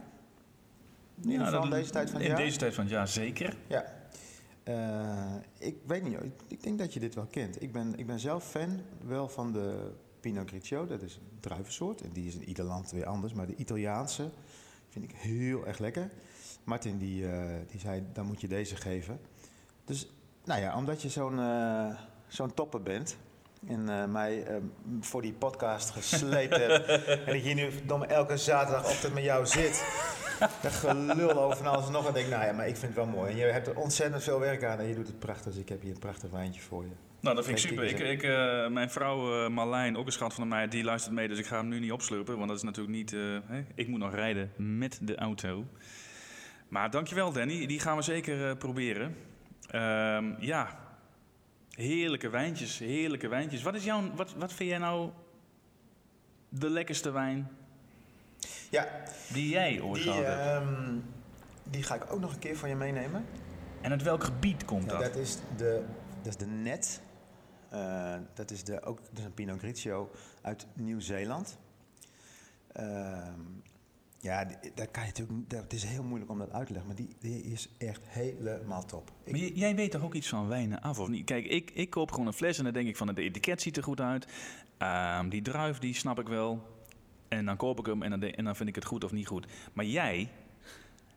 In 1.22 1.70
deze 1.70 1.90
tijd 1.90 2.10
van 2.10 2.20
het 2.20 2.28
In 2.28 2.34
jaar. 2.34 2.44
deze 2.44 2.58
tijd 2.58 2.74
van 2.74 2.84
het 2.84 2.92
jaar 2.92 3.08
zeker. 3.08 3.56
Ja. 3.66 3.96
Eh, 4.62 5.34
ik 5.58 5.76
weet 5.86 6.02
niet, 6.02 6.12
ik, 6.22 6.32
ik 6.48 6.62
denk 6.62 6.78
dat 6.78 6.94
je 6.94 7.00
dit 7.00 7.14
wel 7.14 7.26
kent. 7.26 7.62
Ik 7.62 7.72
ben, 7.72 7.98
ik 7.98 8.06
ben 8.06 8.18
zelf 8.18 8.44
fan 8.44 8.80
wel 9.06 9.28
van 9.28 9.52
de 9.52 9.90
Pinot 10.20 10.48
Grigio. 10.48 10.86
Dat 10.86 11.02
is 11.02 11.14
een 11.14 11.38
druivensoort. 11.40 12.00
En 12.00 12.10
die 12.12 12.26
is 12.26 12.34
in 12.34 12.48
ieder 12.48 12.64
land 12.64 12.90
weer 12.90 13.06
anders. 13.06 13.32
Maar 13.32 13.46
de 13.46 13.54
Italiaanse 13.56 14.30
vind 14.88 15.04
ik 15.04 15.16
heel 15.16 15.66
erg 15.66 15.78
lekker. 15.78 16.10
Martin 16.64 16.98
die, 16.98 17.30
eh, 17.30 17.42
die 17.70 17.80
zei, 17.80 18.02
dan 18.12 18.26
moet 18.26 18.40
je 18.40 18.48
deze 18.48 18.76
geven. 18.76 19.20
Dus, 19.84 20.10
nou 20.44 20.60
ja, 20.60 20.76
omdat 20.76 21.02
je 21.02 21.08
zo'n 21.08 21.38
eh, 21.38 21.98
zo'n 22.26 22.54
topper 22.54 22.82
bent... 22.82 23.16
en 23.66 24.12
mij 24.12 24.46
voor 25.00 25.22
die 25.22 25.32
podcast 25.32 25.90
gesleept 25.90 26.56
hebt... 26.56 26.86
en 27.26 27.34
ik 27.34 27.42
hier 27.42 27.54
nu 27.54 27.70
elke 28.06 28.36
zaterdagochtend 28.36 29.14
met 29.14 29.24
jou 29.24 29.46
zit... 29.46 29.84
Dat 30.62 30.72
gelul 30.72 31.42
over 31.42 31.56
van 31.56 31.66
alles 31.66 31.86
en 31.86 31.92
nog 31.92 32.02
wat. 32.02 32.08
Ik 32.08 32.14
denk, 32.14 32.28
nou 32.28 32.44
ja, 32.46 32.52
maar 32.52 32.68
ik 32.68 32.76
vind 32.76 32.94
het 32.94 33.04
wel 33.04 33.14
mooi. 33.14 33.30
En 33.30 33.36
je 33.36 33.44
hebt 33.44 33.66
er 33.66 33.76
ontzettend 33.76 34.22
veel 34.22 34.40
werk 34.40 34.64
aan 34.64 34.78
en 34.78 34.86
je 34.88 34.94
doet 34.94 35.06
het 35.06 35.18
prachtig. 35.18 35.52
Dus 35.52 35.60
ik 35.60 35.68
heb 35.68 35.82
hier 35.82 35.92
een 35.92 35.98
prachtig 35.98 36.30
wijntje 36.30 36.60
voor 36.60 36.82
je. 36.84 36.90
Nou, 37.20 37.36
dat 37.36 37.44
vind 37.44 37.58
ik 37.58 37.68
super. 37.68 37.84
Ik, 37.84 37.98
ik- 37.98 38.22
eh, 38.22 38.68
mijn 38.68 38.90
vrouw 38.90 39.44
eh, 39.44 39.50
Marlijn, 39.50 39.96
ook 39.96 40.06
een 40.06 40.12
schat 40.12 40.34
van 40.34 40.48
mij, 40.48 40.68
die 40.68 40.84
luistert 40.84 41.14
mee. 41.14 41.28
Dus 41.28 41.38
ik 41.38 41.46
ga 41.46 41.56
hem 41.56 41.68
nu 41.68 41.78
niet 41.80 41.92
opslurpen. 41.92 42.36
Want 42.36 42.48
dat 42.48 42.56
is 42.56 42.62
natuurlijk 42.62 42.96
niet... 42.96 43.12
eh? 43.12 43.58
Ik 43.74 43.88
moet 43.88 43.98
nog 43.98 44.14
rijden 44.14 44.52
met 44.56 44.98
de 45.02 45.16
auto. 45.16 45.64
Maar 46.68 46.90
dankjewel 46.90 47.32
Danny. 47.32 47.66
Die 47.66 47.80
gaan 47.80 47.96
we 47.96 48.02
zeker 48.02 48.56
proberen. 48.56 49.16
Ehm, 49.70 50.32
ja, 50.38 50.78
heerlijke 51.74 52.28
wijntjes. 52.28 52.78
Heerlijke 52.78 53.28
wijntjes. 53.28 53.62
Wat, 53.62 53.74
is 53.74 53.84
jouw, 53.84 54.02
wat, 54.14 54.34
wat 54.36 54.52
vind 54.52 54.68
jij 54.70 54.78
nou 54.78 55.10
de 56.48 56.70
lekkerste 56.70 57.10
wijn 57.10 57.48
Ja, 58.70 58.88
die 59.32 59.48
jij 59.48 59.80
ooit 59.80 60.02
die, 60.02 60.12
gehad 60.12 60.24
ehm, 60.62 60.96
die 61.70 61.82
ga 61.82 61.94
ik 61.94 62.12
ook 62.12 62.20
nog 62.20 62.32
een 62.32 62.38
keer 62.38 62.56
van 62.56 62.68
je 62.68 62.74
meenemen. 62.76 63.24
En 63.80 63.90
uit 63.90 64.02
welk 64.02 64.24
gebied 64.24 64.64
komt 64.64 64.84
Ja, 64.84 64.90
dat? 64.90 65.00
dat, 65.00 65.16
is 65.16 65.38
de, 65.56 65.84
dat 66.22 66.26
is 66.32 66.36
de 66.36 66.46
Net. 66.46 67.00
Eh, 67.68 68.14
dat 68.34 68.50
is 68.50 68.64
de, 68.64 68.82
ook 68.82 68.98
dat 69.10 69.18
is 69.18 69.24
een 69.24 69.34
Pinot 69.34 69.58
Grigio 69.58 70.10
uit 70.42 70.66
Nieuw-Zeeland. 70.74 71.58
Ehm, 72.72 73.40
ja, 74.18 74.44
daar 74.74 74.86
kan 74.86 75.02
je 75.02 75.08
natuurlijk, 75.08 75.50
dat, 75.50 75.62
het 75.62 75.72
is 75.72 75.84
heel 75.84 76.02
moeilijk 76.02 76.30
om 76.30 76.38
dat 76.38 76.52
uit 76.52 76.66
te 76.66 76.72
leggen, 76.72 76.86
maar 76.94 77.04
die, 77.06 77.16
die 77.20 77.42
is 77.42 77.68
echt 77.78 78.00
helemaal 78.06 78.84
top. 78.84 79.10
Ik- 79.24 79.32
Maar 79.32 79.40
jij 79.40 79.74
weet 79.74 79.90
toch 79.90 80.02
ook 80.02 80.14
iets 80.14 80.28
van 80.28 80.48
wijnen 80.48 80.80
af, 80.80 80.98
of 80.98 81.08
niet? 81.08 81.24
Kijk, 81.24 81.44
ik, 81.46 81.70
ik 81.70 81.90
koop 81.90 82.10
gewoon 82.10 82.26
een 82.26 82.32
fles 82.32 82.58
en 82.58 82.64
dan 82.64 82.72
denk 82.72 82.88
ik 82.88 82.96
van 82.96 83.08
het 83.08 83.18
etiket 83.18 83.62
ziet 83.62 83.76
er 83.76 83.82
goed 83.82 84.00
uit. 84.00 84.26
Ehm, 84.78 85.28
die 85.28 85.42
druif, 85.42 85.78
die 85.78 85.94
snap 85.94 86.18
ik 86.20 86.28
wel. 86.28 86.76
En 87.28 87.44
dan 87.44 87.56
koop 87.56 87.78
ik 87.78 87.86
hem 87.86 88.02
en 88.02 88.10
dan, 88.10 88.20
de- 88.20 88.32
en 88.34 88.44
dan 88.44 88.56
vind 88.56 88.68
ik 88.68 88.74
het 88.74 88.84
goed 88.84 89.04
of 89.04 89.12
niet 89.12 89.26
goed. 89.26 89.46
Maar 89.72 89.84
jij, 89.84 90.28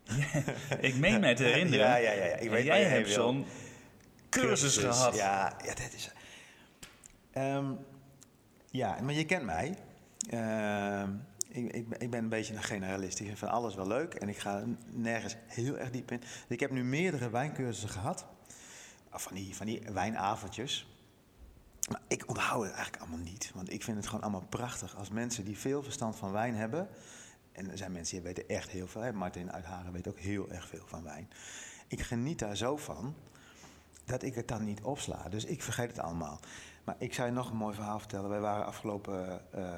ik 0.79 0.95
meen 0.95 1.19
mij 1.19 1.35
te 1.35 1.43
herinneren, 1.43 1.85
Ja, 1.87 1.95
ja, 1.95 2.11
ja, 2.11 2.25
ja. 2.25 2.35
Ik 2.35 2.49
weet 2.49 2.65
jij 2.65 2.83
hebt 2.83 3.09
zo'n 3.09 3.45
cursus 4.29 4.77
gehad. 4.77 5.15
Ja, 5.15 5.53
ja, 5.63 5.73
dat 5.73 5.93
is. 5.95 6.11
Ehm, 7.31 7.71
ja, 8.71 9.01
maar 9.01 9.13
je 9.13 9.25
kent 9.25 9.43
mij. 9.45 9.77
Ehm, 10.29 11.09
ik, 11.49 11.71
ik, 11.73 11.89
ben- 11.89 11.99
ik 12.01 12.09
ben 12.09 12.19
een 12.23 12.29
beetje 12.29 12.53
een 12.55 12.63
generalist. 12.63 13.19
Ik 13.19 13.25
vind 13.25 13.39
van 13.39 13.49
alles 13.49 13.75
wel 13.75 13.87
leuk 13.87 14.13
en 14.13 14.29
ik 14.29 14.37
ga 14.37 14.63
nergens 14.89 15.35
heel 15.47 15.77
erg 15.77 15.91
diep 15.91 16.11
in. 16.11 16.21
Ik 16.47 16.59
heb 16.59 16.71
nu 16.71 16.83
meerdere 16.83 17.29
wijncursussen 17.29 17.89
gehad. 17.89 18.25
Van 19.13 19.35
die, 19.35 19.55
van 19.55 19.65
die 19.65 19.81
wijnavondjes. 19.93 20.90
Ik 22.07 22.29
onthoud 22.29 22.63
het 22.63 22.73
eigenlijk 22.73 23.03
allemaal 23.03 23.25
niet. 23.25 23.51
Want 23.55 23.71
ik 23.73 23.83
vind 23.83 23.97
het 23.97 24.05
gewoon 24.07 24.21
allemaal 24.21 24.45
prachtig 24.49 24.95
als 24.95 25.09
mensen 25.09 25.45
die 25.45 25.57
veel 25.57 25.83
verstand 25.83 26.15
van 26.15 26.31
wijn 26.31 26.55
hebben. 26.55 26.87
En 27.51 27.71
er 27.71 27.77
zijn 27.77 27.91
mensen 27.91 28.15
die 28.15 28.23
weten 28.25 28.47
echt 28.49 28.69
heel 28.69 28.87
veel. 28.87 29.01
Hè? 29.01 29.13
Martin 29.13 29.51
uit 29.51 29.65
Haren 29.65 29.91
weet 29.91 30.07
ook 30.07 30.19
heel 30.19 30.51
erg 30.51 30.67
veel 30.67 30.83
van 30.85 31.03
wijn. 31.03 31.29
Ik 31.87 32.01
geniet 32.01 32.39
daar 32.39 32.55
zo 32.57 32.77
van 32.77 33.15
dat 34.05 34.23
ik 34.23 34.35
het 34.35 34.47
dan 34.47 34.63
niet 34.63 34.81
opsla. 34.81 35.29
Dus 35.29 35.45
ik 35.45 35.61
vergeet 35.63 35.87
het 35.89 35.99
allemaal. 35.99 36.39
Maar 36.83 36.95
ik 36.97 37.13
zou 37.13 37.27
je 37.27 37.33
nog 37.33 37.49
een 37.49 37.57
mooi 37.57 37.75
verhaal 37.75 37.99
vertellen. 37.99 38.29
Wij 38.29 38.39
waren 38.39 38.65
afgelopen, 38.65 39.41
eh, 39.53 39.77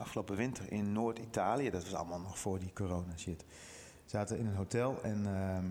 afgelopen 0.00 0.36
winter 0.36 0.72
in 0.72 0.92
Noord-Italië. 0.92 1.70
Dat 1.70 1.82
was 1.82 1.94
allemaal 1.94 2.20
nog 2.20 2.38
voor 2.38 2.58
die 2.58 2.72
corona 2.72 3.16
shit. 3.16 3.44
We 4.04 4.10
zaten 4.18 4.38
in 4.38 4.46
een 4.46 4.54
hotel 4.54 5.02
en 5.02 5.26
ehm, 5.26 5.66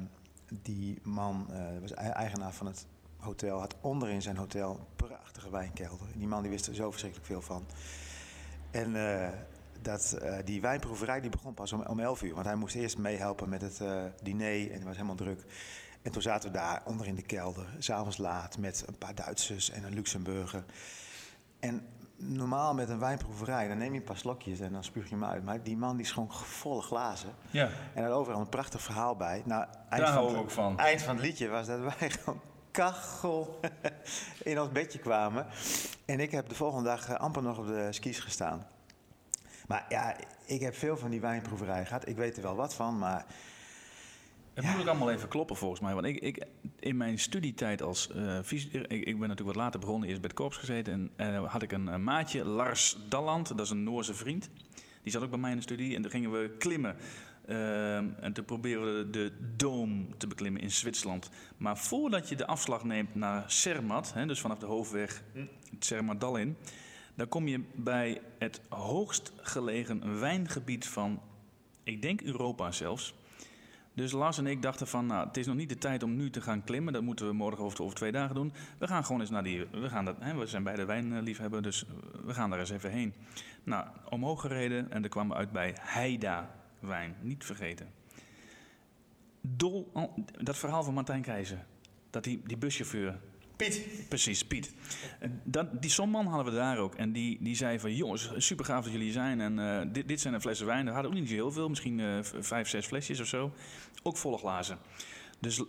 die 0.61 0.99
man, 1.03 1.47
eh, 1.51 1.79
was 1.81 1.93
ei- 1.93 2.09
eigenaar 2.09 2.53
van 2.53 2.65
het 2.67 2.85
hotel, 3.21 3.59
had 3.59 3.75
onderin 3.81 4.21
zijn 4.21 4.37
hotel 4.37 4.69
een 4.71 5.07
prachtige 5.07 5.49
wijnkelder. 5.49 6.07
En 6.13 6.19
die 6.19 6.27
man 6.27 6.41
die 6.41 6.51
wist 6.51 6.67
er 6.67 6.75
zo 6.75 6.89
verschrikkelijk 6.89 7.29
veel 7.29 7.41
van. 7.41 7.65
En 8.71 8.95
eh, 8.95 9.29
dat 9.81 10.11
eh, 10.11 10.37
die 10.45 10.61
wijnproeverij 10.61 11.21
die 11.21 11.29
begon 11.29 11.53
pas 11.53 11.73
om, 11.73 11.81
om 11.81 11.99
11 11.99 12.21
uur. 12.21 12.33
Want 12.33 12.45
hij 12.45 12.55
moest 12.55 12.75
eerst 12.75 12.97
meehelpen 12.97 13.49
met 13.49 13.61
het 13.61 13.81
eh, 13.81 14.03
diner 14.23 14.67
en 14.67 14.73
het 14.73 14.83
was 14.83 14.95
helemaal 14.95 15.15
druk. 15.15 15.45
En 16.01 16.11
toen 16.11 16.21
zaten 16.21 16.51
we 16.51 16.57
daar 16.57 16.81
onder 16.85 17.07
in 17.07 17.15
de 17.15 17.21
kelder, 17.21 17.65
s'avonds 17.79 18.17
laat, 18.17 18.57
met 18.57 18.83
een 18.87 18.97
paar 18.97 19.15
Duitsers 19.15 19.69
en 19.69 19.83
een 19.83 19.93
Luxemburger. 19.93 20.63
En 21.59 21.87
normaal 22.15 22.73
met 22.73 22.89
een 22.89 22.99
wijnproeverij, 22.99 23.67
dan 23.67 23.77
neem 23.77 23.93
je 23.93 23.99
een 23.99 24.05
paar 24.05 24.17
slokjes 24.17 24.59
en 24.59 24.71
dan 24.71 24.83
spuug 24.83 25.09
je 25.09 25.15
hem 25.15 25.25
uit. 25.25 25.43
Maar 25.43 25.63
die 25.63 25.77
man 25.77 25.97
die 25.97 26.05
schonk 26.05 26.33
volle 26.33 26.81
glazen. 26.81 27.29
Ja, 27.49 27.69
En 27.93 28.03
had 28.03 28.11
overal 28.11 28.39
een 28.39 28.49
prachtig 28.49 28.81
verhaal 28.81 29.15
bij. 29.15 29.41
Nou, 29.45 29.65
eind 29.89 30.03
daar 30.03 30.13
van 30.13 30.23
hou 30.23 30.31
ik 30.31 30.37
ook 30.37 30.51
van. 30.51 30.77
eind 30.79 31.01
van 31.01 31.15
het 31.15 31.25
liedje 31.25 31.47
was 31.47 31.67
dat 31.67 31.79
wij 31.79 32.09
gewoon 32.19 32.41
kachel 32.71 33.59
in 34.43 34.61
ons 34.61 34.71
bedje 34.71 34.99
kwamen. 34.99 35.45
En 36.05 36.19
ik 36.19 36.31
heb 36.31 36.49
de 36.49 36.55
volgende 36.55 36.89
dag 36.89 37.09
eh, 37.09 37.15
amper 37.15 37.43
nog 37.43 37.57
op 37.57 37.67
de 37.67 37.87
skis 37.91 38.19
gestaan. 38.19 38.67
Maar 39.67 39.85
ja, 39.89 40.15
ik 40.45 40.59
heb 40.59 40.75
veel 40.75 40.97
van 40.97 41.09
die 41.09 41.21
wijnproeverijen 41.21 41.85
gehad. 41.85 42.07
Ik 42.07 42.15
weet 42.15 42.37
er 42.37 42.43
wel 42.43 42.55
wat 42.55 42.73
van, 42.73 42.97
maar 42.97 43.25
Het 44.53 44.65
moet 44.65 44.81
ook 44.81 44.87
allemaal 44.87 45.11
even 45.11 45.27
kloppen 45.27 45.55
volgens 45.55 45.81
mij. 45.81 45.93
Want 45.93 46.05
ik, 46.05 46.19
ik, 46.19 46.45
in 46.79 46.97
mijn 46.97 47.19
studietijd 47.19 47.81
als 47.81 48.09
fys- 48.43 48.67
ik, 48.67 49.19
ben 49.19 49.27
natuurlijk 49.27 49.41
wat 49.41 49.55
later 49.55 49.79
begonnen, 49.79 50.07
eerst 50.07 50.21
bij 50.21 50.29
het 50.29 50.39
korps 50.39 50.57
gezeten. 50.57 51.11
En 51.15 51.33
eh, 51.35 51.51
had 51.51 51.61
ik 51.61 51.71
een, 51.71 52.03
maatje, 52.03 52.45
Lars 52.45 52.97
Dalland, 53.09 53.47
dat 53.47 53.59
is 53.59 53.69
een 53.69 53.83
Noorse 53.83 54.13
vriend. 54.13 54.49
Die 55.03 55.11
zat 55.11 55.23
ook 55.23 55.29
bij 55.29 55.39
mij 55.39 55.51
in 55.51 55.55
de 55.55 55.63
studie 55.63 55.95
en 55.95 56.01
toen 56.01 56.11
gingen 56.11 56.31
we 56.31 56.55
klimmen. 56.57 56.95
Ehm, 57.51 58.09
en 58.19 58.33
toen 58.33 58.45
proberen 58.45 59.11
de 59.11 59.31
Doom 59.55 60.17
te 60.17 60.27
beklimmen 60.27 60.61
in 60.61 60.71
Zwitserland. 60.71 61.29
Maar 61.57 61.77
voordat 61.77 62.29
je 62.29 62.35
de 62.35 62.47
afslag 62.47 62.83
neemt 62.83 63.15
naar 63.15 63.51
Zermatt, 63.51 64.13
hè, 64.13 64.25
dus 64.25 64.39
vanaf 64.39 64.57
de 64.57 64.65
hoofdweg 64.65 65.23
het 65.33 65.85
Zermattdal 65.85 66.37
in... 66.37 66.57
dan 67.15 67.27
kom 67.27 67.47
je 67.47 67.63
bij 67.75 68.21
het 68.37 68.61
hoogst 68.69 69.31
gelegen 69.35 70.19
wijngebied 70.19 70.87
van, 70.87 71.21
ik 71.83 72.01
denk 72.01 72.21
Europa 72.21 72.71
zelfs... 72.71 73.13
Dus 73.93 74.11
Lars 74.11 74.37
en 74.37 74.47
ik 74.47 74.61
dachten 74.61 74.87
van, 74.87 75.05
nou, 75.05 75.27
het 75.27 75.37
is 75.37 75.47
nog 75.47 75.55
niet 75.55 75.69
de 75.69 75.77
tijd 75.77 76.03
om 76.03 76.15
nu 76.15 76.29
te 76.29 76.41
gaan 76.41 76.63
klimmen. 76.63 76.93
Dat 76.93 77.01
moeten 77.01 77.27
we 77.27 77.33
morgen 77.33 77.63
of 77.63 77.79
over 77.79 77.95
twee 77.95 78.11
dagen 78.11 78.35
doen. 78.35 78.53
We 78.77 78.87
gaan 78.87 79.05
gewoon 79.05 79.21
eens 79.21 79.29
naar 79.29 79.43
die, 79.43 79.65
we 79.71 79.89
gaan 79.89 80.05
dat, 80.05 80.15
hè, 80.19 80.35
we 80.35 80.45
zijn 80.45 80.63
beide 80.63 80.85
wijnliefhebber, 80.85 81.61
dus 81.61 81.85
we 82.25 82.33
gaan 82.33 82.49
daar 82.49 82.59
eens 82.59 82.69
even 82.69 82.91
heen. 82.91 83.13
Nou, 83.63 83.87
omhoog 84.09 84.41
gereden 84.41 84.91
en 84.91 85.01
dan 85.01 85.09
kwamen 85.09 85.31
we 85.31 85.37
uit 85.37 85.51
bij 85.51 85.75
Heida 85.79 86.60
wijn, 86.81 87.15
niet 87.21 87.45
vergeten. 87.45 87.87
Dol, 89.41 89.89
oh, 89.93 90.17
dat 90.41 90.57
verhaal 90.57 90.83
van 90.83 90.93
Martijn 90.93 91.21
Keizer, 91.21 91.65
dat 92.09 92.23
die, 92.23 92.41
die 92.45 92.57
buschauffeur, 92.57 93.19
Piet, 93.61 94.07
Precies, 94.07 94.45
Piet. 94.45 94.73
Dat, 95.43 95.81
die 95.81 95.89
zo'n 95.89 96.09
man 96.09 96.25
hadden 96.25 96.53
we 96.53 96.59
daar 96.59 96.77
ook. 96.77 96.95
En 96.95 97.11
die, 97.11 97.37
die 97.41 97.55
zei 97.55 97.79
van, 97.79 97.95
jongens, 97.95 98.31
super 98.37 98.65
gaaf 98.65 98.83
dat 98.83 98.93
jullie 98.93 99.11
zijn. 99.11 99.41
En 99.41 99.59
eh, 99.59 99.93
dit, 99.93 100.07
dit 100.07 100.21
zijn 100.21 100.33
de 100.33 100.41
flessen 100.41 100.65
wijn. 100.65 100.87
Er 100.87 100.93
hadden 100.93 101.11
ook 101.11 101.17
niet 101.17 101.27
zo 101.27 101.33
heel 101.33 101.51
veel, 101.51 101.69
misschien 101.69 101.99
eh, 101.99 102.17
vijf, 102.21 102.69
zes 102.69 102.85
flesjes 102.85 103.19
of 103.19 103.27
zo. 103.27 103.53
Ook 104.03 104.17
volle 104.17 104.37
glazen. 104.37 104.77
Dus 105.39 105.63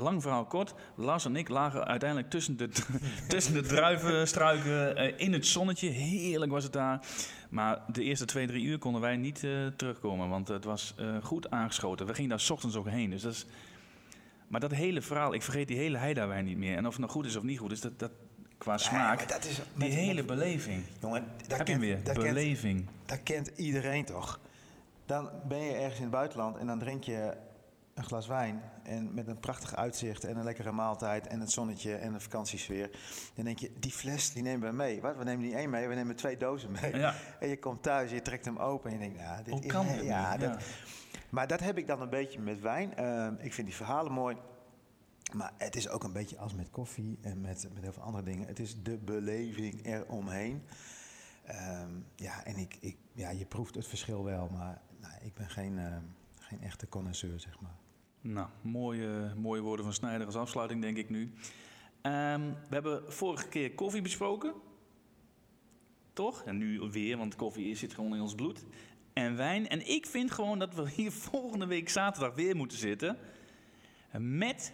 lang 0.00 0.22
verhaal 0.22 0.44
kort. 0.44 0.74
Lars 0.94 1.24
en 1.24 1.36
ik 1.36 1.48
lagen 1.48 1.86
uiteindelijk 1.86 2.30
tussen 2.30 2.56
de, 2.56 2.68
tussen 3.28 3.52
de 3.54 3.62
druivenstruiken 3.62 4.96
eh, 4.96 5.12
in 5.16 5.32
het 5.32 5.46
zonnetje. 5.46 5.88
Heerlijk 5.88 6.50
was 6.52 6.64
het 6.64 6.72
daar. 6.72 7.06
Maar 7.50 7.82
de 7.92 8.02
eerste 8.02 8.24
twee, 8.24 8.46
drie 8.46 8.64
uur 8.64 8.78
konden 8.78 9.00
wij 9.00 9.16
niet 9.16 9.44
eh, 9.44 9.66
terugkomen. 9.76 10.28
Want 10.28 10.48
het 10.48 10.64
was 10.64 10.94
eh, 10.98 11.16
goed 11.22 11.50
aangeschoten. 11.50 12.06
We 12.06 12.14
gingen 12.14 12.30
daar 12.30 12.40
's 12.40 12.50
ochtends 12.50 12.76
ook 12.76 12.88
heen. 12.88 13.10
Dus 13.10 13.22
dat 13.22 13.32
is... 13.32 13.46
Maar 14.48 14.60
dat 14.60 14.70
hele 14.70 15.02
verhaal, 15.02 15.34
ik 15.34 15.42
vergeet 15.42 15.68
die 15.68 15.76
hele 15.76 15.98
heidawijn 15.98 16.44
niet 16.44 16.56
meer. 16.56 16.76
En 16.76 16.86
of 16.86 16.90
het 16.92 17.00
nou 17.00 17.12
goed 17.12 17.26
is 17.26 17.36
of 17.36 17.42
niet 17.42 17.58
goed 17.58 17.72
is, 17.72 17.80
dat, 17.80 17.98
dat 17.98 18.10
qua 18.58 18.78
smaak. 18.78 19.28
dat 19.28 19.44
is 19.44 19.60
die 19.74 19.88
hele 19.90 20.14
met- 20.14 20.26
beleving. 20.26 20.82
jongen, 21.00 21.24
dat 21.48 21.58
Heb 21.58 21.66
je 21.66 21.72
hem 21.72 21.80
kent, 21.80 21.80
weer? 21.80 22.04
dat 22.14 22.22
kent, 22.24 22.34
beleving. 22.34 22.86
dat 23.06 23.22
kent 23.22 23.50
iedereen 23.56 24.04
toch? 24.04 24.40
Dan 25.06 25.30
ben 25.48 25.58
je 25.60 25.72
ergens 25.72 25.96
in 25.96 26.02
het 26.02 26.10
buitenland 26.10 26.56
en 26.56 26.66
dan 26.66 26.78
drink 26.78 27.04
je 27.04 27.32
een 27.98 28.04
glas 28.04 28.26
wijn. 28.26 28.62
En 28.82 29.14
met 29.14 29.26
een 29.26 29.38
prachtig 29.38 29.76
uitzicht 29.76 30.24
en 30.24 30.36
een 30.36 30.44
lekkere 30.44 30.72
maaltijd 30.72 31.26
en 31.26 31.40
het 31.40 31.50
zonnetje 31.50 31.94
en 31.94 32.14
een 32.14 32.20
vakantiesfeer. 32.20 32.90
Dan 33.34 33.44
denk 33.44 33.58
je, 33.58 33.72
die 33.78 33.92
fles 33.92 34.32
die 34.32 34.42
nemen 34.42 34.70
we 34.70 34.76
mee. 34.76 35.00
Wat? 35.00 35.16
We 35.16 35.24
nemen 35.24 35.44
niet 35.44 35.54
één 35.54 35.70
mee, 35.70 35.88
we 35.88 35.94
nemen 35.94 36.16
twee 36.16 36.36
dozen 36.36 36.70
mee. 36.80 36.96
Ja. 36.96 37.14
En 37.40 37.48
je 37.48 37.58
komt 37.58 37.82
thuis, 37.82 38.10
je 38.10 38.22
trekt 38.22 38.44
hem 38.44 38.56
open 38.56 38.90
en 38.90 38.96
je 38.96 39.02
denkt, 39.02 39.18
ja, 39.18 39.42
dit 39.42 39.52
Hoe 39.52 39.62
is... 39.62 39.72
kan 39.72 40.04
ja, 40.04 40.36
dat. 40.36 40.62
Maar 41.28 41.46
dat 41.46 41.60
heb 41.60 41.78
ik 41.78 41.86
dan 41.86 42.00
een 42.00 42.10
beetje 42.10 42.40
met 42.40 42.60
wijn. 42.60 42.96
Ehm, 42.96 43.34
ik 43.38 43.52
vind 43.52 43.66
die 43.66 43.76
verhalen 43.76 44.12
mooi. 44.12 44.36
Maar 45.32 45.52
het 45.56 45.76
is 45.76 45.88
ook 45.88 46.04
een 46.04 46.12
beetje 46.12 46.38
als 46.38 46.54
met 46.54 46.70
koffie 46.70 47.18
en 47.22 47.40
met, 47.40 47.68
met 47.74 47.82
heel 47.82 47.92
veel 47.92 48.02
andere 48.02 48.24
dingen. 48.24 48.46
Het 48.46 48.58
is 48.58 48.82
de 48.82 48.96
beleving 48.96 49.84
eromheen. 49.86 50.62
Ehm 51.44 51.90
ja, 52.16 52.44
en 52.44 52.56
ik, 52.56 52.76
ik, 52.80 52.96
ja, 53.12 53.30
je 53.30 53.46
proeft 53.46 53.74
het 53.74 53.86
verschil 53.86 54.24
wel, 54.24 54.48
maar 54.48 54.80
nou, 55.00 55.14
ik 55.20 55.34
ben 55.34 55.50
geen, 55.50 55.78
ehm, 55.78 56.02
geen 56.38 56.62
echte 56.62 56.88
connoisseur, 56.88 57.40
zeg 57.40 57.60
maar. 57.60 57.76
Nou, 58.28 58.48
mooie, 58.60 59.32
mooie 59.36 59.60
woorden 59.60 59.84
van 59.84 59.94
Snijder 59.94 60.26
als 60.26 60.36
afsluiting, 60.36 60.82
denk 60.82 60.96
ik 60.96 61.10
nu. 61.10 61.32
Ehm, 62.00 62.40
we 62.40 62.74
hebben 62.74 63.12
vorige 63.12 63.48
keer 63.48 63.74
koffie 63.74 64.02
besproken. 64.02 64.54
Toch? 66.12 66.42
En 66.44 66.56
nu 66.56 66.80
weer, 66.80 67.16
want 67.16 67.36
koffie 67.36 67.76
zit 67.76 67.94
gewoon 67.94 68.14
in 68.14 68.20
ons 68.20 68.34
bloed. 68.34 68.64
En 69.12 69.36
wijn. 69.36 69.68
En 69.68 69.88
ik 69.88 70.06
vind 70.06 70.30
gewoon 70.30 70.58
dat 70.58 70.74
we 70.74 70.90
hier 70.90 71.12
volgende 71.30 71.66
week 71.66 71.88
zaterdag 71.88 72.34
weer 72.34 72.56
moeten 72.56 72.78
zitten. 72.78 73.18
Met 74.18 74.72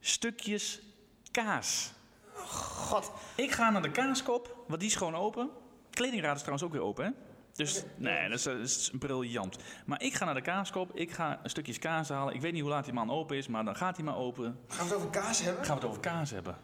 stukjes 0.00 0.82
kaas. 1.30 1.92
God, 2.34 3.12
Ik 3.36 3.50
ga 3.50 3.70
naar 3.70 3.82
de 3.82 3.90
kaaskop, 3.90 4.64
want 4.68 4.80
die 4.80 4.88
is 4.88 4.96
gewoon 4.96 5.14
open. 5.14 5.50
Kledingraad 5.90 6.36
is 6.36 6.42
trouwens 6.42 6.66
ook 6.66 6.72
weer 6.72 6.88
open, 6.88 7.04
hè? 7.04 7.10
Dus 7.54 7.84
nee, 7.96 8.28
dat 8.28 8.38
is, 8.38 8.42
dat 8.44 8.58
is 8.58 8.90
briljant. 8.98 9.56
Maar 9.86 10.02
ik 10.02 10.14
ga 10.14 10.24
naar 10.24 10.34
de 10.34 10.40
kaaskop, 10.40 10.96
ik 10.96 11.10
ga 11.10 11.40
een 11.42 11.50
stukjes 11.50 11.78
kaas 11.78 12.08
halen. 12.08 12.34
Ik 12.34 12.40
weet 12.40 12.52
niet 12.52 12.60
hoe 12.62 12.70
laat 12.70 12.84
die 12.84 12.92
man 12.94 13.10
open 13.10 13.36
is, 13.36 13.48
maar 13.48 13.64
dan 13.64 13.76
gaat 13.76 13.96
hij 13.96 14.04
maar 14.04 14.16
open. 14.16 14.58
gaan 14.68 14.86
we 14.86 14.92
het 14.92 14.94
over 15.02 15.10
kaas 15.10 15.42
hebben? 15.42 15.64
Gaan 15.64 15.74
we 15.74 15.80
het 15.80 15.90
over 15.90 16.00
kaas 16.02 16.30
hebben. 16.30 16.56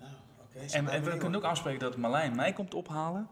Oké, 0.00 0.58
En, 0.72 0.88
en 0.88 1.04
we 1.04 1.16
kunnen 1.16 1.38
ook 1.40 1.46
afspreken 1.46 1.80
dat 1.80 1.96
Marlijn 1.96 2.36
mij 2.36 2.52
komt 2.52 2.74
ophalen. 2.74 3.28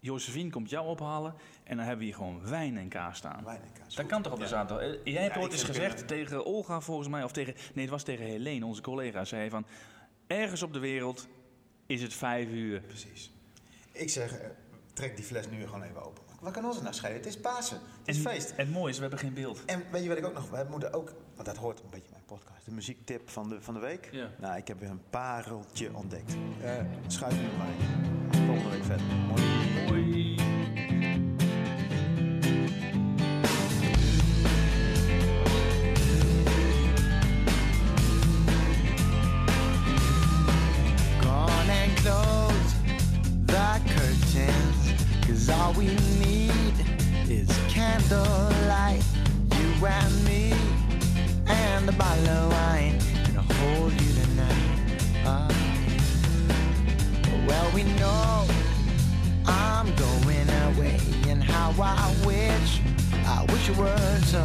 Josephine 0.00 0.50
komt 0.50 0.70
jou 0.70 0.86
ophalen. 0.86 1.34
En 1.64 1.76
dan 1.76 1.86
hebben 1.86 1.98
we 1.98 2.04
hier 2.04 2.14
gewoon 2.14 2.48
wijn 2.48 2.76
en 2.78 2.88
kaas 2.88 3.16
staan. 3.16 3.44
Wijn 3.44 3.62
en 3.62 3.72
kaas. 3.82 3.94
Dat 3.94 4.06
kan 4.06 4.22
toch 4.22 4.32
op 4.32 4.38
de 4.40 4.46
zaterdag? 4.46 4.86
Eh, 4.86 5.12
Jij 5.12 5.22
hebt 5.22 5.34
Ja, 5.34 5.40
ooit 5.40 5.52
eens 5.52 5.62
gezegd 5.62 6.08
tegen 6.08 6.44
Olga 6.44 6.80
volgens 6.80 7.08
mij, 7.08 7.24
of 7.24 7.32
tegen, 7.32 7.54
nee 7.74 7.84
het 7.84 7.92
was 7.92 8.02
tegen 8.02 8.24
Helene, 8.24 8.66
onze 8.66 8.82
collega, 8.82 9.24
zei 9.24 9.40
hij 9.40 9.50
van, 9.50 9.66
ergens 10.26 10.62
op 10.62 10.72
de 10.72 10.78
wereld 10.78 11.28
is 11.86 12.02
het 12.02 12.14
vijf 12.14 12.48
uur. 12.48 12.80
Precies. 12.80 13.32
Ik 13.92 14.10
zeg, 14.10 14.32
eh, 14.32 14.48
trek 14.94 15.16
die 15.16 15.24
fles 15.24 15.48
nu 15.48 15.64
gewoon 15.64 15.82
even 15.82 16.02
open. 16.04 16.22
Wat 16.40 16.52
kan 16.52 16.64
ons 16.64 16.80
nou 16.80 16.94
schelen? 16.94 17.16
Het 17.16 17.26
is 17.26 17.40
Pasen. 17.40 17.78
Het 18.04 18.16
is 18.16 18.22
feest. 18.22 18.50
En 18.50 18.56
het 18.56 18.70
mooie 18.70 18.90
is, 18.90 18.96
we 18.96 19.00
hebben 19.00 19.18
geen 19.18 19.34
beeld. 19.34 19.64
En 19.64 19.82
weet 19.90 20.02
je 20.02 20.08
wat 20.08 20.18
ik 20.18 20.26
ook 20.26 20.34
nog... 20.34 20.50
We 20.50 20.66
moeten 20.70 20.92
ook... 20.92 21.12
Want 21.34 21.46
dat 21.46 21.56
hoort 21.56 21.80
een 21.80 21.90
beetje 21.90 22.10
bij 22.10 22.20
mijn 22.26 22.40
podcast. 22.40 22.64
De 22.64 22.70
muziektip 22.70 23.30
van 23.30 23.48
de, 23.48 23.60
van 23.60 23.74
de 23.74 23.80
week. 23.80 24.08
Ja. 24.12 24.30
Nou, 24.38 24.56
ik 24.56 24.68
heb 24.68 24.80
weer 24.80 24.90
een 24.90 25.02
pareltje 25.10 25.94
ontdekt. 25.94 26.36
Eh 26.62 26.76
schuif 27.06 27.40
nu 27.40 27.46
maar 27.58 27.68
in. 27.68 28.46
Volgende 28.46 28.70
week 28.70 28.84
verder. 28.84 29.06
Mooi. 29.06 29.42
Hoi. 29.86 30.53
We 45.84 45.94
need 46.24 46.74
is 47.28 47.48
candlelight. 47.68 49.04
You 49.56 49.86
and 49.86 50.24
me, 50.24 50.54
and 51.46 51.88
a 51.88 51.92
bottle 51.92 52.28
of 52.28 52.52
wine. 52.52 52.98
And 53.26 53.38
I'll 53.38 53.56
hold 53.60 53.92
you 53.92 54.12
tonight. 54.22 54.62
Yeah. 55.24 55.48
Well, 57.46 57.70
we 57.74 57.82
know 58.00 58.46
I'm 59.46 59.94
going 59.96 60.48
away. 60.68 60.98
And 61.28 61.42
how 61.42 61.74
I 61.82 62.14
wish, 62.24 62.80
I 63.26 63.44
wish 63.50 63.68
it 63.68 63.76
were 63.76 64.18
so. 64.24 64.44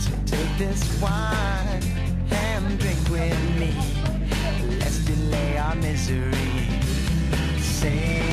So 0.00 0.10
take 0.26 0.58
this 0.58 1.00
wine 1.00 1.82
and 2.30 2.78
drink 2.78 3.00
with 3.08 3.40
me. 3.58 3.74
Let's 4.78 4.98
delay 4.98 5.56
our 5.58 5.74
misery. 5.76 6.68
Tonight. 7.80 8.27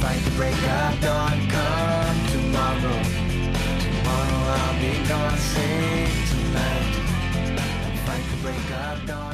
Fight 0.00 0.20
the 0.24 0.30
break 0.30 0.54
of 0.54 1.00
dawn. 1.02 1.38
Come 1.48 2.26
tomorrow. 2.32 3.02
Tomorrow 3.84 4.40
I'll 4.56 4.80
be 4.80 4.92
gone. 5.06 5.38
Sing 5.38 6.10
tonight. 6.30 6.94
Fight 8.06 8.24
the 8.30 8.36
break 8.42 8.70
of 8.70 9.06
dawn. 9.06 9.29